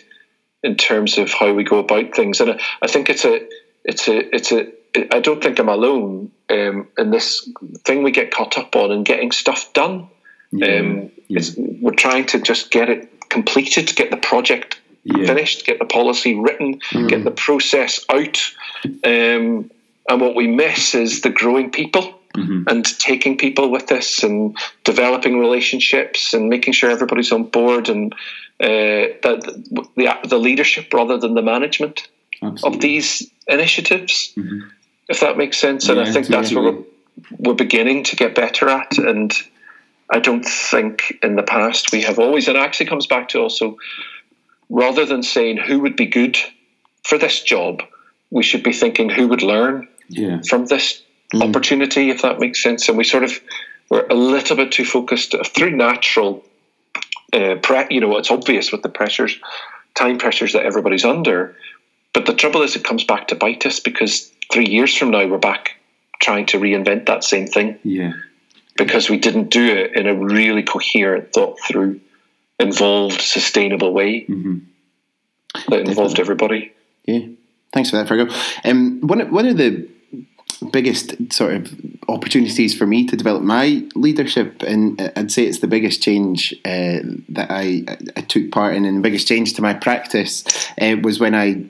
in 0.63 0.75
terms 0.75 1.17
of 1.17 1.31
how 1.31 1.53
we 1.53 1.63
go 1.63 1.79
about 1.79 2.15
things. 2.15 2.39
And 2.39 2.51
I, 2.51 2.61
I 2.81 2.87
think 2.87 3.09
it's 3.09 3.25
a, 3.25 3.47
it's 3.83 4.07
a, 4.07 4.35
it's 4.35 4.51
a. 4.51 4.71
I 5.13 5.19
don't 5.19 5.43
think 5.43 5.59
I'm 5.59 5.69
alone 5.69 6.31
um, 6.49 6.87
in 6.97 7.11
this 7.11 7.47
thing 7.85 8.01
we 8.01 8.09
get 8.09 8.31
caught 8.31 8.57
up 8.57 8.75
on 8.75 8.91
and 8.91 9.05
getting 9.05 9.31
stuff 9.31 9.71
done. 9.73 10.09
Yeah. 10.51 10.79
Um, 10.79 11.11
yeah. 11.27 11.41
We're 11.57 11.93
trying 11.93 12.25
to 12.27 12.41
just 12.41 12.71
get 12.71 12.89
it 12.89 13.29
completed, 13.29 13.89
to 13.89 13.93
get 13.93 14.09
the 14.09 14.17
project 14.17 14.78
yeah. 15.03 15.25
finished, 15.25 15.65
get 15.65 15.79
the 15.79 15.85
policy 15.85 16.35
written, 16.35 16.79
mm. 16.91 17.09
get 17.09 17.23
the 17.23 17.31
process 17.31 18.05
out. 18.09 18.39
Um, 18.85 19.71
and 20.09 20.21
what 20.21 20.35
we 20.35 20.47
miss 20.47 20.95
is 20.95 21.21
the 21.21 21.29
growing 21.29 21.71
people 21.71 22.19
mm-hmm. 22.35 22.63
and 22.67 22.85
taking 22.99 23.37
people 23.37 23.69
with 23.69 23.91
us 23.91 24.23
and 24.23 24.57
developing 24.83 25.39
relationships 25.39 26.33
and 26.33 26.49
making 26.49 26.73
sure 26.73 26.89
everybody's 26.89 27.31
on 27.31 27.43
board 27.43 27.89
and 27.89 28.13
uh, 28.59 29.15
the, 29.23 29.87
the, 29.95 30.27
the 30.27 30.37
leadership 30.37 30.93
rather 30.93 31.17
than 31.17 31.33
the 31.33 31.41
management 31.41 32.07
Absolutely. 32.41 32.77
of 32.77 32.81
these 32.81 33.29
initiatives, 33.47 34.33
mm-hmm. 34.35 34.67
if 35.07 35.19
that 35.19 35.37
makes 35.37 35.57
sense. 35.57 35.89
And 35.89 35.97
yeah, 35.97 36.03
I 36.03 36.11
think 36.11 36.27
that's 36.27 36.51
what 36.51 36.63
we're, 36.63 36.83
we're 37.37 37.53
beginning 37.53 38.03
to 38.05 38.15
get 38.15 38.35
better 38.35 38.67
at. 38.67 38.97
And 38.97 39.33
I 40.09 40.19
don't 40.19 40.43
think 40.43 41.19
in 41.21 41.35
the 41.35 41.43
past 41.43 41.91
we 41.91 42.01
have 42.01 42.19
always, 42.19 42.47
and 42.47 42.57
it 42.57 42.61
actually 42.61 42.87
comes 42.87 43.07
back 43.07 43.29
to 43.29 43.39
also 43.39 43.77
rather 44.69 45.05
than 45.05 45.23
saying 45.23 45.57
who 45.57 45.79
would 45.79 45.95
be 45.95 46.05
good 46.05 46.37
for 47.03 47.17
this 47.17 47.41
job, 47.41 47.81
we 48.29 48.43
should 48.43 48.63
be 48.63 48.73
thinking 48.73 49.09
who 49.09 49.27
would 49.27 49.41
learn 49.41 49.87
yeah. 50.07 50.41
from 50.47 50.65
this 50.67 51.01
mm. 51.33 51.47
opportunity, 51.47 52.09
if 52.09 52.21
that 52.21 52.39
makes 52.39 52.61
sense. 52.61 52.87
And 52.87 52.97
we 52.97 53.03
sort 53.03 53.23
of 53.23 53.39
were 53.89 54.05
a 54.09 54.15
little 54.15 54.55
bit 54.55 54.71
too 54.71 54.85
focused 54.85 55.35
through 55.55 55.71
natural, 55.71 56.45
uh, 57.33 57.55
pre- 57.61 57.87
you 57.89 57.99
know, 57.99 58.17
it's 58.17 58.31
obvious 58.31 58.71
with 58.71 58.83
the 58.83 58.89
pressures, 58.89 59.39
time 59.95 60.17
pressures 60.17 60.53
that 60.53 60.65
everybody's 60.65 61.05
under. 61.05 61.55
But 62.13 62.25
the 62.25 62.35
trouble 62.35 62.61
is, 62.61 62.75
it 62.75 62.83
comes 62.83 63.03
back 63.03 63.27
to 63.29 63.35
bite 63.35 63.65
us 63.65 63.79
because 63.79 64.31
three 64.51 64.67
years 64.67 64.95
from 64.95 65.11
now, 65.11 65.25
we're 65.25 65.37
back 65.37 65.75
trying 66.19 66.45
to 66.47 66.59
reinvent 66.59 67.05
that 67.05 67.23
same 67.23 67.47
thing. 67.47 67.79
Yeah. 67.83 68.13
Because 68.77 69.09
we 69.09 69.17
didn't 69.17 69.49
do 69.49 69.65
it 69.65 69.95
in 69.95 70.07
a 70.07 70.15
really 70.15 70.63
coherent, 70.63 71.33
thought 71.33 71.59
through, 71.59 71.99
involved, 72.59 73.21
sustainable 73.21 73.93
way 73.93 74.25
mm-hmm. 74.25 74.59
that 75.69 75.81
involved 75.81 76.19
everybody. 76.19 76.73
Yeah. 77.05 77.27
Thanks 77.71 77.89
for 77.89 77.97
that, 77.97 78.07
Fergal. 78.07 78.31
Um, 78.65 78.99
one, 79.01 79.31
one 79.31 79.45
of 79.45 79.57
the 79.57 79.87
biggest 80.71 81.15
sort 81.31 81.53
of 81.53 81.73
opportunities 82.07 82.77
for 82.77 82.85
me 82.85 83.05
to 83.07 83.15
develop 83.15 83.43
my 83.43 83.87
leadership, 83.95 84.61
and 84.63 84.99
I'd 85.15 85.31
say 85.31 85.45
it's 85.45 85.59
the 85.59 85.67
biggest 85.67 86.01
change 86.01 86.53
uh, 86.65 86.99
that 87.29 87.47
I, 87.49 87.85
I, 88.17 88.21
took 88.21 88.51
part 88.51 88.75
in, 88.75 88.85
and 88.85 88.97
the 88.97 89.01
biggest 89.01 89.27
change 89.27 89.53
to 89.53 89.61
my 89.61 89.73
practice 89.73 90.43
uh, 90.81 90.97
was 91.01 91.19
when 91.19 91.35
I 91.35 91.63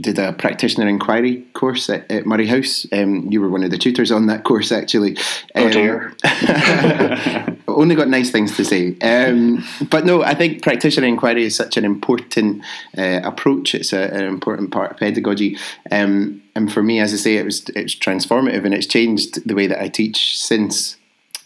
did 0.00 0.18
a 0.18 0.32
practitioner 0.32 0.88
inquiry 0.88 1.42
course 1.52 1.88
at, 1.90 2.10
at 2.10 2.26
Moray 2.26 2.46
House. 2.46 2.86
Um, 2.92 3.30
you 3.30 3.40
were 3.40 3.50
one 3.50 3.62
of 3.62 3.70
the 3.70 3.78
tutors 3.78 4.10
on 4.10 4.26
that 4.26 4.44
course, 4.44 4.72
actually. 4.72 5.16
Oh 5.54 5.70
dear. 5.70 6.16
Only 7.74 7.94
got 7.94 8.08
nice 8.08 8.30
things 8.30 8.56
to 8.56 8.64
say. 8.64 8.96
Um, 9.00 9.64
but 9.90 10.04
no, 10.04 10.22
I 10.22 10.34
think 10.34 10.62
practitioner 10.62 11.06
inquiry 11.06 11.44
is 11.44 11.56
such 11.56 11.76
an 11.76 11.84
important 11.84 12.62
uh, 12.96 13.20
approach. 13.24 13.74
It's 13.74 13.92
a, 13.92 14.12
an 14.12 14.24
important 14.24 14.70
part 14.70 14.92
of 14.92 14.96
pedagogy. 14.98 15.58
Um, 15.90 16.42
and 16.54 16.72
for 16.72 16.82
me, 16.82 17.00
as 17.00 17.12
I 17.12 17.16
say, 17.16 17.36
it 17.36 17.44
was 17.44 17.68
it's 17.70 17.94
transformative 17.94 18.64
and 18.64 18.74
it's 18.74 18.86
changed 18.86 19.46
the 19.46 19.54
way 19.54 19.66
that 19.66 19.82
I 19.82 19.88
teach 19.88 20.38
since 20.38 20.96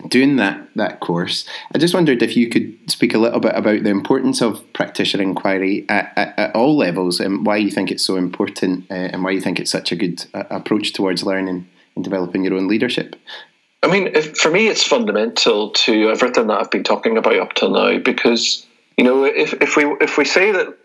doing 0.07 0.37
that 0.37 0.69
that 0.77 1.01
course. 1.01 1.45
I 1.75 1.79
just 1.79 1.95
wondered 1.95 2.23
if 2.23 2.37
you 2.37 2.49
could 2.49 2.77
speak 2.87 3.15
a 3.15 3.19
little 3.19 3.41
bit 3.41 3.55
about 3.55 3.83
the 3.83 3.91
importance 3.91 4.41
of 4.41 4.73
practitioner 4.73 5.23
inquiry 5.23 5.85
at, 5.89 6.13
at, 6.17 6.39
at 6.39 6.55
all 6.55 6.77
levels 6.77 7.19
and 7.19 7.45
why 7.45 7.57
you 7.57 7.71
think 7.71 7.91
it's 7.91 8.05
so 8.05 8.17
important 8.17 8.87
uh, 8.91 8.95
and 8.95 9.25
why 9.25 9.31
you 9.31 9.41
think 9.41 9.59
it's 9.59 9.71
such 9.71 9.91
a 9.91 9.97
good 9.97 10.25
uh, 10.35 10.45
approach 10.51 10.93
towards 10.93 11.25
learning 11.25 11.67
and 11.97 12.05
developing 12.05 12.45
your 12.45 12.55
own 12.55 12.69
leadership. 12.69 13.17
I 13.83 13.87
mean, 13.87 14.09
if, 14.09 14.37
for 14.37 14.51
me, 14.51 14.67
it's 14.69 14.85
fundamental 14.85 15.71
to 15.71 16.11
everything 16.11 16.49
that 16.49 16.61
I've 16.61 16.71
been 16.71 16.85
talking 16.85 17.17
about 17.17 17.39
up 17.39 17.55
till 17.55 17.71
now 17.71 17.99
because 17.99 18.67
you 18.97 19.05
know 19.05 19.25
if, 19.25 19.55
if 19.55 19.77
we 19.77 19.85
if 20.01 20.19
we 20.19 20.25
say 20.25 20.51
that 20.53 20.77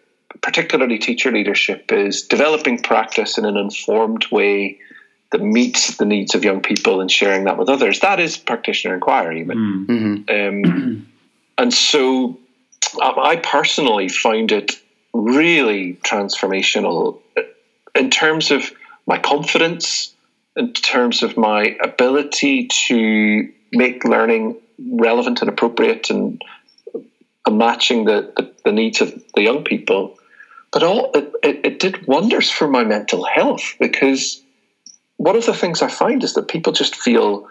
particularly 0.42 1.00
teacher 1.00 1.32
leadership 1.32 1.92
is 1.92 2.24
developing 2.24 2.80
practice 2.80 3.38
in 3.38 3.46
an 3.46 3.58
informed 3.58 4.26
way 4.32 4.80
that 5.32 5.42
meets 5.42 5.98
the 5.98 6.06
needs 6.06 6.36
of 6.36 6.44
young 6.44 6.62
people 6.62 7.02
and 7.02 7.10
sharing 7.10 7.46
that 7.46 7.58
with 7.58 7.68
others. 7.68 8.00
That 8.02 8.20
is 8.20 8.38
practitioner 8.38 8.94
inquiry. 8.96 9.44
But, 9.44 9.58
mm. 9.58 9.86
mm-hmm. 9.86 10.70
um, 10.70 11.08
and 11.58 11.74
so 11.74 12.38
um, 13.02 13.16
I 13.18 13.38
personally 13.38 14.10
find 14.10 14.52
it 14.52 14.80
really 15.14 15.96
transformational 16.04 17.20
in 17.96 18.10
terms 18.10 18.52
of 18.52 18.72
my 19.08 19.18
confidence 19.18 20.14
in 20.56 20.74
terms 20.74 21.24
of 21.24 21.38
my 21.38 21.76
ability 21.82 22.68
to 22.88 23.52
make 23.72 24.04
learning 24.04 24.58
relevant 24.92 25.42
and 25.42 25.50
appropriate 25.50 26.10
and, 26.10 26.42
and 27.46 27.58
matching 27.58 28.06
the, 28.06 28.32
the, 28.38 28.54
the, 28.66 28.72
needs 28.72 29.02
of 29.02 29.14
the 29.36 29.42
young 29.42 29.64
people. 29.64 30.18
But 30.72 30.84
all 30.84 31.12
it, 31.14 31.32
it, 31.44 31.66
it 31.66 31.80
did 31.80 32.08
wonders 32.08 32.50
for 32.50 32.68
my 32.68 32.84
mental 32.84 33.24
health 33.24 33.76
because 33.80 34.42
one 35.18 35.36
of 35.36 35.46
the 35.46 35.54
things 35.54 35.82
I 35.82 35.90
find 35.90 36.24
is 36.24 36.34
that 36.34 36.48
people 36.48 36.74
just 36.74 36.96
feel 36.96 37.48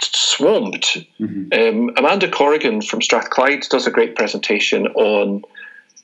swamped. 0.00 0.98
Mm-hmm. 1.18 1.80
Um, 1.80 1.90
Amanda 1.96 2.30
Corrigan 2.30 2.82
from 2.82 3.02
Strathclyde 3.02 3.62
does 3.68 3.86
a 3.86 3.90
great 3.90 4.16
presentation 4.16 4.86
on 4.88 5.42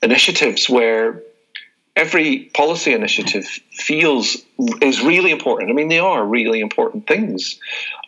initiatives 0.01 0.69
where 0.69 1.21
every 1.97 2.49
policy 2.53 2.93
initiative 2.93 3.45
feels 3.71 4.37
is 4.81 5.01
really 5.01 5.31
important. 5.31 5.71
I 5.71 5.73
mean, 5.73 5.89
they 5.89 5.99
are 5.99 6.23
really 6.23 6.61
important 6.61 7.07
things, 7.07 7.59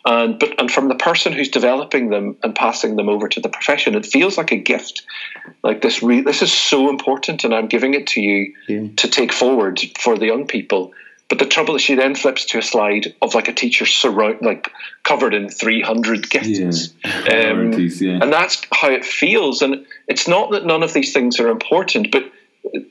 and 0.06 0.38
but 0.38 0.58
and 0.58 0.70
from 0.70 0.88
the 0.88 0.94
person 0.94 1.32
who's 1.32 1.48
developing 1.48 2.08
them 2.08 2.36
and 2.42 2.54
passing 2.54 2.96
them 2.96 3.08
over 3.08 3.28
to 3.28 3.40
the 3.40 3.48
profession, 3.48 3.94
it 3.94 4.06
feels 4.06 4.38
like 4.38 4.52
a 4.52 4.56
gift. 4.56 5.02
Like 5.62 5.82
this, 5.82 6.02
re- 6.02 6.22
this 6.22 6.40
is 6.40 6.52
so 6.52 6.88
important, 6.88 7.44
and 7.44 7.54
I'm 7.54 7.66
giving 7.66 7.94
it 7.94 8.06
to 8.08 8.20
you 8.20 8.54
yeah. 8.68 8.86
to 8.96 9.08
take 9.08 9.32
forward 9.32 9.80
for 9.98 10.16
the 10.16 10.26
young 10.26 10.46
people. 10.46 10.92
But 11.28 11.38
the 11.38 11.46
trouble 11.46 11.76
is, 11.76 11.82
she 11.82 11.94
then 11.94 12.16
flips 12.16 12.44
to 12.46 12.58
a 12.58 12.62
slide 12.62 13.14
of 13.22 13.36
like 13.36 13.46
a 13.46 13.52
teacher 13.52 13.86
surround, 13.86 14.42
like 14.42 14.68
covered 15.04 15.32
in 15.32 15.48
300 15.48 16.28
gifts. 16.28 16.92
Yeah. 17.04 17.50
Um, 17.52 17.72
yeah. 17.72 18.18
And 18.20 18.32
that's 18.32 18.66
how 18.72 18.90
it 18.90 19.04
feels. 19.04 19.62
And 19.62 19.86
it's 20.08 20.26
not 20.26 20.50
that 20.50 20.66
none 20.66 20.82
of 20.82 20.92
these 20.92 21.12
things 21.12 21.38
are 21.38 21.48
important, 21.48 22.10
but 22.10 22.24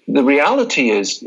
the 0.07 0.23
reality 0.23 0.89
is 0.89 1.23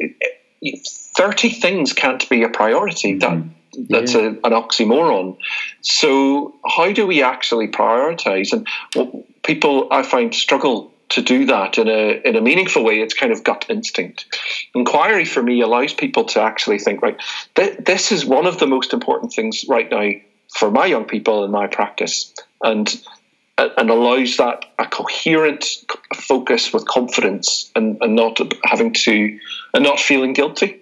30 1.16 1.50
things 1.50 1.92
can't 1.92 2.28
be 2.28 2.42
a 2.42 2.48
priority. 2.48 3.18
Mm-hmm. 3.18 3.48
That, 3.48 3.88
that's 3.88 4.14
yeah. 4.14 4.20
a, 4.20 4.28
an 4.28 4.52
oxymoron. 4.52 5.36
So, 5.80 6.54
how 6.66 6.92
do 6.92 7.06
we 7.06 7.22
actually 7.22 7.68
prioritize? 7.68 8.52
And 8.52 8.66
well, 8.94 9.24
people 9.42 9.88
I 9.90 10.02
find 10.02 10.34
struggle 10.34 10.92
to 11.10 11.22
do 11.22 11.46
that 11.46 11.78
in 11.78 11.88
a 11.88 12.20
in 12.24 12.36
a 12.36 12.40
meaningful 12.40 12.84
way. 12.84 13.00
It's 13.00 13.14
kind 13.14 13.32
of 13.32 13.44
gut 13.44 13.66
instinct. 13.68 14.26
Inquiry 14.74 15.24
for 15.24 15.42
me 15.42 15.60
allows 15.60 15.92
people 15.94 16.24
to 16.26 16.40
actually 16.40 16.78
think, 16.78 17.02
right, 17.02 17.18
th- 17.54 17.78
this 17.78 18.12
is 18.12 18.24
one 18.24 18.46
of 18.46 18.58
the 18.58 18.66
most 18.66 18.92
important 18.92 19.32
things 19.32 19.64
right 19.68 19.90
now 19.90 20.10
for 20.58 20.70
my 20.70 20.86
young 20.86 21.04
people 21.04 21.44
in 21.44 21.50
my 21.50 21.66
practice, 21.66 22.34
and 22.62 23.02
and 23.58 23.90
allows 23.90 24.36
that 24.38 24.64
a 24.78 24.86
coherent 24.86 25.64
focus 26.14 26.72
with 26.72 26.86
confidence 26.86 27.70
and, 27.76 27.98
and 28.00 28.16
not 28.16 28.38
having 28.64 28.92
to 28.92 29.38
and 29.74 29.84
not 29.84 30.00
feeling 30.00 30.32
guilty. 30.32 30.80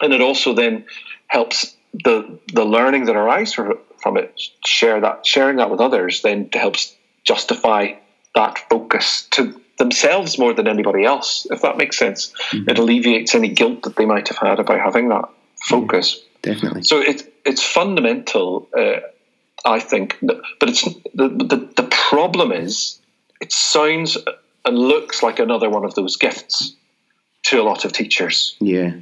And 0.00 0.12
it 0.12 0.20
also 0.20 0.54
then 0.54 0.84
helps 1.28 1.74
the 1.92 2.38
the 2.52 2.64
learning 2.64 3.06
that 3.06 3.16
arises 3.16 3.54
from 3.54 4.16
it 4.16 4.40
share 4.64 5.00
that 5.00 5.26
sharing 5.26 5.56
that 5.56 5.70
with 5.70 5.80
others 5.80 6.22
then 6.22 6.48
helps 6.52 6.94
justify 7.24 7.94
that 8.34 8.58
focus 8.70 9.26
to 9.30 9.60
themselves 9.78 10.38
more 10.38 10.52
than 10.52 10.68
anybody 10.68 11.04
else, 11.04 11.46
if 11.50 11.62
that 11.62 11.76
makes 11.76 11.96
sense. 11.96 12.32
Mm-hmm. 12.50 12.70
It 12.70 12.78
alleviates 12.78 13.34
any 13.34 13.48
guilt 13.48 13.82
that 13.82 13.96
they 13.96 14.04
might 14.04 14.28
have 14.28 14.38
had 14.38 14.58
about 14.58 14.80
having 14.80 15.08
that 15.08 15.24
focus. 15.68 16.20
Definitely. 16.42 16.82
So 16.82 17.00
it, 17.00 17.32
it's 17.44 17.62
fundamental, 17.62 18.68
uh, 18.76 19.00
I 19.64 19.80
think. 19.80 20.16
But 20.22 20.40
it's 20.62 20.84
the, 21.14 21.28
the, 21.28 21.68
the 21.76 21.88
problem 21.90 22.52
is 22.52 22.98
it 23.40 23.52
sounds 23.52 24.16
and 24.64 24.78
looks 24.78 25.22
like 25.22 25.38
another 25.38 25.70
one 25.70 25.84
of 25.84 25.94
those 25.94 26.16
gifts 26.16 26.74
to 27.44 27.60
a 27.60 27.64
lot 27.64 27.84
of 27.84 27.92
teachers. 27.92 28.56
Yeah. 28.60 28.92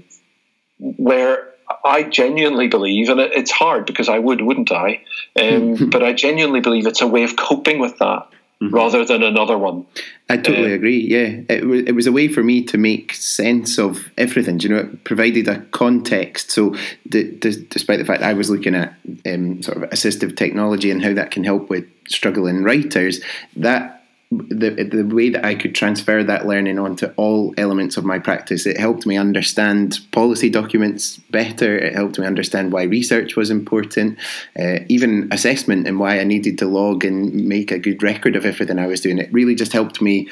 Where 0.78 1.52
I 1.84 2.02
genuinely 2.04 2.68
believe, 2.68 3.09
and 3.09 3.20
it's 3.20 3.50
hard 3.50 3.86
because 3.86 4.09
I 4.09 4.18
would, 4.18 4.40
wouldn't 4.40 4.70
I? 4.70 5.02
Um, 5.40 5.90
but 5.90 6.02
I 6.02 6.12
genuinely 6.12 6.61
believe 6.61 6.86
it's 6.86 7.00
a 7.00 7.07
way 7.07 7.24
of 7.24 7.36
coping 7.36 7.78
with 7.78 7.98
that 7.98 8.28
mm-hmm. 8.62 8.74
rather 8.74 9.04
than 9.04 9.22
another 9.22 9.59
one. 9.59 9.86
I 10.28 10.36
totally 10.36 10.72
uh, 10.72 10.76
agree. 10.76 11.00
Yeah, 11.00 11.40
it 11.48 11.66
was 11.66 11.82
it 11.82 11.92
was 11.92 12.07
a 12.07 12.12
way 12.12 12.28
for 12.28 12.42
me 12.42 12.64
to 12.64 12.78
make 12.78 13.14
sense 13.14 13.78
of 13.78 14.11
everything. 14.18 14.59
Do 14.59 14.68
you 14.68 14.74
know, 14.74 14.80
it 14.80 15.04
provided 15.04 15.48
a 15.48 15.61
context. 15.66 16.50
So, 16.50 16.74
d- 17.09 17.32
d- 17.32 17.66
despite 17.70 17.98
the 17.98 18.04
fact 18.04 18.22
I 18.22 18.32
was 18.32 18.50
looking 18.50 18.74
at 18.74 18.94
um, 19.26 19.62
sort 19.62 19.82
of 19.82 19.90
assistive 19.90 20.36
technology 20.36 20.90
and 20.90 21.02
how 21.02 21.14
that 21.14 21.30
can 21.30 21.44
help 21.44 21.70
with 21.70 21.84
struggling 22.09 22.62
writers, 22.64 23.20
that 23.57 24.05
the 24.31 24.70
the 24.70 25.14
way 25.14 25.31
that 25.31 25.45
I 25.45 25.55
could 25.55 25.74
transfer 25.74 26.24
that 26.24 26.47
learning 26.47 26.79
onto 26.81 27.07
all 27.16 27.55
elements 27.57 27.97
of 27.97 28.05
my 28.05 28.18
practice, 28.18 28.66
it 28.66 28.77
helped 28.77 29.07
me 29.07 29.16
understand 29.16 30.01
policy 30.11 30.51
documents 30.51 31.18
better. 31.31 31.79
It 31.79 31.95
helped 31.95 32.18
me 32.18 32.27
understand 32.27 32.72
why 32.72 32.83
research 32.83 33.37
was 33.37 33.51
important, 33.51 34.18
uh, 34.59 34.81
even 34.89 35.29
assessment 35.31 35.87
and 35.87 36.01
why 36.01 36.18
I 36.18 36.24
needed 36.24 36.59
to 36.59 36.66
log 36.66 37.05
and 37.05 37.47
make 37.47 37.70
a 37.70 37.79
good 37.79 38.03
record 38.03 38.35
of 38.35 38.45
everything 38.45 38.81
I 38.81 38.89
was 38.89 39.01
doing. 39.01 39.18
It 39.18 39.33
really 39.33 39.55
just 39.55 39.72
helped 39.72 40.03
me 40.03 40.29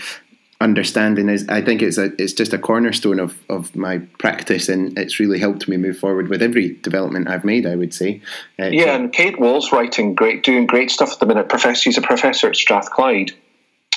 understanding 0.61 1.29
is 1.29 1.47
I 1.49 1.61
think 1.61 1.83
it's 1.83 1.99
a 1.99 2.11
it's 2.21 2.33
just 2.33 2.53
a 2.53 2.59
cornerstone 2.59 3.21
of, 3.21 3.37
of 3.49 3.75
my 3.77 3.99
practice 4.19 4.69
and 4.69 4.97
it's 4.99 5.21
really 5.21 5.39
helped 5.39 5.69
me 5.69 5.77
move 5.77 5.99
forward 5.99 6.29
with 6.29 6.43
every 6.43 6.75
development 6.77 7.29
I've 7.29 7.45
made 7.45 7.67
I 7.67 7.75
would 7.75 7.93
say 7.93 8.23
uh, 8.59 8.67
yeah 8.67 8.85
so. 8.85 8.95
and 8.95 9.13
Kate 9.13 9.39
Wall's 9.39 9.73
writing 9.73 10.15
great 10.15 10.43
doing 10.43 10.67
great 10.67 10.91
stuff 10.91 11.13
at 11.13 11.21
the 11.21 11.27
minute 11.27 11.49
professor 11.49 11.83
she's 11.83 11.99
a 11.99 12.03
professor 12.03 12.49
at 12.49 12.57
Strathclyde 12.57 13.33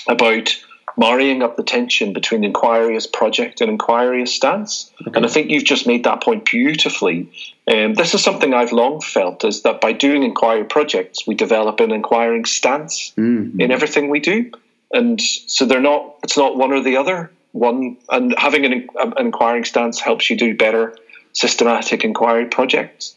about 0.08 0.56
marrying 1.00 1.44
up 1.44 1.56
the 1.56 1.64
tension 1.64 2.12
between 2.12 2.44
inquiry 2.44 2.96
as 2.96 3.06
project 3.06 3.62
and 3.62 3.70
inquiry 3.70 4.24
as 4.24 4.34
stance. 4.34 4.92
Okay. 5.02 5.12
And 5.16 5.26
I 5.26 5.30
think 5.30 5.52
you've 5.52 5.64
just 5.64 5.86
made 5.86 6.04
that 6.06 6.24
point 6.24 6.44
beautifully. 6.46 7.32
Um, 7.68 7.94
this 7.94 8.16
is 8.16 8.24
something 8.24 8.54
I've 8.54 8.72
long 8.72 9.02
felt 9.02 9.46
is 9.46 9.62
that 9.62 9.80
by 9.80 9.92
doing 9.94 10.24
inquiry 10.24 10.64
projects, 10.64 11.28
we 11.28 11.36
develop 11.36 11.80
an 11.82 11.92
inquiring 11.92 12.46
stance 12.46 13.14
mm-hmm. 13.16 13.62
in 13.62 13.72
everything 13.72 14.10
we 14.10 14.20
do. 14.20 14.52
And 14.92 15.22
so 15.22 15.66
they're 15.66 15.82
not, 15.82 16.16
it's 16.24 16.38
not 16.38 16.58
one 16.58 16.72
or 16.72 16.82
the 16.82 16.98
other. 16.98 17.30
One, 17.52 17.98
and 18.10 18.34
having 18.38 18.66
an, 18.66 18.88
an 19.00 19.14
inquiring 19.20 19.66
stance 19.66 20.00
helps 20.00 20.30
you 20.30 20.36
do 20.36 20.58
better 20.58 20.96
systematic 21.34 22.04
inquiry 22.04 22.48
projects. 22.48 23.16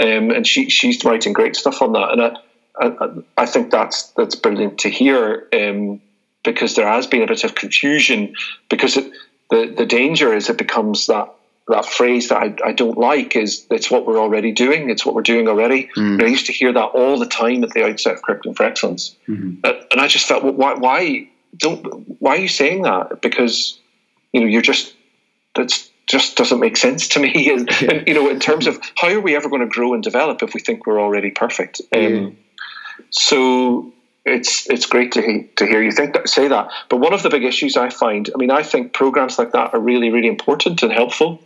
Um, 0.00 0.30
and 0.30 0.44
she, 0.44 0.70
she's 0.70 1.04
writing 1.04 1.32
great 1.32 1.54
stuff 1.54 1.82
on 1.82 1.92
that. 1.92 2.10
And 2.10 2.22
I, 2.22 2.36
I, 2.80 3.42
I 3.42 3.46
think 3.46 3.70
that's, 3.70 4.04
that's 4.16 4.34
brilliant 4.34 4.78
to 4.78 4.88
hear. 4.88 5.46
Um, 5.52 6.00
because 6.44 6.74
there 6.74 6.88
has 6.88 7.06
been 7.06 7.22
a 7.22 7.26
bit 7.26 7.44
of 7.44 7.54
confusion 7.54 8.34
because 8.68 8.96
it, 8.96 9.12
the 9.50 9.72
the 9.76 9.86
danger 9.86 10.34
is 10.34 10.48
it 10.48 10.58
becomes 10.58 11.06
that 11.06 11.32
that 11.68 11.86
phrase 11.86 12.28
that 12.28 12.38
I, 12.38 12.68
I 12.68 12.72
don't 12.72 12.98
like 12.98 13.36
is 13.36 13.66
it's 13.70 13.90
what 13.90 14.06
we're 14.06 14.18
already 14.18 14.52
doing 14.52 14.90
it's 14.90 15.06
what 15.06 15.14
we're 15.14 15.22
doing 15.22 15.46
already 15.48 15.88
mm. 15.96 16.22
I 16.22 16.26
used 16.26 16.46
to 16.46 16.52
hear 16.52 16.72
that 16.72 16.86
all 16.86 17.18
the 17.18 17.26
time 17.26 17.62
at 17.62 17.70
the 17.70 17.84
outset 17.84 18.14
of 18.14 18.22
curriculum 18.22 18.56
for 18.56 18.64
excellence 18.64 19.16
mm-hmm. 19.28 19.64
and 19.64 20.00
I 20.00 20.08
just 20.08 20.26
felt 20.26 20.42
well, 20.42 20.54
why 20.54 20.74
why 20.74 21.28
don't 21.56 21.84
why 22.20 22.36
are 22.36 22.40
you 22.40 22.48
saying 22.48 22.82
that 22.82 23.22
because 23.22 23.78
you 24.32 24.40
know 24.40 24.46
you're 24.46 24.62
just 24.62 24.94
that's 25.54 25.90
just 26.06 26.36
doesn't 26.36 26.58
make 26.58 26.76
sense 26.76 27.06
to 27.08 27.20
me 27.20 27.50
and, 27.52 27.68
yeah. 27.80 27.90
and, 27.92 28.08
you 28.08 28.14
know 28.14 28.28
in 28.28 28.40
terms 28.40 28.66
of 28.66 28.80
how 28.96 29.08
are 29.08 29.20
we 29.20 29.36
ever 29.36 29.48
going 29.48 29.62
to 29.62 29.68
grow 29.68 29.94
and 29.94 30.02
develop 30.02 30.42
if 30.42 30.54
we 30.54 30.60
think 30.60 30.86
we're 30.86 31.00
already 31.00 31.30
perfect 31.30 31.80
um, 31.94 32.02
yeah. 32.02 32.30
so 33.10 33.92
it's 34.24 34.68
it's 34.70 34.86
great 34.86 35.12
to 35.12 35.48
to 35.56 35.66
hear 35.66 35.82
you 35.82 35.92
think 35.92 36.14
that, 36.14 36.28
say 36.28 36.48
that. 36.48 36.70
But 36.88 36.98
one 36.98 37.12
of 37.12 37.22
the 37.22 37.30
big 37.30 37.44
issues 37.44 37.76
I 37.76 37.90
find, 37.90 38.30
I 38.34 38.38
mean, 38.38 38.50
I 38.50 38.62
think 38.62 38.92
programs 38.92 39.38
like 39.38 39.52
that 39.52 39.74
are 39.74 39.80
really 39.80 40.10
really 40.10 40.28
important 40.28 40.82
and 40.82 40.92
helpful. 40.92 41.40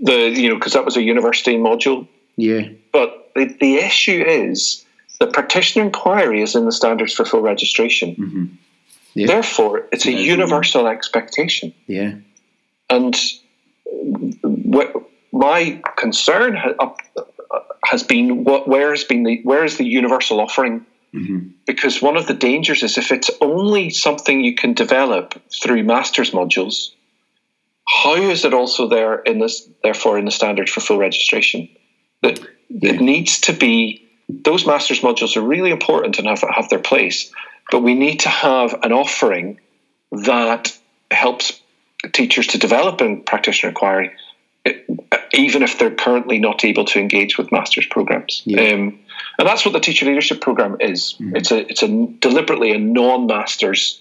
The 0.00 0.30
you 0.30 0.48
know 0.48 0.56
because 0.56 0.74
that 0.74 0.84
was 0.84 0.96
a 0.96 1.02
university 1.02 1.56
module. 1.56 2.06
Yeah. 2.36 2.68
But 2.92 3.30
the, 3.34 3.56
the 3.60 3.76
issue 3.76 4.24
is 4.26 4.84
the 5.20 5.26
practitioner 5.26 5.86
inquiry 5.86 6.42
is 6.42 6.54
in 6.54 6.64
the 6.64 6.72
standards 6.72 7.14
for 7.14 7.24
full 7.24 7.42
registration. 7.42 8.16
Mm-hmm. 8.16 8.44
Yeah. 9.14 9.26
Therefore, 9.26 9.86
it's 9.92 10.06
a 10.06 10.12
universal 10.12 10.86
expectation. 10.86 11.74
Yeah. 11.86 12.14
And 12.88 13.16
what 13.84 14.94
my 15.32 15.80
concern 15.96 16.58
has 17.84 18.02
been 18.02 18.44
what 18.44 18.68
where 18.68 18.90
has 18.90 19.04
been 19.04 19.22
the 19.22 19.40
where 19.44 19.64
is 19.64 19.76
the 19.76 19.84
universal 19.84 20.40
offering 20.40 20.84
Mm-hmm. 21.14 21.48
Because 21.66 22.00
one 22.00 22.16
of 22.16 22.26
the 22.26 22.34
dangers 22.34 22.82
is 22.82 22.96
if 22.96 23.12
it's 23.12 23.30
only 23.40 23.90
something 23.90 24.40
you 24.40 24.54
can 24.54 24.72
develop 24.72 25.40
through 25.62 25.82
master's 25.84 26.30
modules, 26.30 26.90
how 27.86 28.14
is 28.14 28.44
it 28.44 28.54
also 28.54 28.88
there 28.88 29.20
in 29.20 29.38
this, 29.38 29.68
therefore, 29.82 30.18
in 30.18 30.24
the 30.24 30.30
standard 30.30 30.70
for 30.70 30.80
full 30.80 30.98
registration? 30.98 31.68
That 32.22 32.38
yeah. 32.68 32.92
it 32.92 33.00
needs 33.00 33.40
to 33.42 33.52
be 33.52 34.08
those 34.28 34.66
master's 34.66 35.00
modules 35.00 35.36
are 35.36 35.42
really 35.42 35.70
important 35.70 36.18
and 36.18 36.26
have 36.26 36.42
have 36.48 36.68
their 36.68 36.78
place, 36.78 37.30
but 37.70 37.82
we 37.82 37.94
need 37.94 38.20
to 38.20 38.28
have 38.28 38.74
an 38.82 38.92
offering 38.92 39.60
that 40.12 40.76
helps 41.10 41.60
teachers 42.12 42.46
to 42.48 42.58
develop 42.58 43.00
in 43.00 43.22
practitioner 43.22 43.70
inquiry, 43.70 44.12
even 45.32 45.62
if 45.62 45.78
they're 45.78 45.94
currently 45.94 46.38
not 46.38 46.64
able 46.64 46.84
to 46.86 46.98
engage 46.98 47.38
with 47.38 47.52
master's 47.52 47.86
programs. 47.86 48.42
Yeah. 48.44 48.72
Um, 48.72 48.98
and 49.38 49.48
that's 49.48 49.64
what 49.64 49.72
the 49.72 49.80
teacher 49.80 50.06
leadership 50.06 50.40
program 50.40 50.76
is. 50.80 51.14
Mm-hmm. 51.14 51.36
It's 51.36 51.50
a 51.50 51.70
it's 51.70 51.82
a 51.82 51.88
deliberately 52.20 52.72
a 52.72 52.78
non-masters 52.78 54.00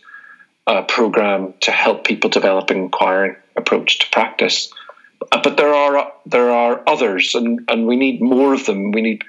uh, 0.67 0.83
program 0.83 1.53
to 1.61 1.71
help 1.71 2.05
people 2.05 2.29
develop 2.29 2.69
an 2.69 2.77
inquiring 2.77 3.35
approach 3.55 3.99
to 3.99 4.09
practice. 4.11 4.71
but 5.29 5.57
there 5.57 5.73
are 5.73 6.11
there 6.25 6.51
are 6.51 6.81
others, 6.87 7.35
and 7.35 7.61
and 7.67 7.87
we 7.87 7.95
need 7.95 8.21
more 8.21 8.53
of 8.53 8.65
them. 8.65 8.91
We 8.91 9.01
need. 9.01 9.23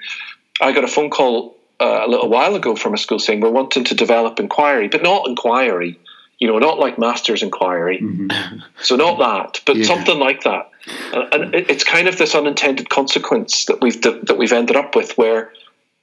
I 0.61 0.71
got 0.71 0.83
a 0.83 0.87
phone 0.87 1.09
call 1.09 1.57
uh, 1.79 2.03
a 2.05 2.07
little 2.07 2.29
while 2.29 2.55
ago 2.55 2.75
from 2.75 2.93
a 2.93 2.97
school 2.97 3.19
saying 3.19 3.41
we're 3.41 3.49
wanting 3.49 3.83
to 3.85 3.95
develop 3.95 4.39
inquiry, 4.39 4.87
but 4.87 5.03
not 5.03 5.27
inquiry. 5.27 5.99
You 6.39 6.47
know, 6.47 6.57
not 6.59 6.79
like 6.79 6.99
master's 6.99 7.43
inquiry. 7.43 7.99
Mm-hmm. 8.01 8.59
So 8.83 8.97
not 8.97 9.17
that, 9.19 9.61
but 9.65 9.77
yeah. 9.77 9.85
something 9.85 10.19
like 10.19 10.43
that. 10.43 10.69
And 11.13 11.55
it's 11.55 11.85
kind 11.85 12.09
of 12.09 12.17
this 12.17 12.35
unintended 12.35 12.89
consequence 12.89 13.65
that 13.65 13.79
we've 13.79 14.01
that 14.01 14.37
we've 14.37 14.51
ended 14.51 14.75
up 14.75 14.95
with, 14.95 15.17
where 15.17 15.53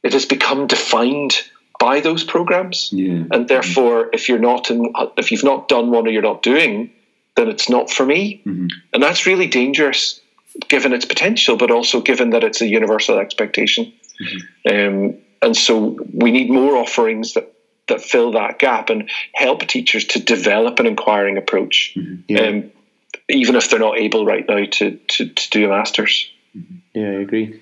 it 0.02 0.12
has 0.12 0.26
become 0.26 0.66
defined 0.66 1.36
by 1.78 2.00
those 2.00 2.22
programs, 2.22 2.90
yeah. 2.92 3.24
and 3.30 3.48
therefore, 3.48 4.10
if 4.12 4.28
you're 4.28 4.38
not 4.38 4.70
in, 4.70 4.92
if 5.16 5.32
you've 5.32 5.44
not 5.44 5.68
done 5.68 5.90
one 5.90 6.06
or 6.06 6.10
you're 6.10 6.22
not 6.22 6.42
doing, 6.42 6.92
then 7.36 7.48
it's 7.48 7.68
not 7.70 7.90
for 7.90 8.04
me, 8.04 8.42
mm-hmm. 8.44 8.66
and 8.92 9.02
that's 9.02 9.26
really 9.26 9.46
dangerous, 9.46 10.20
given 10.68 10.92
its 10.92 11.06
potential, 11.06 11.56
but 11.56 11.70
also 11.70 12.02
given 12.02 12.30
that 12.30 12.44
it's 12.44 12.60
a 12.60 12.66
universal 12.66 13.18
expectation. 13.18 13.92
Mm-hmm. 14.20 15.06
Um, 15.08 15.14
and 15.40 15.56
so 15.56 15.98
we 16.12 16.30
need 16.30 16.50
more 16.50 16.76
offerings 16.76 17.32
that 17.32 17.52
that 17.88 18.02
fill 18.02 18.32
that 18.32 18.58
gap 18.58 18.90
and 18.90 19.10
help 19.32 19.66
teachers 19.66 20.04
to 20.04 20.20
develop 20.20 20.78
an 20.80 20.86
inquiring 20.86 21.38
approach, 21.38 21.94
mm-hmm. 21.96 22.20
yeah. 22.28 22.42
um, 22.42 22.70
even 23.28 23.56
if 23.56 23.70
they're 23.70 23.80
not 23.80 23.98
able 23.98 24.26
right 24.26 24.46
now 24.46 24.64
to 24.64 24.96
to, 24.96 25.28
to 25.28 25.50
do 25.50 25.64
a 25.64 25.68
masters. 25.68 26.30
Mm-hmm. 26.56 26.76
Yeah, 26.94 27.08
I 27.08 27.22
agree. 27.22 27.60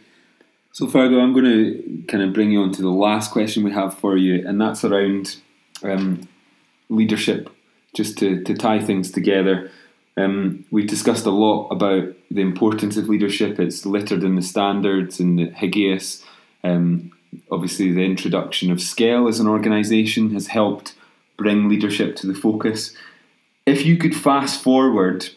So, 0.78 0.86
Fergal, 0.86 1.20
I'm 1.20 1.32
going 1.32 1.44
to 1.44 2.04
kind 2.06 2.22
of 2.22 2.32
bring 2.32 2.52
you 2.52 2.62
on 2.62 2.70
to 2.70 2.82
the 2.82 2.88
last 2.88 3.32
question 3.32 3.64
we 3.64 3.72
have 3.72 3.98
for 3.98 4.16
you, 4.16 4.46
and 4.46 4.60
that's 4.60 4.84
around 4.84 5.34
um, 5.82 6.28
leadership, 6.88 7.50
just 7.94 8.16
to, 8.18 8.44
to 8.44 8.54
tie 8.54 8.78
things 8.78 9.10
together. 9.10 9.72
Um, 10.16 10.66
we've 10.70 10.86
discussed 10.86 11.26
a 11.26 11.32
lot 11.32 11.66
about 11.70 12.14
the 12.30 12.42
importance 12.42 12.96
of 12.96 13.08
leadership. 13.08 13.58
It's 13.58 13.84
littered 13.86 14.22
in 14.22 14.36
the 14.36 14.40
standards 14.40 15.18
and 15.18 15.36
the 15.36 15.48
HGIOS. 15.48 16.22
Um, 16.62 17.10
obviously, 17.50 17.90
the 17.90 18.04
introduction 18.04 18.70
of 18.70 18.78
SCEL 18.78 19.28
as 19.28 19.40
an 19.40 19.48
organisation 19.48 20.32
has 20.32 20.46
helped 20.46 20.94
bring 21.36 21.68
leadership 21.68 22.14
to 22.18 22.28
the 22.28 22.34
focus. 22.34 22.94
If 23.66 23.84
you 23.84 23.96
could 23.96 24.14
fast 24.14 24.62
forward 24.62 25.28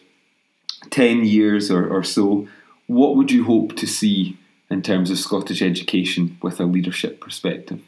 10 0.90 1.24
years 1.24 1.68
or, 1.68 1.84
or 1.84 2.04
so, 2.04 2.46
what 2.86 3.16
would 3.16 3.32
you 3.32 3.42
hope 3.42 3.74
to 3.78 3.88
see 3.88 4.38
in 4.72 4.82
terms 4.82 5.10
of 5.10 5.18
Scottish 5.18 5.62
education 5.62 6.38
with 6.42 6.58
a 6.58 6.64
leadership 6.64 7.20
perspective? 7.20 7.80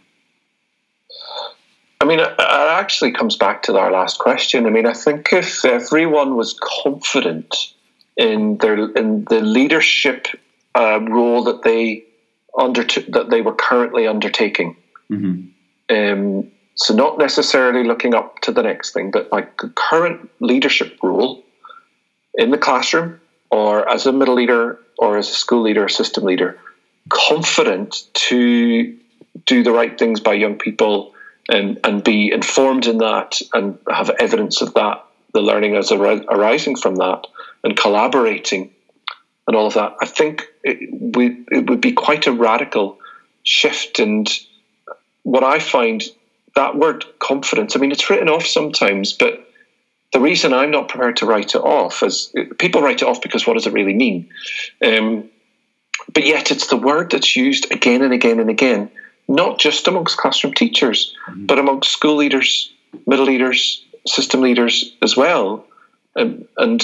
I 2.01 2.05
mean, 2.05 2.21
it 2.21 2.35
actually 2.39 3.13
comes 3.13 3.37
back 3.37 3.63
to 3.63 3.79
our 3.79 3.91
last 3.91 4.19
question. 4.19 4.67
I 4.67 4.71
mean, 4.71 4.85
I 4.85 4.93
think 4.93 5.33
if 5.33 5.65
everyone 5.65 6.37
was 6.37 6.59
confident 6.83 7.73
in 8.17 8.59
their 8.59 8.91
in 8.93 9.25
the 9.25 9.41
leadership 9.41 10.27
uh, 10.75 11.01
role 11.01 11.45
that 11.45 11.63
they 11.63 12.05
undertook 12.59 13.07
that 13.07 13.31
they 13.31 13.41
were 13.41 13.55
currently 13.55 14.07
undertaking, 14.07 14.77
mm-hmm. 15.11 15.47
um, 15.89 16.51
so 16.75 16.95
not 16.95 17.17
necessarily 17.17 17.85
looking 17.85 18.15
up 18.15 18.41
to 18.41 18.53
the 18.53 18.63
next 18.63 18.93
thing, 18.93 19.11
but 19.11 19.33
like 19.33 19.57
the 19.57 19.71
current 19.71 20.29
leadership 20.41 20.99
role 21.03 21.43
in 22.35 22.51
the 22.51 22.59
classroom 22.59 23.19
or 23.51 23.89
as 23.89 24.05
a 24.05 24.13
middle 24.13 24.35
leader 24.35 24.79
or 24.99 25.17
as 25.17 25.31
a 25.31 25.33
school 25.33 25.63
leader, 25.63 25.89
system 25.89 26.25
leader, 26.25 26.59
confident 27.09 28.05
to 28.15 28.97
do 29.47 29.63
the 29.63 29.73
right 29.73 29.99
things 29.99 30.21
by 30.21 30.35
young 30.35 30.57
people 30.57 31.15
and, 31.49 31.79
and 31.85 32.03
be 32.03 32.33
informed 32.33 32.87
in 32.87 32.99
that 32.99 33.41
and 33.53 33.79
have 33.91 34.11
evidence 34.11 34.63
of 34.63 34.75
that, 34.75 35.05
the 35.33 35.41
learning 35.41 35.77
as 35.77 35.93
arising 35.93 36.77
from 36.77 36.97
that, 36.97 37.27
and 37.63 37.77
collaborating 37.77 38.71
and 39.47 39.57
all 39.57 39.67
of 39.67 39.75
that. 39.75 39.95
I 40.01 40.07
think 40.07 40.47
it, 40.63 40.89
we, 41.17 41.45
it 41.51 41.69
would 41.69 41.81
be 41.81 41.93
quite 41.93 42.27
a 42.27 42.33
radical 42.33 42.99
shift. 43.43 43.99
And 43.99 44.31
what 45.23 45.45
I 45.45 45.59
find 45.59 46.03
that 46.57 46.77
word 46.77 47.05
confidence, 47.19 47.77
I 47.77 47.81
mean, 47.81 47.93
it's 47.93 48.09
written 48.09 48.29
off 48.29 48.47
sometimes, 48.47 49.13
but 49.13 49.47
the 50.13 50.21
reason 50.21 50.55
I'm 50.55 50.71
not 50.71 50.89
prepared 50.89 51.17
to 51.19 51.27
write 51.27 51.55
it 51.55 51.61
off 51.61 52.03
is 52.03 52.33
people 52.59 52.81
write 52.81 53.03
it 53.03 53.09
off 53.09 53.21
because 53.21 53.47
what 53.47 53.55
does 53.55 53.67
it 53.67 53.73
really 53.73 53.95
mean? 53.95 54.31
Um, 54.83 55.29
but 56.13 56.27
yet 56.27 56.51
it's 56.51 56.69
the 56.69 56.77
word 56.77 57.11
that's 57.11 57.37
used 57.37 57.71
again 57.71 58.03
and 58.03 58.13
again 58.13 58.41
and 58.41 58.51
again, 58.51 58.91
not 59.29 59.59
just 59.59 59.89
amongst 59.89 60.17
classroom 60.17 60.55
teachers, 60.55 61.15
mm-hmm. 61.29 61.47
but 61.47 61.59
amongst 61.59 61.91
school 61.91 62.17
leaders, 62.17 62.73
middle 63.07 63.27
leaders, 63.27 63.85
system 64.07 64.41
leaders 64.41 64.95
as 65.03 65.17
well. 65.17 65.67
And, 66.17 66.47
and 66.59 66.83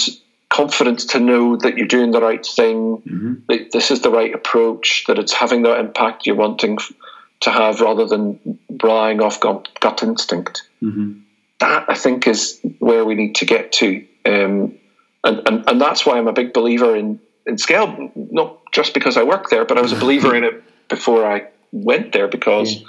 confidence 0.48 1.04
to 1.06 1.20
know 1.20 1.56
that 1.56 1.76
you're 1.76 1.86
doing 1.86 2.10
the 2.10 2.20
right 2.20 2.44
thing, 2.44 2.98
mm-hmm. 2.98 3.34
that 3.48 3.70
this 3.72 3.90
is 3.90 4.00
the 4.00 4.10
right 4.10 4.34
approach, 4.34 5.04
that 5.06 5.18
it's 5.18 5.32
having 5.32 5.62
the 5.62 5.78
impact 5.78 6.26
you're 6.26 6.36
wanting 6.36 6.78
to 7.40 7.50
have 7.50 7.80
rather 7.80 8.06
than 8.06 8.58
relying 8.82 9.22
off 9.22 9.40
gut, 9.40 9.68
gut 9.80 10.02
instinct. 10.02 10.62
Mm-hmm. 10.82 11.20
That, 11.60 11.84
I 11.88 11.94
think, 11.94 12.26
is 12.26 12.60
where 12.78 13.04
we 13.04 13.14
need 13.14 13.36
to 13.36 13.44
get 13.44 13.72
to. 13.72 14.04
Um, 14.26 14.74
and, 15.22 15.46
and, 15.46 15.68
and 15.68 15.80
that's 15.80 16.04
why 16.04 16.18
I'm 16.18 16.28
a 16.28 16.32
big 16.32 16.52
believer 16.52 16.96
in, 16.96 17.20
in 17.46 17.56
SCEL, 17.56 18.10
not 18.14 18.59
just 18.72 18.94
because 18.94 19.16
I 19.16 19.22
work 19.22 19.50
there, 19.50 19.64
but 19.64 19.78
I 19.78 19.80
was 19.80 19.92
a 19.92 19.96
believer 19.96 20.34
in 20.34 20.44
it 20.44 20.62
before 20.88 21.26
I 21.30 21.48
went 21.72 22.12
there 22.12 22.28
because 22.28 22.82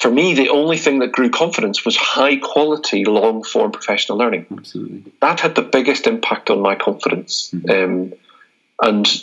for 0.00 0.10
me, 0.10 0.34
the 0.34 0.48
only 0.48 0.76
thing 0.76 0.98
that 1.00 1.12
grew 1.12 1.30
confidence 1.30 1.84
was 1.84 1.96
high 1.96 2.36
quality, 2.36 3.04
long 3.04 3.42
form 3.42 3.72
professional 3.72 4.18
learning. 4.18 4.46
Absolutely. 4.50 5.12
That 5.20 5.40
had 5.40 5.54
the 5.54 5.62
biggest 5.62 6.06
impact 6.06 6.50
on 6.50 6.60
my 6.60 6.74
confidence. 6.74 7.50
Mm-hmm. 7.50 7.70
Um, 7.70 8.12
and 8.82 9.22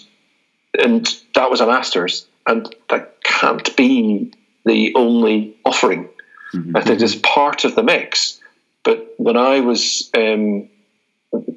and 0.80 1.08
that 1.36 1.52
was 1.52 1.60
a 1.60 1.68
master's, 1.68 2.26
and 2.48 2.74
that 2.90 3.22
can't 3.24 3.76
be 3.76 4.34
the 4.66 4.94
only 4.96 5.56
offering. 5.66 6.10
Mm-hmm. 6.54 6.78
I 6.78 6.82
think 6.82 7.02
it's 7.02 7.16
part 7.16 7.66
of 7.66 7.76
the 7.76 7.84
mix. 7.84 8.40
But 8.84 9.14
when 9.18 9.38
I 9.38 9.60
was 9.60 10.10
um, 10.18 10.70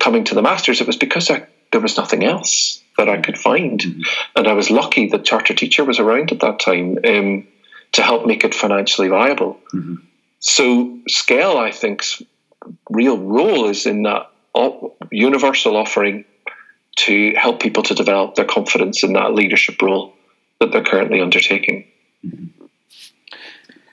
coming 0.00 0.24
to 0.24 0.34
the 0.34 0.42
masters, 0.42 0.80
it 0.80 0.86
was 0.86 0.96
because 0.96 1.30
I, 1.30 1.46
there 1.72 1.80
was 1.80 1.96
nothing 1.96 2.24
else 2.24 2.82
that 2.96 3.08
I 3.08 3.20
could 3.20 3.38
find. 3.38 3.80
Mm-hmm. 3.80 4.02
And 4.36 4.48
I 4.48 4.52
was 4.52 4.70
lucky 4.70 5.08
that 5.08 5.24
Charter 5.24 5.54
Teacher 5.54 5.84
was 5.84 5.98
around 5.98 6.32
at 6.32 6.40
that 6.40 6.60
time 6.60 6.98
um, 7.06 7.46
to 7.92 8.02
help 8.02 8.26
make 8.26 8.44
it 8.44 8.54
financially 8.54 9.08
viable. 9.08 9.58
Mm-hmm. 9.72 9.96
So, 10.40 10.98
SCEL, 11.08 11.56
I 11.56 11.70
think's 11.70 12.22
real 12.90 13.18
role 13.18 13.68
is 13.68 13.86
in 13.86 14.02
that 14.02 14.30
universal 15.10 15.76
offering 15.76 16.24
to 16.96 17.34
help 17.34 17.60
people 17.60 17.82
to 17.82 17.94
develop 17.94 18.34
their 18.34 18.44
confidence 18.44 19.02
in 19.02 19.14
that 19.14 19.34
leadership 19.34 19.80
role 19.82 20.14
that 20.60 20.70
they're 20.70 20.84
currently 20.84 21.20
undertaking. 21.20 21.86
Mm-hmm. 22.24 22.63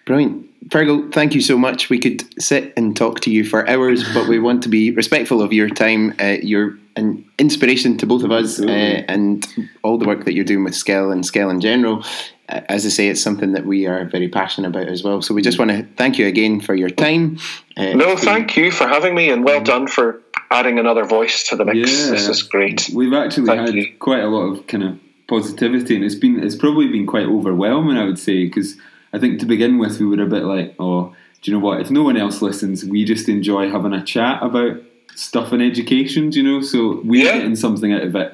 Brilliant. 0.06 0.48
Fergal, 0.70 1.12
thank 1.12 1.34
you 1.34 1.42
so 1.42 1.58
much. 1.58 1.90
We 1.90 2.00
could 2.00 2.24
sit 2.42 2.74
and 2.78 2.96
talk 2.96 3.20
to 3.22 3.32
you 3.32 3.44
for 3.44 3.68
hours, 3.68 4.04
but 4.14 4.28
we 4.28 4.40
want 4.40 4.64
to 4.64 4.70
be 4.70 4.92
respectful 4.92 5.42
of 5.42 5.52
your 5.52 5.70
time. 5.70 6.14
Uh, 6.20 6.38
you're 6.42 6.78
an 6.96 7.26
inspiration 7.40 7.98
to 7.98 8.06
both 8.06 8.24
of 8.24 8.32
us 8.32 8.60
uh, 8.60 9.04
and 9.08 9.46
all 9.84 9.98
the 9.98 10.06
work 10.06 10.26
that 10.26 10.34
you're 10.34 10.46
doing 10.46 10.64
with 10.64 10.74
SCEL 10.74 11.12
and 11.12 11.24
SCEL 11.24 11.50
in 11.50 11.62
general. 11.62 12.04
Uh, 12.48 12.62
as 12.70 12.86
I 12.86 12.90
say, 12.90 13.08
it's 13.08 13.22
something 13.22 13.54
that 13.54 13.66
we 13.66 13.88
are 13.88 14.06
very 14.06 14.28
passionate 14.28 14.68
about 14.68 14.88
as 14.88 15.04
well. 15.04 15.22
So 15.22 15.34
we 15.34 15.42
just 15.42 15.58
want 15.58 15.72
to 15.72 15.84
thank 15.96 16.18
you 16.18 16.28
again 16.28 16.62
for 16.62 16.76
your 16.76 16.90
time. 16.90 17.38
Uh, 17.78 17.94
no, 17.94 18.16
thank 18.16 18.56
you 18.56 18.72
for 18.72 18.88
having 18.88 19.16
me, 19.16 19.30
and 19.30 19.44
well 19.44 19.62
done 19.62 19.88
for 19.88 20.22
adding 20.52 20.78
another 20.80 21.06
voice 21.06 21.48
to 21.50 21.56
the 21.56 21.66
mix. 21.66 21.78
Yeah, 21.78 22.12
this 22.12 22.28
is 22.28 22.44
great. 22.44 22.90
We've 22.94 23.14
actually 23.14 23.48
thank 23.48 23.62
had 23.62 23.76
you. 23.76 23.96
quite 24.00 24.22
a 24.22 24.28
lot 24.28 24.44
of 24.44 24.68
kind 24.68 24.84
of 24.84 25.00
positivity, 25.28 25.96
and 25.96 26.04
it's 26.04 26.16
been 26.16 26.44
it's 26.44 26.56
probably 26.56 26.88
been 26.88 27.08
quite 27.08 27.26
overwhelming, 27.26 27.98
I 27.98 28.04
would 28.04 28.20
say, 28.20 28.46
because 28.46 28.76
I 29.14 29.20
think 29.20 29.40
to 29.40 29.46
begin 29.46 29.78
with, 29.78 30.00
we 30.00 30.06
were 30.06 30.22
a 30.22 30.28
bit 30.28 30.44
like, 30.44 30.76
oh, 30.80 31.16
do 31.42 31.52
you 31.52 31.58
know 31.58 31.64
what? 31.64 31.82
If 31.82 31.90
no 31.90 32.04
one 32.04 32.18
else 32.18 32.42
listens, 32.42 32.86
we 32.86 33.04
just 33.04 33.28
enjoy 33.28 33.70
having 33.70 33.94
a 33.94 34.04
chat 34.04 34.42
about 34.44 34.78
stuff 35.16 35.52
in 35.52 35.62
education, 35.62 36.30
do 36.30 36.42
you 36.42 36.50
know? 36.50 36.62
So 36.62 37.02
we're 37.04 37.26
yeah. 37.26 37.34
getting 37.34 37.56
something 37.56 37.92
out 37.92 38.04
of 38.04 38.16
it. 38.16 38.34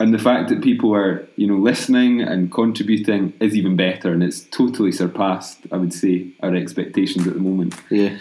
And 0.00 0.14
the 0.14 0.18
fact 0.18 0.48
that 0.48 0.62
people 0.62 0.94
are, 0.94 1.28
you 1.36 1.46
know, 1.46 1.56
listening 1.56 2.20
and 2.20 2.52
contributing 2.52 3.32
is 3.40 3.56
even 3.56 3.76
better, 3.76 4.12
and 4.12 4.22
it's 4.22 4.40
totally 4.40 4.92
surpassed, 4.92 5.58
I 5.72 5.76
would 5.76 5.92
say, 5.92 6.28
our 6.40 6.54
expectations 6.54 7.26
at 7.26 7.34
the 7.34 7.40
moment. 7.40 7.74
Yeah. 7.90 8.16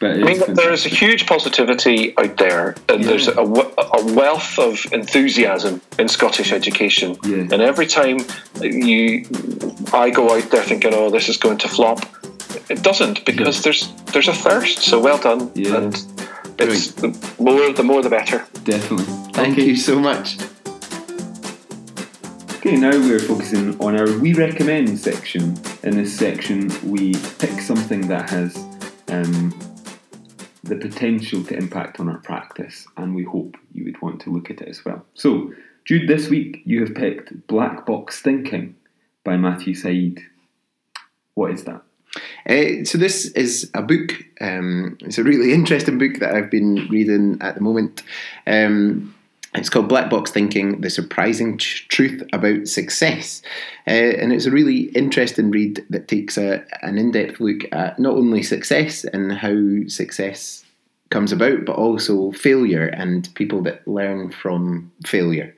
But 0.00 0.12
I 0.12 0.16
mean, 0.18 0.54
there 0.54 0.72
is 0.72 0.86
a 0.86 0.88
huge 0.88 1.26
positivity 1.26 2.16
out 2.16 2.36
there, 2.36 2.76
and 2.88 3.02
yeah. 3.02 3.08
there's 3.08 3.28
a, 3.28 3.40
a, 3.40 4.14
wealth 4.14 4.58
of 4.58 4.86
enthusiasm 4.92 5.80
in 5.98 6.08
Scottish 6.08 6.52
education. 6.52 7.16
Yeah. 7.24 7.38
And 7.38 7.54
every 7.54 7.86
time 7.86 8.18
you, 8.60 9.24
I 9.92 10.10
go 10.10 10.36
out 10.36 10.50
there 10.50 10.62
thinking, 10.62 10.94
"Oh, 10.94 11.10
this 11.10 11.28
is 11.28 11.36
going 11.36 11.58
to 11.58 11.68
flop," 11.68 12.00
it 12.70 12.82
doesn't 12.82 13.24
because 13.24 13.56
yeah. 13.56 13.62
there's 13.62 13.92
there's 14.12 14.28
a 14.28 14.34
thirst. 14.34 14.78
So 14.80 15.00
well 15.00 15.18
done, 15.18 15.50
yeah. 15.54 15.76
and 15.76 15.94
it's 16.58 16.92
the 16.92 17.08
more 17.38 17.72
the 17.72 17.82
more 17.82 18.02
the 18.02 18.10
better. 18.10 18.46
Definitely. 18.64 19.06
Thank 19.32 19.54
okay. 19.54 19.64
you 19.64 19.76
so 19.76 19.98
much. 19.98 20.38
Okay, 22.58 22.76
now 22.76 22.90
we're 22.90 23.20
focusing 23.20 23.80
on 23.80 23.98
our 23.98 24.18
we 24.18 24.34
recommend 24.34 24.98
section. 24.98 25.56
In 25.82 25.96
this 25.96 26.16
section, 26.16 26.70
we 26.88 27.14
pick 27.38 27.60
something 27.60 28.06
that 28.08 28.28
has 28.30 28.56
um, 29.08 29.56
the 30.68 30.76
potential 30.76 31.42
to 31.44 31.56
impact 31.56 32.00
on 32.00 32.08
our 32.08 32.18
practice, 32.18 32.86
and 32.96 33.14
we 33.14 33.24
hope 33.24 33.56
you 33.72 33.84
would 33.84 34.00
want 34.02 34.20
to 34.22 34.30
look 34.30 34.50
at 34.50 34.60
it 34.60 34.68
as 34.68 34.84
well. 34.84 35.04
So, 35.14 35.52
Jude, 35.84 36.08
this 36.08 36.28
week 36.28 36.62
you 36.64 36.80
have 36.84 36.94
picked 36.94 37.46
Black 37.46 37.86
Box 37.86 38.20
Thinking 38.20 38.76
by 39.24 39.36
Matthew 39.36 39.74
Syed. 39.74 40.20
What 41.34 41.52
is 41.52 41.64
that? 41.64 41.82
Uh, 42.48 42.84
so 42.84 42.98
this 42.98 43.26
is 43.32 43.70
a 43.74 43.82
book. 43.82 44.12
Um, 44.40 44.96
it's 45.00 45.18
a 45.18 45.22
really 45.22 45.52
interesting 45.54 45.98
book 45.98 46.18
that 46.20 46.34
I've 46.34 46.50
been 46.50 46.88
reading 46.88 47.38
at 47.40 47.54
the 47.54 47.60
moment. 47.60 48.02
Um, 48.46 49.14
it's 49.58 49.70
called 49.70 49.88
Black 49.88 50.08
Box 50.08 50.30
Thinking: 50.30 50.80
The 50.80 50.90
Surprising 50.90 51.58
Truth 51.58 52.22
About 52.32 52.68
Success, 52.68 53.42
uh, 53.86 53.90
and 53.90 54.32
it's 54.32 54.46
a 54.46 54.50
really 54.50 54.84
interesting 54.90 55.50
read 55.50 55.84
that 55.90 56.08
takes 56.08 56.38
a, 56.38 56.64
an 56.82 56.96
in-depth 56.98 57.40
look 57.40 57.64
at 57.72 57.98
not 57.98 58.14
only 58.14 58.42
success 58.42 59.04
and 59.04 59.32
how 59.32 59.86
success 59.88 60.64
comes 61.10 61.32
about, 61.32 61.64
but 61.64 61.76
also 61.76 62.32
failure 62.32 62.86
and 62.86 63.34
people 63.34 63.62
that 63.62 63.86
learn 63.88 64.30
from 64.30 64.92
failure. 65.06 65.54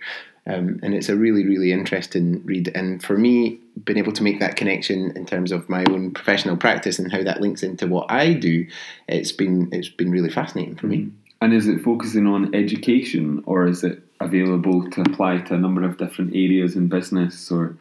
Um, 0.46 0.80
and 0.82 0.94
it's 0.94 1.08
a 1.08 1.16
really, 1.16 1.46
really 1.46 1.70
interesting 1.70 2.42
read. 2.44 2.72
And 2.74 3.02
for 3.02 3.16
me, 3.16 3.60
being 3.84 3.98
able 3.98 4.12
to 4.12 4.22
make 4.22 4.40
that 4.40 4.56
connection 4.56 5.12
in 5.16 5.26
terms 5.26 5.52
of 5.52 5.68
my 5.68 5.84
own 5.90 6.12
professional 6.12 6.56
practice 6.56 6.98
and 6.98 7.12
how 7.12 7.22
that 7.22 7.40
links 7.40 7.62
into 7.62 7.86
what 7.86 8.10
I 8.10 8.32
do, 8.32 8.66
it's 9.06 9.32
been 9.32 9.68
it's 9.72 9.88
been 9.88 10.10
really 10.10 10.30
fascinating 10.30 10.76
for 10.76 10.86
me. 10.86 11.10
And 11.40 11.54
is 11.54 11.66
it 11.66 11.82
focusing 11.82 12.26
on 12.26 12.54
education, 12.54 13.42
or 13.46 13.66
is 13.66 13.82
it 13.82 14.02
available 14.20 14.90
to 14.90 15.00
apply 15.00 15.38
to 15.38 15.54
a 15.54 15.58
number 15.58 15.82
of 15.82 15.96
different 15.96 16.34
areas 16.34 16.76
in 16.76 16.88
business? 16.88 17.50
Or 17.50 17.76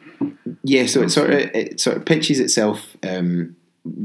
yeah, 0.64 0.86
so 0.86 1.02
it 1.02 1.10
sort 1.10 1.30
of 1.30 1.40
it 1.54 1.78
sort 1.78 1.98
of 1.98 2.06
pitches 2.06 2.40
itself 2.40 2.96
um, 3.02 3.54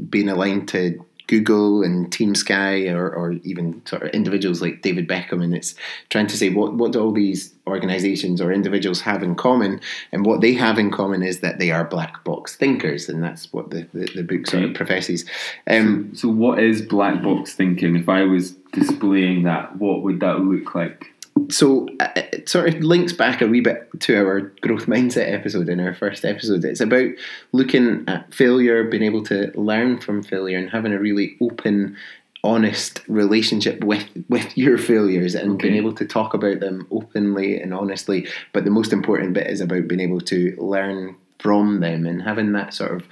being 0.10 0.28
aligned 0.28 0.68
to 0.70 1.04
Google 1.28 1.84
and 1.84 2.12
Team 2.12 2.36
Sky 2.36 2.88
or, 2.88 3.10
or 3.10 3.34
even 3.44 3.82
sort 3.86 4.04
of 4.04 4.10
individuals 4.10 4.62
like 4.62 4.82
David 4.82 5.08
Beckham, 5.08 5.44
and 5.44 5.56
it's 5.56 5.76
trying 6.10 6.28
to 6.28 6.38
say 6.38 6.50
what, 6.50 6.74
what 6.74 6.92
do 6.92 7.02
all 7.02 7.12
these 7.12 7.54
organizations 7.68 8.42
or 8.42 8.52
individuals 8.52 9.02
have 9.02 9.24
in 9.24 9.36
common, 9.36 9.80
and 10.12 10.26
what 10.26 10.42
they 10.42 10.54
have 10.54 10.78
in 10.78 10.92
common 10.92 11.24
is 11.24 11.40
that 11.40 11.60
they 11.60 11.72
are 11.72 11.84
black 11.84 12.24
box 12.24 12.56
thinkers, 12.56 13.10
and 13.10 13.24
that's 13.24 13.52
what 13.52 13.70
the, 13.72 13.88
the, 13.94 14.06
the 14.16 14.24
book 14.24 14.48
sort 14.48 14.64
of 14.64 14.74
professes. 14.74 15.26
Um, 15.68 16.14
so, 16.14 16.28
so, 16.28 16.30
what 16.30 16.60
is 16.60 16.82
black 16.82 17.22
box 17.24 17.54
thinking? 17.54 17.96
If 17.96 18.10
I 18.10 18.24
was 18.24 18.52
displaying 18.74 19.44
that, 19.44 19.76
what 19.78 20.04
would 20.04 20.20
that 20.20 20.40
look 20.40 20.76
like? 20.76 21.15
So 21.50 21.88
it 22.00 22.48
sort 22.50 22.70
of 22.70 22.82
links 22.82 23.14
back 23.14 23.42
a 23.42 23.48
wee 23.48 23.62
bit 23.62 23.88
to 24.02 24.18
our 24.18 24.42
growth 24.62 24.86
mindset 24.86 25.32
episode 25.32 25.70
in 25.70 25.80
our 25.80 25.94
first 25.94 26.26
episode. 26.26 26.64
It's 26.64 26.82
about 26.82 27.10
looking 27.52 28.04
at 28.08 28.34
failure, 28.34 28.84
being 28.84 29.04
able 29.04 29.24
to 29.24 29.52
learn 29.60 30.00
from 30.00 30.24
failure, 30.24 30.58
and 30.58 30.70
having 30.70 30.94
a 30.94 31.00
really 31.00 31.38
open, 31.42 31.98
honest 32.44 33.02
relationship 33.08 33.84
with 33.84 34.08
with 34.30 34.58
your 34.58 34.78
failures, 34.78 35.36
and 35.36 35.54
okay. 35.54 35.70
being 35.70 35.78
able 35.78 35.94
to 35.94 36.06
talk 36.06 36.34
about 36.34 36.60
them 36.60 36.88
openly 36.92 37.60
and 37.60 37.74
honestly. 37.74 38.28
But 38.54 38.66
the 38.66 38.72
most 38.72 38.94
important 38.94 39.34
bit 39.34 39.48
is 39.48 39.62
about 39.62 39.88
being 39.88 40.02
able 40.02 40.22
to 40.22 40.56
learn 40.58 41.16
from 41.40 41.80
them 41.80 42.06
and 42.06 42.22
having 42.22 42.54
that 42.54 42.74
sort 42.74 42.92
of 42.92 43.08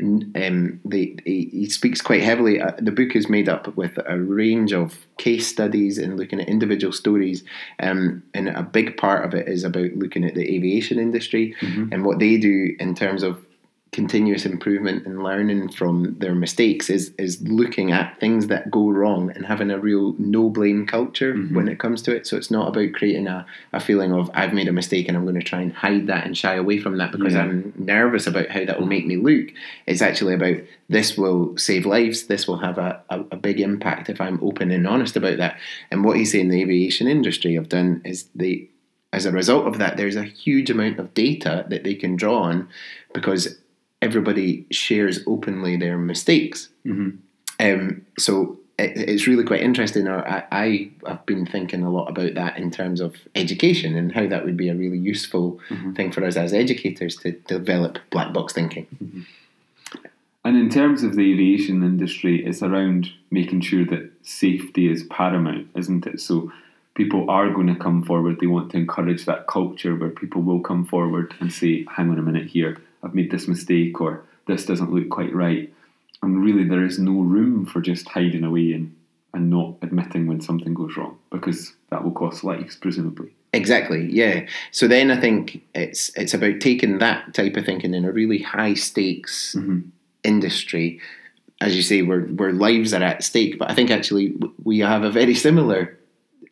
um, 0.00 0.80
he, 0.90 1.18
he, 1.24 1.68
speaks 1.68 2.00
quite 2.00 2.22
heavily. 2.22 2.60
Uh, 2.60 2.72
the 2.78 2.90
book 2.90 3.14
is 3.14 3.28
made 3.28 3.48
up 3.48 3.76
with 3.76 3.98
a 4.06 4.18
range 4.18 4.72
of 4.72 5.06
case 5.18 5.46
studies 5.46 5.98
and 5.98 6.18
looking 6.18 6.40
at 6.40 6.48
individual 6.48 6.92
stories, 6.92 7.44
um, 7.80 8.22
and 8.34 8.48
a 8.48 8.62
big 8.62 8.96
part 8.96 9.24
of 9.24 9.34
it 9.34 9.48
is 9.48 9.64
about 9.64 9.92
looking 9.96 10.24
at 10.24 10.34
the 10.34 10.54
aviation 10.54 10.98
industry 10.98 11.54
mm-hmm. 11.60 11.92
and 11.92 12.04
what 12.04 12.18
they 12.18 12.36
do 12.36 12.74
in 12.78 12.94
terms 12.94 13.22
of 13.22 13.44
continuous 13.92 14.46
improvement 14.46 15.04
and 15.04 15.24
learning 15.24 15.68
from 15.68 16.16
their 16.18 16.34
mistakes 16.34 16.88
is 16.88 17.12
is 17.18 17.42
looking 17.42 17.90
at 17.90 18.18
things 18.20 18.46
that 18.46 18.70
go 18.70 18.88
wrong 18.88 19.32
and 19.34 19.44
having 19.44 19.70
a 19.70 19.80
real 19.80 20.14
no 20.16 20.48
blame 20.48 20.86
culture 20.86 21.34
mm-hmm. 21.34 21.56
when 21.56 21.66
it 21.66 21.80
comes 21.80 22.00
to 22.02 22.14
it. 22.14 22.24
So 22.24 22.36
it's 22.36 22.52
not 22.52 22.68
about 22.68 22.92
creating 22.92 23.26
a, 23.26 23.44
a 23.72 23.80
feeling 23.80 24.12
of 24.12 24.30
I've 24.32 24.52
made 24.52 24.68
a 24.68 24.72
mistake 24.72 25.08
and 25.08 25.16
I'm 25.16 25.24
going 25.24 25.40
to 25.40 25.42
try 25.42 25.60
and 25.60 25.72
hide 25.72 26.06
that 26.06 26.24
and 26.24 26.38
shy 26.38 26.54
away 26.54 26.78
from 26.78 26.98
that 26.98 27.10
because 27.10 27.34
yeah. 27.34 27.42
I'm 27.42 27.72
nervous 27.76 28.28
about 28.28 28.48
how 28.48 28.64
that 28.64 28.78
will 28.78 28.86
make 28.86 29.06
me 29.06 29.16
look. 29.16 29.52
It's 29.86 30.02
actually 30.02 30.34
about 30.34 30.58
this 30.88 31.16
will 31.16 31.56
save 31.56 31.84
lives, 31.84 32.26
this 32.26 32.46
will 32.46 32.58
have 32.58 32.78
a, 32.78 33.02
a, 33.10 33.20
a 33.32 33.36
big 33.36 33.60
impact 33.60 34.08
if 34.08 34.20
I'm 34.20 34.42
open 34.42 34.70
and 34.70 34.86
honest 34.86 35.16
about 35.16 35.38
that. 35.38 35.58
And 35.90 36.04
what 36.04 36.12
you 36.12 36.20
he's 36.20 36.32
saying 36.32 36.48
the 36.48 36.62
aviation 36.62 37.08
industry 37.08 37.54
have 37.54 37.68
done 37.68 38.02
is 38.04 38.28
they 38.36 38.68
as 39.12 39.26
a 39.26 39.32
result 39.32 39.66
of 39.66 39.78
that, 39.78 39.96
there's 39.96 40.14
a 40.14 40.22
huge 40.22 40.70
amount 40.70 41.00
of 41.00 41.14
data 41.14 41.66
that 41.68 41.82
they 41.82 41.96
can 41.96 42.14
draw 42.14 42.42
on 42.42 42.68
because 43.12 43.58
everybody 44.02 44.66
shares 44.70 45.20
openly 45.26 45.76
their 45.76 45.98
mistakes. 45.98 46.68
Mm-hmm. 46.86 47.16
Um, 47.60 48.06
so 48.18 48.58
it, 48.78 48.96
it's 48.96 49.26
really 49.26 49.44
quite 49.44 49.60
interesting. 49.60 50.08
I, 50.08 50.44
I 50.50 50.90
have 51.06 51.24
been 51.26 51.46
thinking 51.46 51.82
a 51.82 51.90
lot 51.90 52.08
about 52.08 52.34
that 52.34 52.56
in 52.56 52.70
terms 52.70 53.00
of 53.00 53.16
education 53.34 53.96
and 53.96 54.12
how 54.12 54.26
that 54.26 54.44
would 54.44 54.56
be 54.56 54.68
a 54.68 54.74
really 54.74 54.98
useful 54.98 55.60
mm-hmm. 55.68 55.92
thing 55.92 56.12
for 56.12 56.24
us 56.24 56.36
as 56.36 56.52
educators 56.52 57.16
to 57.16 57.32
develop 57.32 57.98
black 58.10 58.32
box 58.32 58.52
thinking. 58.52 58.86
Mm-hmm. 59.02 59.20
And 60.42 60.56
in 60.56 60.70
terms 60.70 61.02
of 61.02 61.16
the 61.16 61.32
aviation 61.32 61.82
industry, 61.82 62.44
it's 62.44 62.62
around 62.62 63.12
making 63.30 63.60
sure 63.60 63.84
that 63.84 64.10
safety 64.22 64.90
is 64.90 65.04
paramount, 65.04 65.68
isn't 65.76 66.06
it? 66.06 66.18
So 66.18 66.50
people 66.94 67.30
are 67.30 67.50
going 67.50 67.66
to 67.66 67.74
come 67.74 68.02
forward. 68.02 68.38
They 68.40 68.46
want 68.46 68.70
to 68.70 68.78
encourage 68.78 69.26
that 69.26 69.46
culture 69.46 69.94
where 69.94 70.08
people 70.08 70.40
will 70.40 70.60
come 70.60 70.86
forward 70.86 71.34
and 71.40 71.52
say, 71.52 71.84
hang 71.90 72.08
on 72.08 72.18
a 72.18 72.22
minute 72.22 72.46
here, 72.46 72.78
I've 73.02 73.14
made 73.14 73.30
this 73.30 73.48
mistake 73.48 74.00
or 74.00 74.24
this 74.46 74.66
doesn't 74.66 74.92
look 74.92 75.08
quite 75.08 75.34
right. 75.34 75.72
And 76.22 76.44
really, 76.44 76.64
there 76.64 76.84
is 76.84 76.98
no 76.98 77.20
room 77.20 77.64
for 77.66 77.80
just 77.80 78.08
hiding 78.08 78.44
away 78.44 78.72
and, 78.72 78.94
and 79.32 79.48
not 79.48 79.76
admitting 79.82 80.26
when 80.26 80.40
something 80.40 80.74
goes 80.74 80.96
wrong 80.96 81.18
because 81.30 81.74
that 81.90 82.04
will 82.04 82.10
cost 82.12 82.44
lives, 82.44 82.76
presumably. 82.76 83.34
Exactly, 83.52 84.08
yeah. 84.10 84.46
So 84.70 84.86
then 84.86 85.10
I 85.10 85.20
think 85.20 85.64
it's 85.74 86.10
it's 86.16 86.34
about 86.34 86.60
taking 86.60 86.98
that 86.98 87.34
type 87.34 87.56
of 87.56 87.64
thinking 87.64 87.94
in 87.94 88.04
a 88.04 88.12
really 88.12 88.38
high 88.38 88.74
stakes 88.74 89.56
mm-hmm. 89.58 89.88
industry. 90.22 91.00
As 91.60 91.76
you 91.76 91.82
say, 91.82 92.02
where 92.02 92.22
where 92.22 92.52
lives 92.52 92.94
are 92.94 93.02
at 93.02 93.24
stake, 93.24 93.58
but 93.58 93.70
I 93.70 93.74
think 93.74 93.90
actually 93.90 94.34
we 94.62 94.78
have 94.80 95.02
a 95.02 95.10
very 95.10 95.34
similar 95.34 95.98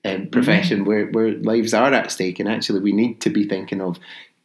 um, 0.04 0.26
profession 0.26 0.80
mm-hmm. 0.80 0.88
where 0.88 1.06
where 1.06 1.32
lives 1.34 1.72
are 1.72 1.92
at 1.92 2.10
stake, 2.10 2.40
and 2.40 2.48
actually 2.48 2.80
we 2.80 2.92
need 2.92 3.20
to 3.20 3.30
be 3.30 3.46
thinking 3.46 3.80
of 3.80 4.00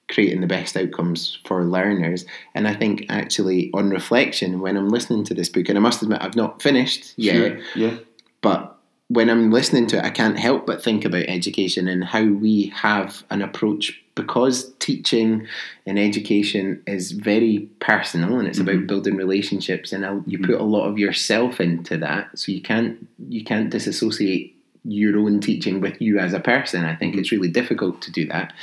creating 0.10 0.41
the 0.41 0.47
best 0.47 0.76
outcomes 0.76 1.39
for 1.45 1.64
learners. 1.64 2.26
And 2.56 2.68
I 2.68 2.74
think 2.74 3.06
actually, 3.10 3.72
on 3.74 3.89
reflection, 3.89 4.60
when 4.60 4.78
I'm 4.78 4.89
listening 4.89 5.24
to 5.26 5.34
this 5.34 5.49
book, 5.49 5.70
and 5.70 5.78
I 5.78 5.82
must 5.82 6.01
admit 6.01 6.22
I've 6.22 6.36
not 6.36 6.62
finished 6.62 7.14
yet, 7.18 7.36
sure. 7.36 7.60
yeah, 7.76 7.97
but 8.41 8.78
when 9.08 9.30
I'm 9.30 9.51
listening 9.51 9.88
to 9.88 9.97
it, 9.97 10.06
I 10.06 10.10
can't 10.10 10.39
help 10.39 10.66
but 10.66 10.84
think 10.84 11.06
about 11.06 11.26
education 11.28 11.88
and 11.88 12.04
how 12.04 12.24
we 12.24 12.74
have 12.76 13.24
an 13.30 13.41
approach 13.41 14.04
because 14.16 14.72
teaching 14.80 15.47
and 15.86 15.99
education 15.99 16.82
is 16.86 17.12
very 17.12 17.70
personal 17.80 18.39
and 18.39 18.47
it's 18.47 18.60
mm-hmm. 18.60 18.70
about 18.70 18.88
building 18.88 19.16
relationships 19.16 19.91
and 19.91 20.04
you 20.28 20.38
mm-hmm. 20.38 20.51
put 20.51 20.62
a 20.62 20.64
lot 20.64 20.88
of 20.88 20.99
yourself 20.99 21.60
into 21.60 21.97
that 21.97 22.28
so 22.38 22.51
you 22.51 22.62
can't 22.62 23.08
you 23.30 23.43
can't 23.43 23.70
disassociate 23.70 24.56
your 24.84 25.18
own 25.18 25.39
teaching 25.39 25.80
with 25.82 25.99
you 26.01 26.20
as 26.20 26.34
a 26.34 26.39
person 26.39 26.86
i 26.86 26.95
think 26.95 27.14
mm-hmm. 27.14 27.22
it's 27.22 27.32
really 27.32 27.49
difficult 27.49 28.01
to 28.01 28.12
do 28.12 28.28
that 28.28 28.54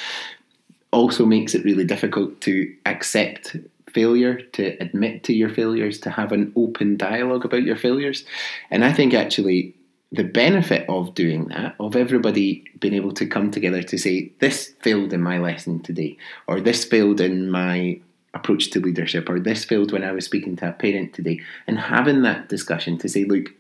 also 0.93 1.25
makes 1.25 1.55
it 1.55 1.65
really 1.65 1.85
difficult 1.85 2.41
to 2.43 2.75
accept 2.87 3.57
failure, 3.91 4.41
to 4.53 4.77
admit 4.81 5.25
to 5.25 5.33
your 5.33 5.49
failures, 5.49 5.99
to 6.01 6.11
have 6.11 6.33
an 6.33 6.53
open 6.57 6.97
dialogue 6.97 7.45
about 7.45 7.63
your 7.63 7.77
failures. 7.77 8.25
And 8.71 8.85
I 8.85 8.93
think 8.93 9.15
actually 9.15 9.75
the 10.13 10.25
benefit 10.25 10.89
of 10.89 11.15
doing 11.15 11.47
that, 11.49 11.75
of 11.79 11.95
everybody 11.95 12.65
being 12.81 12.95
able 12.95 13.13
to 13.13 13.27
come 13.27 13.51
together 13.51 13.83
to 13.83 13.99
say, 13.99 14.33
this 14.41 14.75
failed 14.81 15.13
in 15.13 15.23
my 15.23 15.39
lesson 15.39 15.81
today, 15.81 16.17
or 16.47 16.61
this 16.61 16.85
failed 16.85 17.21
in 17.21 17.51
my 17.51 18.01
approach 18.35 18.71
to 18.71 18.81
leadership, 18.81 19.29
or 19.29 19.39
this 19.39 19.65
failed 19.65 19.93
when 19.93 20.05
I 20.05 20.13
was 20.13 20.25
speaking 20.25 20.57
to 20.57 20.69
a 20.69 20.73
parent 20.73 21.13
today, 21.13 21.41
and 21.67 21.79
having 21.79 22.23
that 22.23 22.49
discussion 22.49 22.99
to 22.99 23.09
say, 23.09 23.25
look, 23.25 23.53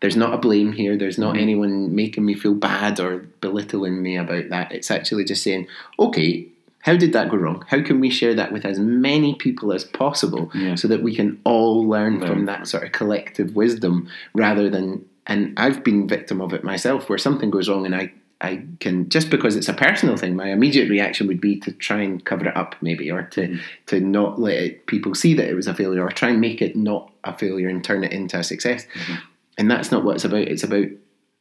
there's 0.00 0.16
not 0.16 0.34
a 0.34 0.38
blame 0.38 0.72
here. 0.72 0.96
There's 0.96 1.18
not 1.18 1.34
mm-hmm. 1.34 1.42
anyone 1.42 1.94
making 1.94 2.24
me 2.24 2.34
feel 2.34 2.54
bad 2.54 2.98
or 3.00 3.18
belittling 3.40 4.02
me 4.02 4.16
about 4.16 4.48
that. 4.48 4.72
It's 4.72 4.90
actually 4.90 5.24
just 5.24 5.42
saying, 5.42 5.66
okay, 5.98 6.46
how 6.80 6.96
did 6.96 7.12
that 7.12 7.28
go 7.28 7.36
wrong? 7.36 7.64
How 7.68 7.82
can 7.82 8.00
we 8.00 8.08
share 8.08 8.34
that 8.34 8.52
with 8.52 8.64
as 8.64 8.78
many 8.78 9.34
people 9.34 9.72
as 9.72 9.84
possible 9.84 10.50
yeah. 10.54 10.74
so 10.74 10.88
that 10.88 11.02
we 11.02 11.14
can 11.14 11.38
all 11.44 11.86
learn 11.86 12.26
from 12.26 12.46
that 12.46 12.66
sort 12.66 12.84
of 12.84 12.92
collective 12.92 13.54
wisdom 13.54 14.08
rather 14.34 14.70
than 14.70 15.04
and 15.26 15.52
I've 15.58 15.84
been 15.84 16.08
victim 16.08 16.40
of 16.40 16.54
it 16.54 16.64
myself 16.64 17.08
where 17.08 17.18
something 17.18 17.50
goes 17.50 17.68
wrong 17.68 17.84
and 17.84 17.94
I 17.94 18.12
I 18.40 18.64
can 18.80 19.10
just 19.10 19.28
because 19.28 19.54
it's 19.54 19.68
a 19.68 19.74
personal 19.74 20.16
thing, 20.16 20.34
my 20.34 20.50
immediate 20.50 20.88
reaction 20.88 21.26
would 21.26 21.42
be 21.42 21.60
to 21.60 21.72
try 21.72 22.00
and 22.00 22.24
cover 22.24 22.48
it 22.48 22.56
up, 22.56 22.74
maybe, 22.80 23.10
or 23.10 23.24
to 23.24 23.48
mm. 23.48 23.60
to 23.86 24.00
not 24.00 24.40
let 24.40 24.56
it, 24.56 24.86
people 24.86 25.14
see 25.14 25.34
that 25.34 25.46
it 25.46 25.54
was 25.54 25.66
a 25.66 25.74
failure, 25.74 26.02
or 26.02 26.08
try 26.08 26.30
and 26.30 26.40
make 26.40 26.62
it 26.62 26.74
not 26.74 27.12
a 27.22 27.36
failure 27.36 27.68
and 27.68 27.84
turn 27.84 28.02
it 28.02 28.12
into 28.12 28.38
a 28.38 28.42
success. 28.42 28.86
Mm-hmm. 28.94 29.14
And 29.60 29.70
that's 29.70 29.92
not 29.92 30.04
what 30.04 30.14
it's 30.14 30.24
about. 30.24 30.48
It's 30.48 30.64
about 30.64 30.86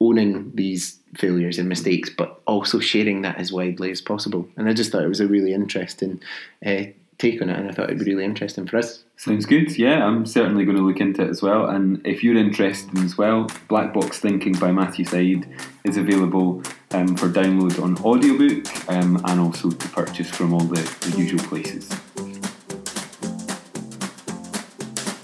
owning 0.02 0.52
these 0.54 1.00
failures 1.16 1.58
and 1.58 1.70
mistakes, 1.70 2.10
but 2.10 2.42
also 2.46 2.82
sharing 2.82 3.22
that 3.22 3.38
as 3.38 3.54
widely 3.54 3.92
as 3.92 4.02
possible. 4.02 4.46
And 4.58 4.68
I 4.68 4.74
just 4.74 4.92
thought 4.92 5.04
it 5.04 5.08
was 5.08 5.22
a 5.22 5.28
really 5.28 5.54
interesting 5.54 6.22
uh, 6.66 6.84
take 7.18 7.42
on 7.42 7.50
it, 7.50 7.58
and 7.58 7.70
I 7.70 7.72
thought 7.72 7.86
it'd 7.86 8.00
be 8.00 8.12
really 8.12 8.26
interesting 8.26 8.68
for 8.68 8.76
us. 8.76 9.04
Sounds 9.16 9.46
good. 9.46 9.78
Yeah, 9.78 10.06
I'm 10.06 10.26
certainly 10.26 10.66
going 10.66 10.76
to 10.76 10.84
look 10.84 11.00
into 11.00 11.22
it 11.22 11.30
as 11.30 11.42
well. 11.42 11.70
And 11.70 12.06
if 12.06 12.22
you're 12.22 12.36
interested 12.36 12.98
as 12.98 13.18
well, 13.18 13.50
Black 13.70 13.94
Box 13.94 14.20
Thinking 14.20 14.52
by 14.52 14.74
Matthew 14.74 15.06
Syed 15.06 15.48
is 15.86 15.96
available 15.96 16.62
um, 16.92 17.16
for 17.16 17.30
download 17.30 17.82
on 17.82 17.98
audiobook 18.04 18.68
um, 18.90 19.22
and 19.28 19.40
also 19.40 19.72
to 19.72 19.88
purchase 19.90 20.30
from 20.30 20.54
all 20.54 20.60
the, 20.60 20.82
the 21.10 21.18
usual 21.18 21.40
places. 21.44 21.90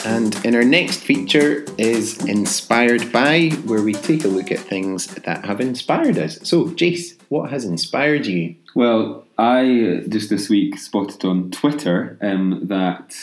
And 0.06 0.46
in 0.46 0.54
our 0.54 0.64
next 0.64 0.98
feature 0.98 1.66
is 1.80 2.24
Inspired 2.26 3.12
By, 3.12 3.50
where 3.66 3.82
we 3.82 3.94
take 3.94 4.24
a 4.24 4.28
look 4.28 4.52
at 4.52 4.60
things 4.60 5.08
that 5.08 5.44
have 5.46 5.60
inspired 5.60 6.20
us. 6.20 6.38
So, 6.48 6.66
Jace, 6.66 7.18
what 7.30 7.50
has 7.50 7.66
inspired 7.66 8.28
you? 8.28 8.56
Well, 8.76 9.26
I 9.40 9.62
uh, 9.62 10.08
just 10.08 10.30
this 10.30 10.48
week 10.48 10.78
spotted 10.78 11.26
on 11.26 11.50
Twitter 11.50 12.20
um, 12.22 12.68
that 12.68 13.16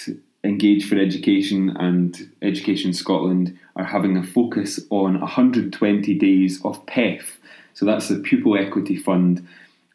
Engage 0.42 0.88
for 0.88 0.96
Education 0.96 1.70
and 1.76 2.28
Education 2.42 2.92
Scotland 2.92 3.56
are 3.76 3.84
having 3.84 4.16
a 4.16 4.24
focus 4.24 4.80
on 4.90 5.20
120 5.20 6.14
days 6.18 6.60
of 6.64 6.84
PEF. 6.86 7.22
So 7.74 7.86
that's 7.86 8.08
the 8.08 8.18
Pupil 8.18 8.58
Equity 8.58 8.96
Fund. 8.96 9.46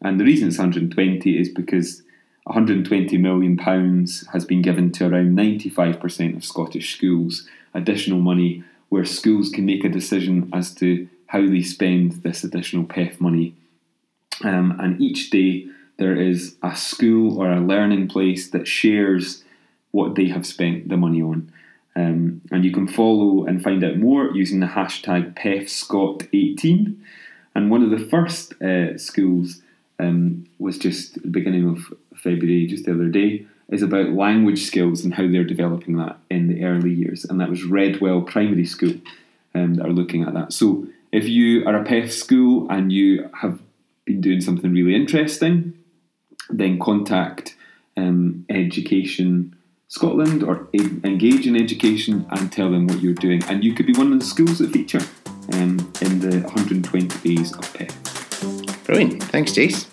And 0.02 0.22
the 0.22 0.24
reason 0.24 0.48
it's 0.48 0.58
120 0.58 1.38
is 1.38 1.50
because 1.50 2.02
120 2.48 3.18
million 3.18 3.58
pounds 3.58 4.26
has 4.32 4.46
been 4.46 4.62
given 4.62 4.90
to 4.94 5.06
around 5.06 5.38
95% 5.38 6.38
of 6.38 6.46
Scottish 6.46 6.96
schools, 6.96 7.46
additional 7.74 8.20
money 8.20 8.64
where 8.88 9.04
schools 9.04 9.50
can 9.50 9.66
make 9.66 9.84
a 9.84 9.90
decision 9.90 10.50
as 10.54 10.74
to 10.76 11.10
how 11.28 11.46
they 11.46 11.62
spend 11.62 12.24
this 12.24 12.46
additional 12.46 12.86
PEF 12.86 13.20
money. 13.20 13.54
Um, 14.46 14.78
and 14.80 15.02
each 15.02 15.30
day 15.30 15.68
there 15.98 16.16
is 16.16 16.56
a 16.64 16.74
school 16.74 17.38
or 17.38 17.52
a 17.52 17.60
learning 17.60 18.08
place 18.08 18.50
that 18.52 18.66
shares 18.66 19.44
what 19.92 20.16
they 20.16 20.30
have 20.30 20.46
spent 20.46 20.88
the 20.88 20.96
money 20.96 21.22
on. 21.22 21.52
Um, 21.98 22.42
and 22.50 22.64
you 22.64 22.72
can 22.72 22.88
follow 22.88 23.46
and 23.46 23.62
find 23.62 23.84
out 23.84 23.98
more 23.98 24.32
using 24.34 24.62
the 24.62 24.68
hashtag 24.68 25.34
PEFScot18. 25.34 26.96
And 27.56 27.72
one 27.72 27.84
of 27.84 27.90
the 27.90 28.06
first 28.06 28.54
uh, 28.62 28.98
schools 28.98 29.62
um, 30.00 30.48
was 30.60 30.78
just 30.78 31.22
the 31.22 31.28
beginning 31.28 31.68
of 31.68 31.94
February, 32.18 32.68
just 32.68 32.86
the 32.86 32.94
other 32.94 33.10
day, 33.10 33.46
is 33.70 33.82
about 33.82 34.10
language 34.10 34.66
skills 34.66 35.04
and 35.04 35.14
how 35.14 35.28
they're 35.28 35.44
developing 35.44 35.98
that 35.98 36.18
in 36.30 36.48
the 36.48 36.64
early 36.64 36.92
years. 36.92 37.26
And 37.26 37.40
that 37.40 37.50
was 37.50 37.64
Redwell 37.64 38.26
Primary 38.26 38.66
School 38.66 38.94
um, 39.54 39.76
that 39.76 39.86
are 39.86 39.92
looking 39.92 40.24
at 40.24 40.34
that. 40.34 40.54
So 40.54 40.88
if 41.12 41.28
you 41.28 41.66
are 41.66 41.76
a 41.76 41.84
PEF 41.84 42.12
school 42.12 42.68
and 42.70 42.92
you 42.92 43.30
have 43.42 43.60
been 44.06 44.22
doing 44.22 44.42
something 44.42 44.72
really 44.72 44.96
interesting, 44.96 45.74
then 46.50 46.80
contact 46.80 47.56
um, 47.98 48.46
Education 48.50 49.56
Scotland 49.90 50.44
or 50.44 50.68
engage 50.74 51.48
in 51.48 51.56
education 51.56 52.26
and 52.32 52.52
tell 52.52 52.70
them 52.72 52.88
what 52.88 53.02
you're 53.02 53.14
doing. 53.14 53.42
And 53.46 53.64
you 53.64 53.74
could 53.74 53.86
be 53.86 53.94
one 53.94 54.12
of 54.12 54.20
the 54.20 54.26
schools 54.26 54.60
that 54.60 54.72
feature 54.72 55.02
um, 55.54 55.92
in 56.02 56.20
the 56.20 56.42
120 56.42 57.08
days 57.20 57.54
of 57.54 57.62
PEF. 57.74 58.86
Brilliant. 58.86 59.24
Thanks, 59.24 59.52
Jace. 59.54 59.88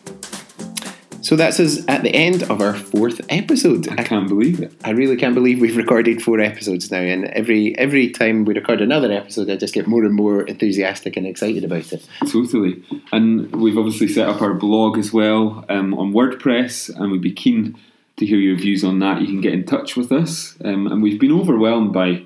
So 1.24 1.36
that's 1.36 1.58
us 1.58 1.82
at 1.88 2.02
the 2.02 2.14
end 2.14 2.42
of 2.42 2.60
our 2.60 2.74
fourth 2.74 3.22
episode. 3.30 3.88
I 3.98 4.02
can't 4.02 4.28
believe 4.28 4.60
it. 4.60 4.74
I 4.84 4.90
really 4.90 5.16
can't 5.16 5.34
believe 5.34 5.58
we've 5.58 5.76
recorded 5.84 6.20
four 6.20 6.38
episodes 6.38 6.90
now, 6.90 7.00
and 7.00 7.24
every 7.28 7.76
every 7.78 8.10
time 8.10 8.44
we 8.44 8.52
record 8.52 8.82
another 8.82 9.10
episode, 9.10 9.48
I 9.48 9.56
just 9.56 9.72
get 9.72 9.86
more 9.86 10.04
and 10.04 10.14
more 10.14 10.42
enthusiastic 10.42 11.16
and 11.16 11.26
excited 11.26 11.64
about 11.64 11.94
it. 11.94 12.06
Totally, 12.30 12.84
and 13.10 13.50
we've 13.56 13.78
obviously 13.78 14.06
set 14.06 14.28
up 14.28 14.42
our 14.42 14.52
blog 14.52 14.98
as 14.98 15.14
well 15.14 15.64
um, 15.70 15.94
on 15.94 16.12
WordPress, 16.12 16.94
and 16.94 17.10
we'd 17.10 17.22
be 17.22 17.32
keen 17.32 17.74
to 18.18 18.26
hear 18.26 18.38
your 18.38 18.56
views 18.56 18.84
on 18.84 18.98
that. 18.98 19.22
You 19.22 19.28
can 19.28 19.40
get 19.40 19.54
in 19.54 19.64
touch 19.64 19.96
with 19.96 20.12
us, 20.12 20.58
um, 20.62 20.86
and 20.88 21.02
we've 21.02 21.18
been 21.18 21.32
overwhelmed 21.32 21.94
by 21.94 22.22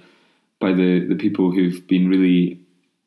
by 0.59 0.73
the 0.73 1.07
the 1.07 1.15
people 1.15 1.53
who've 1.53 1.87
been 1.87 2.09
really 2.09 2.59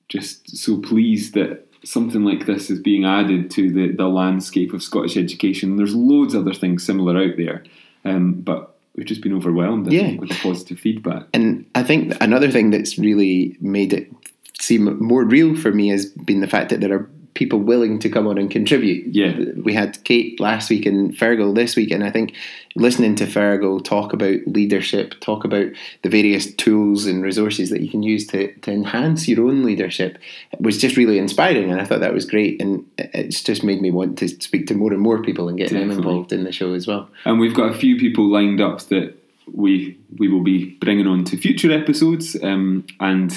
just 0.08 0.56
so 0.56 0.80
pleased 0.80 1.34
that 1.34 1.68
something 1.84 2.24
like 2.24 2.46
this 2.46 2.70
is 2.70 2.80
being 2.80 3.06
added 3.06 3.50
to 3.52 3.72
the, 3.72 3.92
the 3.92 4.08
landscape 4.08 4.74
of 4.74 4.84
Scottish 4.84 5.18
education. 5.18 5.78
There's 5.78 5.96
loads 5.96 6.34
of 6.34 6.42
other 6.48 6.54
things 6.54 6.86
similar 6.86 7.18
out 7.18 7.38
there, 7.38 7.64
um, 8.06 8.34
but 8.34 8.76
we've 8.96 9.06
just 9.06 9.22
been 9.22 9.34
overwhelmed 9.36 9.88
I 9.88 9.92
Yeah. 9.92 10.02
think, 10.04 10.22
with 10.22 10.30
the 10.30 10.36
positive 10.42 10.80
feedback. 10.80 11.28
And 11.34 11.66
I 11.76 11.84
think 11.84 12.14
another 12.22 12.52
thing 12.52 12.70
that's 12.72 12.98
really 13.00 13.58
made 13.62 13.94
it 13.94 14.12
seem 14.60 15.02
more 15.04 15.24
real 15.24 15.56
for 15.56 15.72
me 15.72 15.88
has 15.90 16.06
been 16.08 16.42
the 16.42 16.48
fact 16.48 16.70
that 16.70 16.82
there 16.82 16.94
are 16.94 17.10
people 17.34 17.60
willing 17.60 18.00
to 18.00 18.10
come 18.10 18.28
on 18.28 18.38
and 18.38 18.52
contribute. 18.52 19.08
Yeah. 19.14 19.38
We 19.64 19.74
had 19.74 20.04
Kate 20.04 20.40
last 20.40 20.70
week 20.70 20.86
and 20.86 21.16
Fergal 21.16 21.56
this 21.56 21.76
week, 21.76 21.92
and 21.92 22.04
I 22.04 22.12
think 22.12 22.36
listening 22.76 23.16
to 23.16 23.26
Fergal 23.26 23.84
talk 23.84 24.14
about 24.14 24.40
leadership, 24.46 25.20
talk 25.22 25.46
about 25.46 25.68
the 26.02 26.10
various 26.10 26.54
tools 26.56 27.06
and 27.06 27.24
resources 27.24 27.70
that 27.70 27.82
you 27.82 27.90
can 27.90 28.04
use 28.04 28.28
to, 28.28 28.54
to 28.62 28.72
enhance 28.72 29.28
your 29.28 29.48
own 29.48 29.64
leadership 29.64 30.18
was 30.60 30.78
just 30.78 30.98
really 30.98 31.18
inspiring, 31.18 31.72
and 31.72 31.80
I 31.80 31.86
thought 31.86 32.02
that 32.02 32.14
was 32.14 32.26
great. 32.26 32.62
And 32.62 32.86
it's 32.98 33.44
just 33.44 33.64
made 33.64 33.82
me 33.82 33.92
want 33.92 34.18
to 34.20 34.28
speak 34.28 34.68
to 34.68 34.74
more 34.74 34.92
and 34.92 35.02
more 35.02 35.22
people 35.22 35.48
and 35.48 35.58
get 35.58 35.72
them 35.72 35.92
involved 35.92 36.34
in 36.34 36.44
the 36.44 36.52
show 36.52 36.74
as 36.74 36.88
well. 36.88 37.10
And 37.26 37.40
we've 37.40 37.56
got 37.56 37.72
a 37.72 37.78
few 37.78 37.98
people 37.98 38.30
lined 38.30 38.60
up 38.60 38.82
that 38.90 39.18
we 39.52 39.98
we 40.18 40.28
will 40.28 40.44
be 40.44 40.72
bringing 40.82 41.08
on 41.08 41.24
to 41.26 41.38
future 41.38 41.72
episodes, 41.72 42.36
um, 42.44 42.86
and 43.00 43.34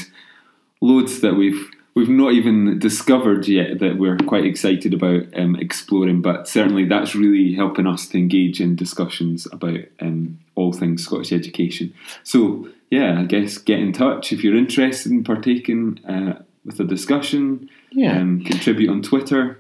loads 0.81 1.21
that 1.21 1.35
we've 1.35 1.71
we've 1.95 2.09
not 2.09 2.33
even 2.33 2.79
discovered 2.79 3.47
yet 3.47 3.79
that 3.79 3.99
we're 3.99 4.17
quite 4.17 4.45
excited 4.45 4.93
about 4.93 5.23
um, 5.37 5.57
exploring. 5.57 6.23
But 6.23 6.49
certainly 6.49 6.85
that's 6.85 7.15
really 7.15 7.55
helping 7.55 7.87
us 7.87 8.09
to 8.09 8.19
engage 8.19 8.61
in 8.61 8.77
discussions 8.77 9.47
about 9.53 9.81
um, 10.01 10.39
all 10.55 10.73
things 10.73 11.05
Scottish 11.05 11.33
education. 11.33 11.95
So 12.25 12.69
yeah, 12.91 13.21
I 13.21 13.25
guess 13.25 13.59
get 13.59 13.79
in 13.79 13.93
touch 13.93 14.33
if 14.33 14.43
you're 14.43 14.57
interested 14.57 15.13
in 15.13 15.25
partaking 15.25 16.01
uh, 16.05 16.43
with 16.65 16.81
a 16.81 16.85
discussion. 16.85 17.69
Yeah. 17.93 18.19
Um, 18.19 18.43
contribute 18.45 18.91
on 18.91 19.03
Twitter. 19.03 19.59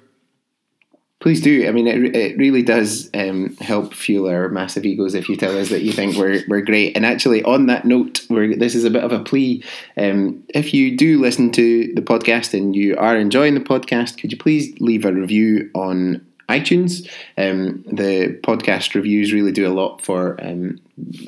Please 1.24 1.40
do. 1.40 1.66
I 1.66 1.72
mean, 1.72 1.86
it, 1.86 2.14
it 2.14 2.36
really 2.36 2.60
does 2.60 3.08
um, 3.14 3.56
help 3.56 3.94
fuel 3.94 4.28
our 4.28 4.50
massive 4.50 4.84
egos 4.84 5.14
if 5.14 5.26
you 5.26 5.36
tell 5.36 5.56
us 5.56 5.70
that 5.70 5.80
you 5.80 5.90
think 5.90 6.18
we're, 6.18 6.42
we're 6.48 6.60
great. 6.60 6.94
And 6.94 7.06
actually, 7.06 7.42
on 7.44 7.64
that 7.68 7.86
note, 7.86 8.20
we're, 8.28 8.54
this 8.54 8.74
is 8.74 8.84
a 8.84 8.90
bit 8.90 9.02
of 9.02 9.10
a 9.10 9.24
plea. 9.24 9.64
Um, 9.96 10.44
if 10.50 10.74
you 10.74 10.94
do 10.94 11.18
listen 11.18 11.50
to 11.52 11.94
the 11.94 12.02
podcast 12.02 12.52
and 12.52 12.76
you 12.76 12.94
are 12.98 13.16
enjoying 13.16 13.54
the 13.54 13.60
podcast, 13.60 14.20
could 14.20 14.32
you 14.32 14.36
please 14.36 14.78
leave 14.80 15.06
a 15.06 15.14
review 15.14 15.70
on 15.74 16.20
iTunes? 16.48 17.08
Um, 17.38 17.82
the 17.86 18.38
podcast 18.42 18.94
reviews 18.94 19.32
really 19.32 19.52
do 19.52 19.66
a 19.66 19.72
lot 19.72 20.02
for 20.02 20.42
um, 20.44 20.80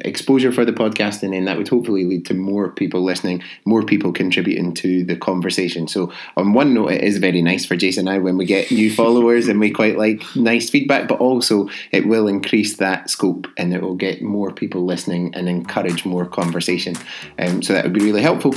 exposure 0.04 0.52
for 0.52 0.64
the 0.64 0.72
podcast, 0.72 1.22
and 1.22 1.32
then 1.32 1.44
that 1.46 1.56
would 1.56 1.68
hopefully 1.68 2.04
lead 2.04 2.26
to 2.26 2.34
more 2.34 2.70
people 2.70 3.02
listening, 3.02 3.42
more 3.64 3.82
people 3.82 4.12
contributing 4.12 4.74
to 4.74 5.04
the 5.04 5.16
conversation. 5.16 5.88
So, 5.88 6.12
on 6.36 6.52
one 6.52 6.74
note, 6.74 6.92
it 6.92 7.04
is 7.04 7.18
very 7.18 7.42
nice 7.42 7.64
for 7.64 7.76
Jason 7.76 8.08
and 8.08 8.16
I 8.16 8.18
when 8.18 8.36
we 8.36 8.44
get 8.44 8.70
new 8.70 8.92
followers 8.94 9.48
and 9.48 9.58
we 9.58 9.70
quite 9.70 9.96
like 9.96 10.22
nice 10.36 10.70
feedback, 10.70 11.08
but 11.08 11.18
also 11.18 11.68
it 11.92 12.06
will 12.06 12.28
increase 12.28 12.76
that 12.76 13.10
scope 13.10 13.46
and 13.56 13.72
it 13.74 13.82
will 13.82 13.96
get 13.96 14.22
more 14.22 14.52
people 14.52 14.84
listening 14.84 15.34
and 15.34 15.48
encourage 15.48 16.04
more 16.04 16.26
conversation. 16.26 16.94
Um, 17.38 17.62
so, 17.62 17.72
that 17.72 17.84
would 17.84 17.94
be 17.94 18.04
really 18.04 18.22
helpful. 18.22 18.54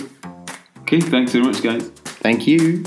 Okay, 0.82 1.02
thanks 1.02 1.32
very 1.32 1.44
much, 1.44 1.62
guys. 1.62 1.88
Thank 2.24 2.48
you. 2.48 2.84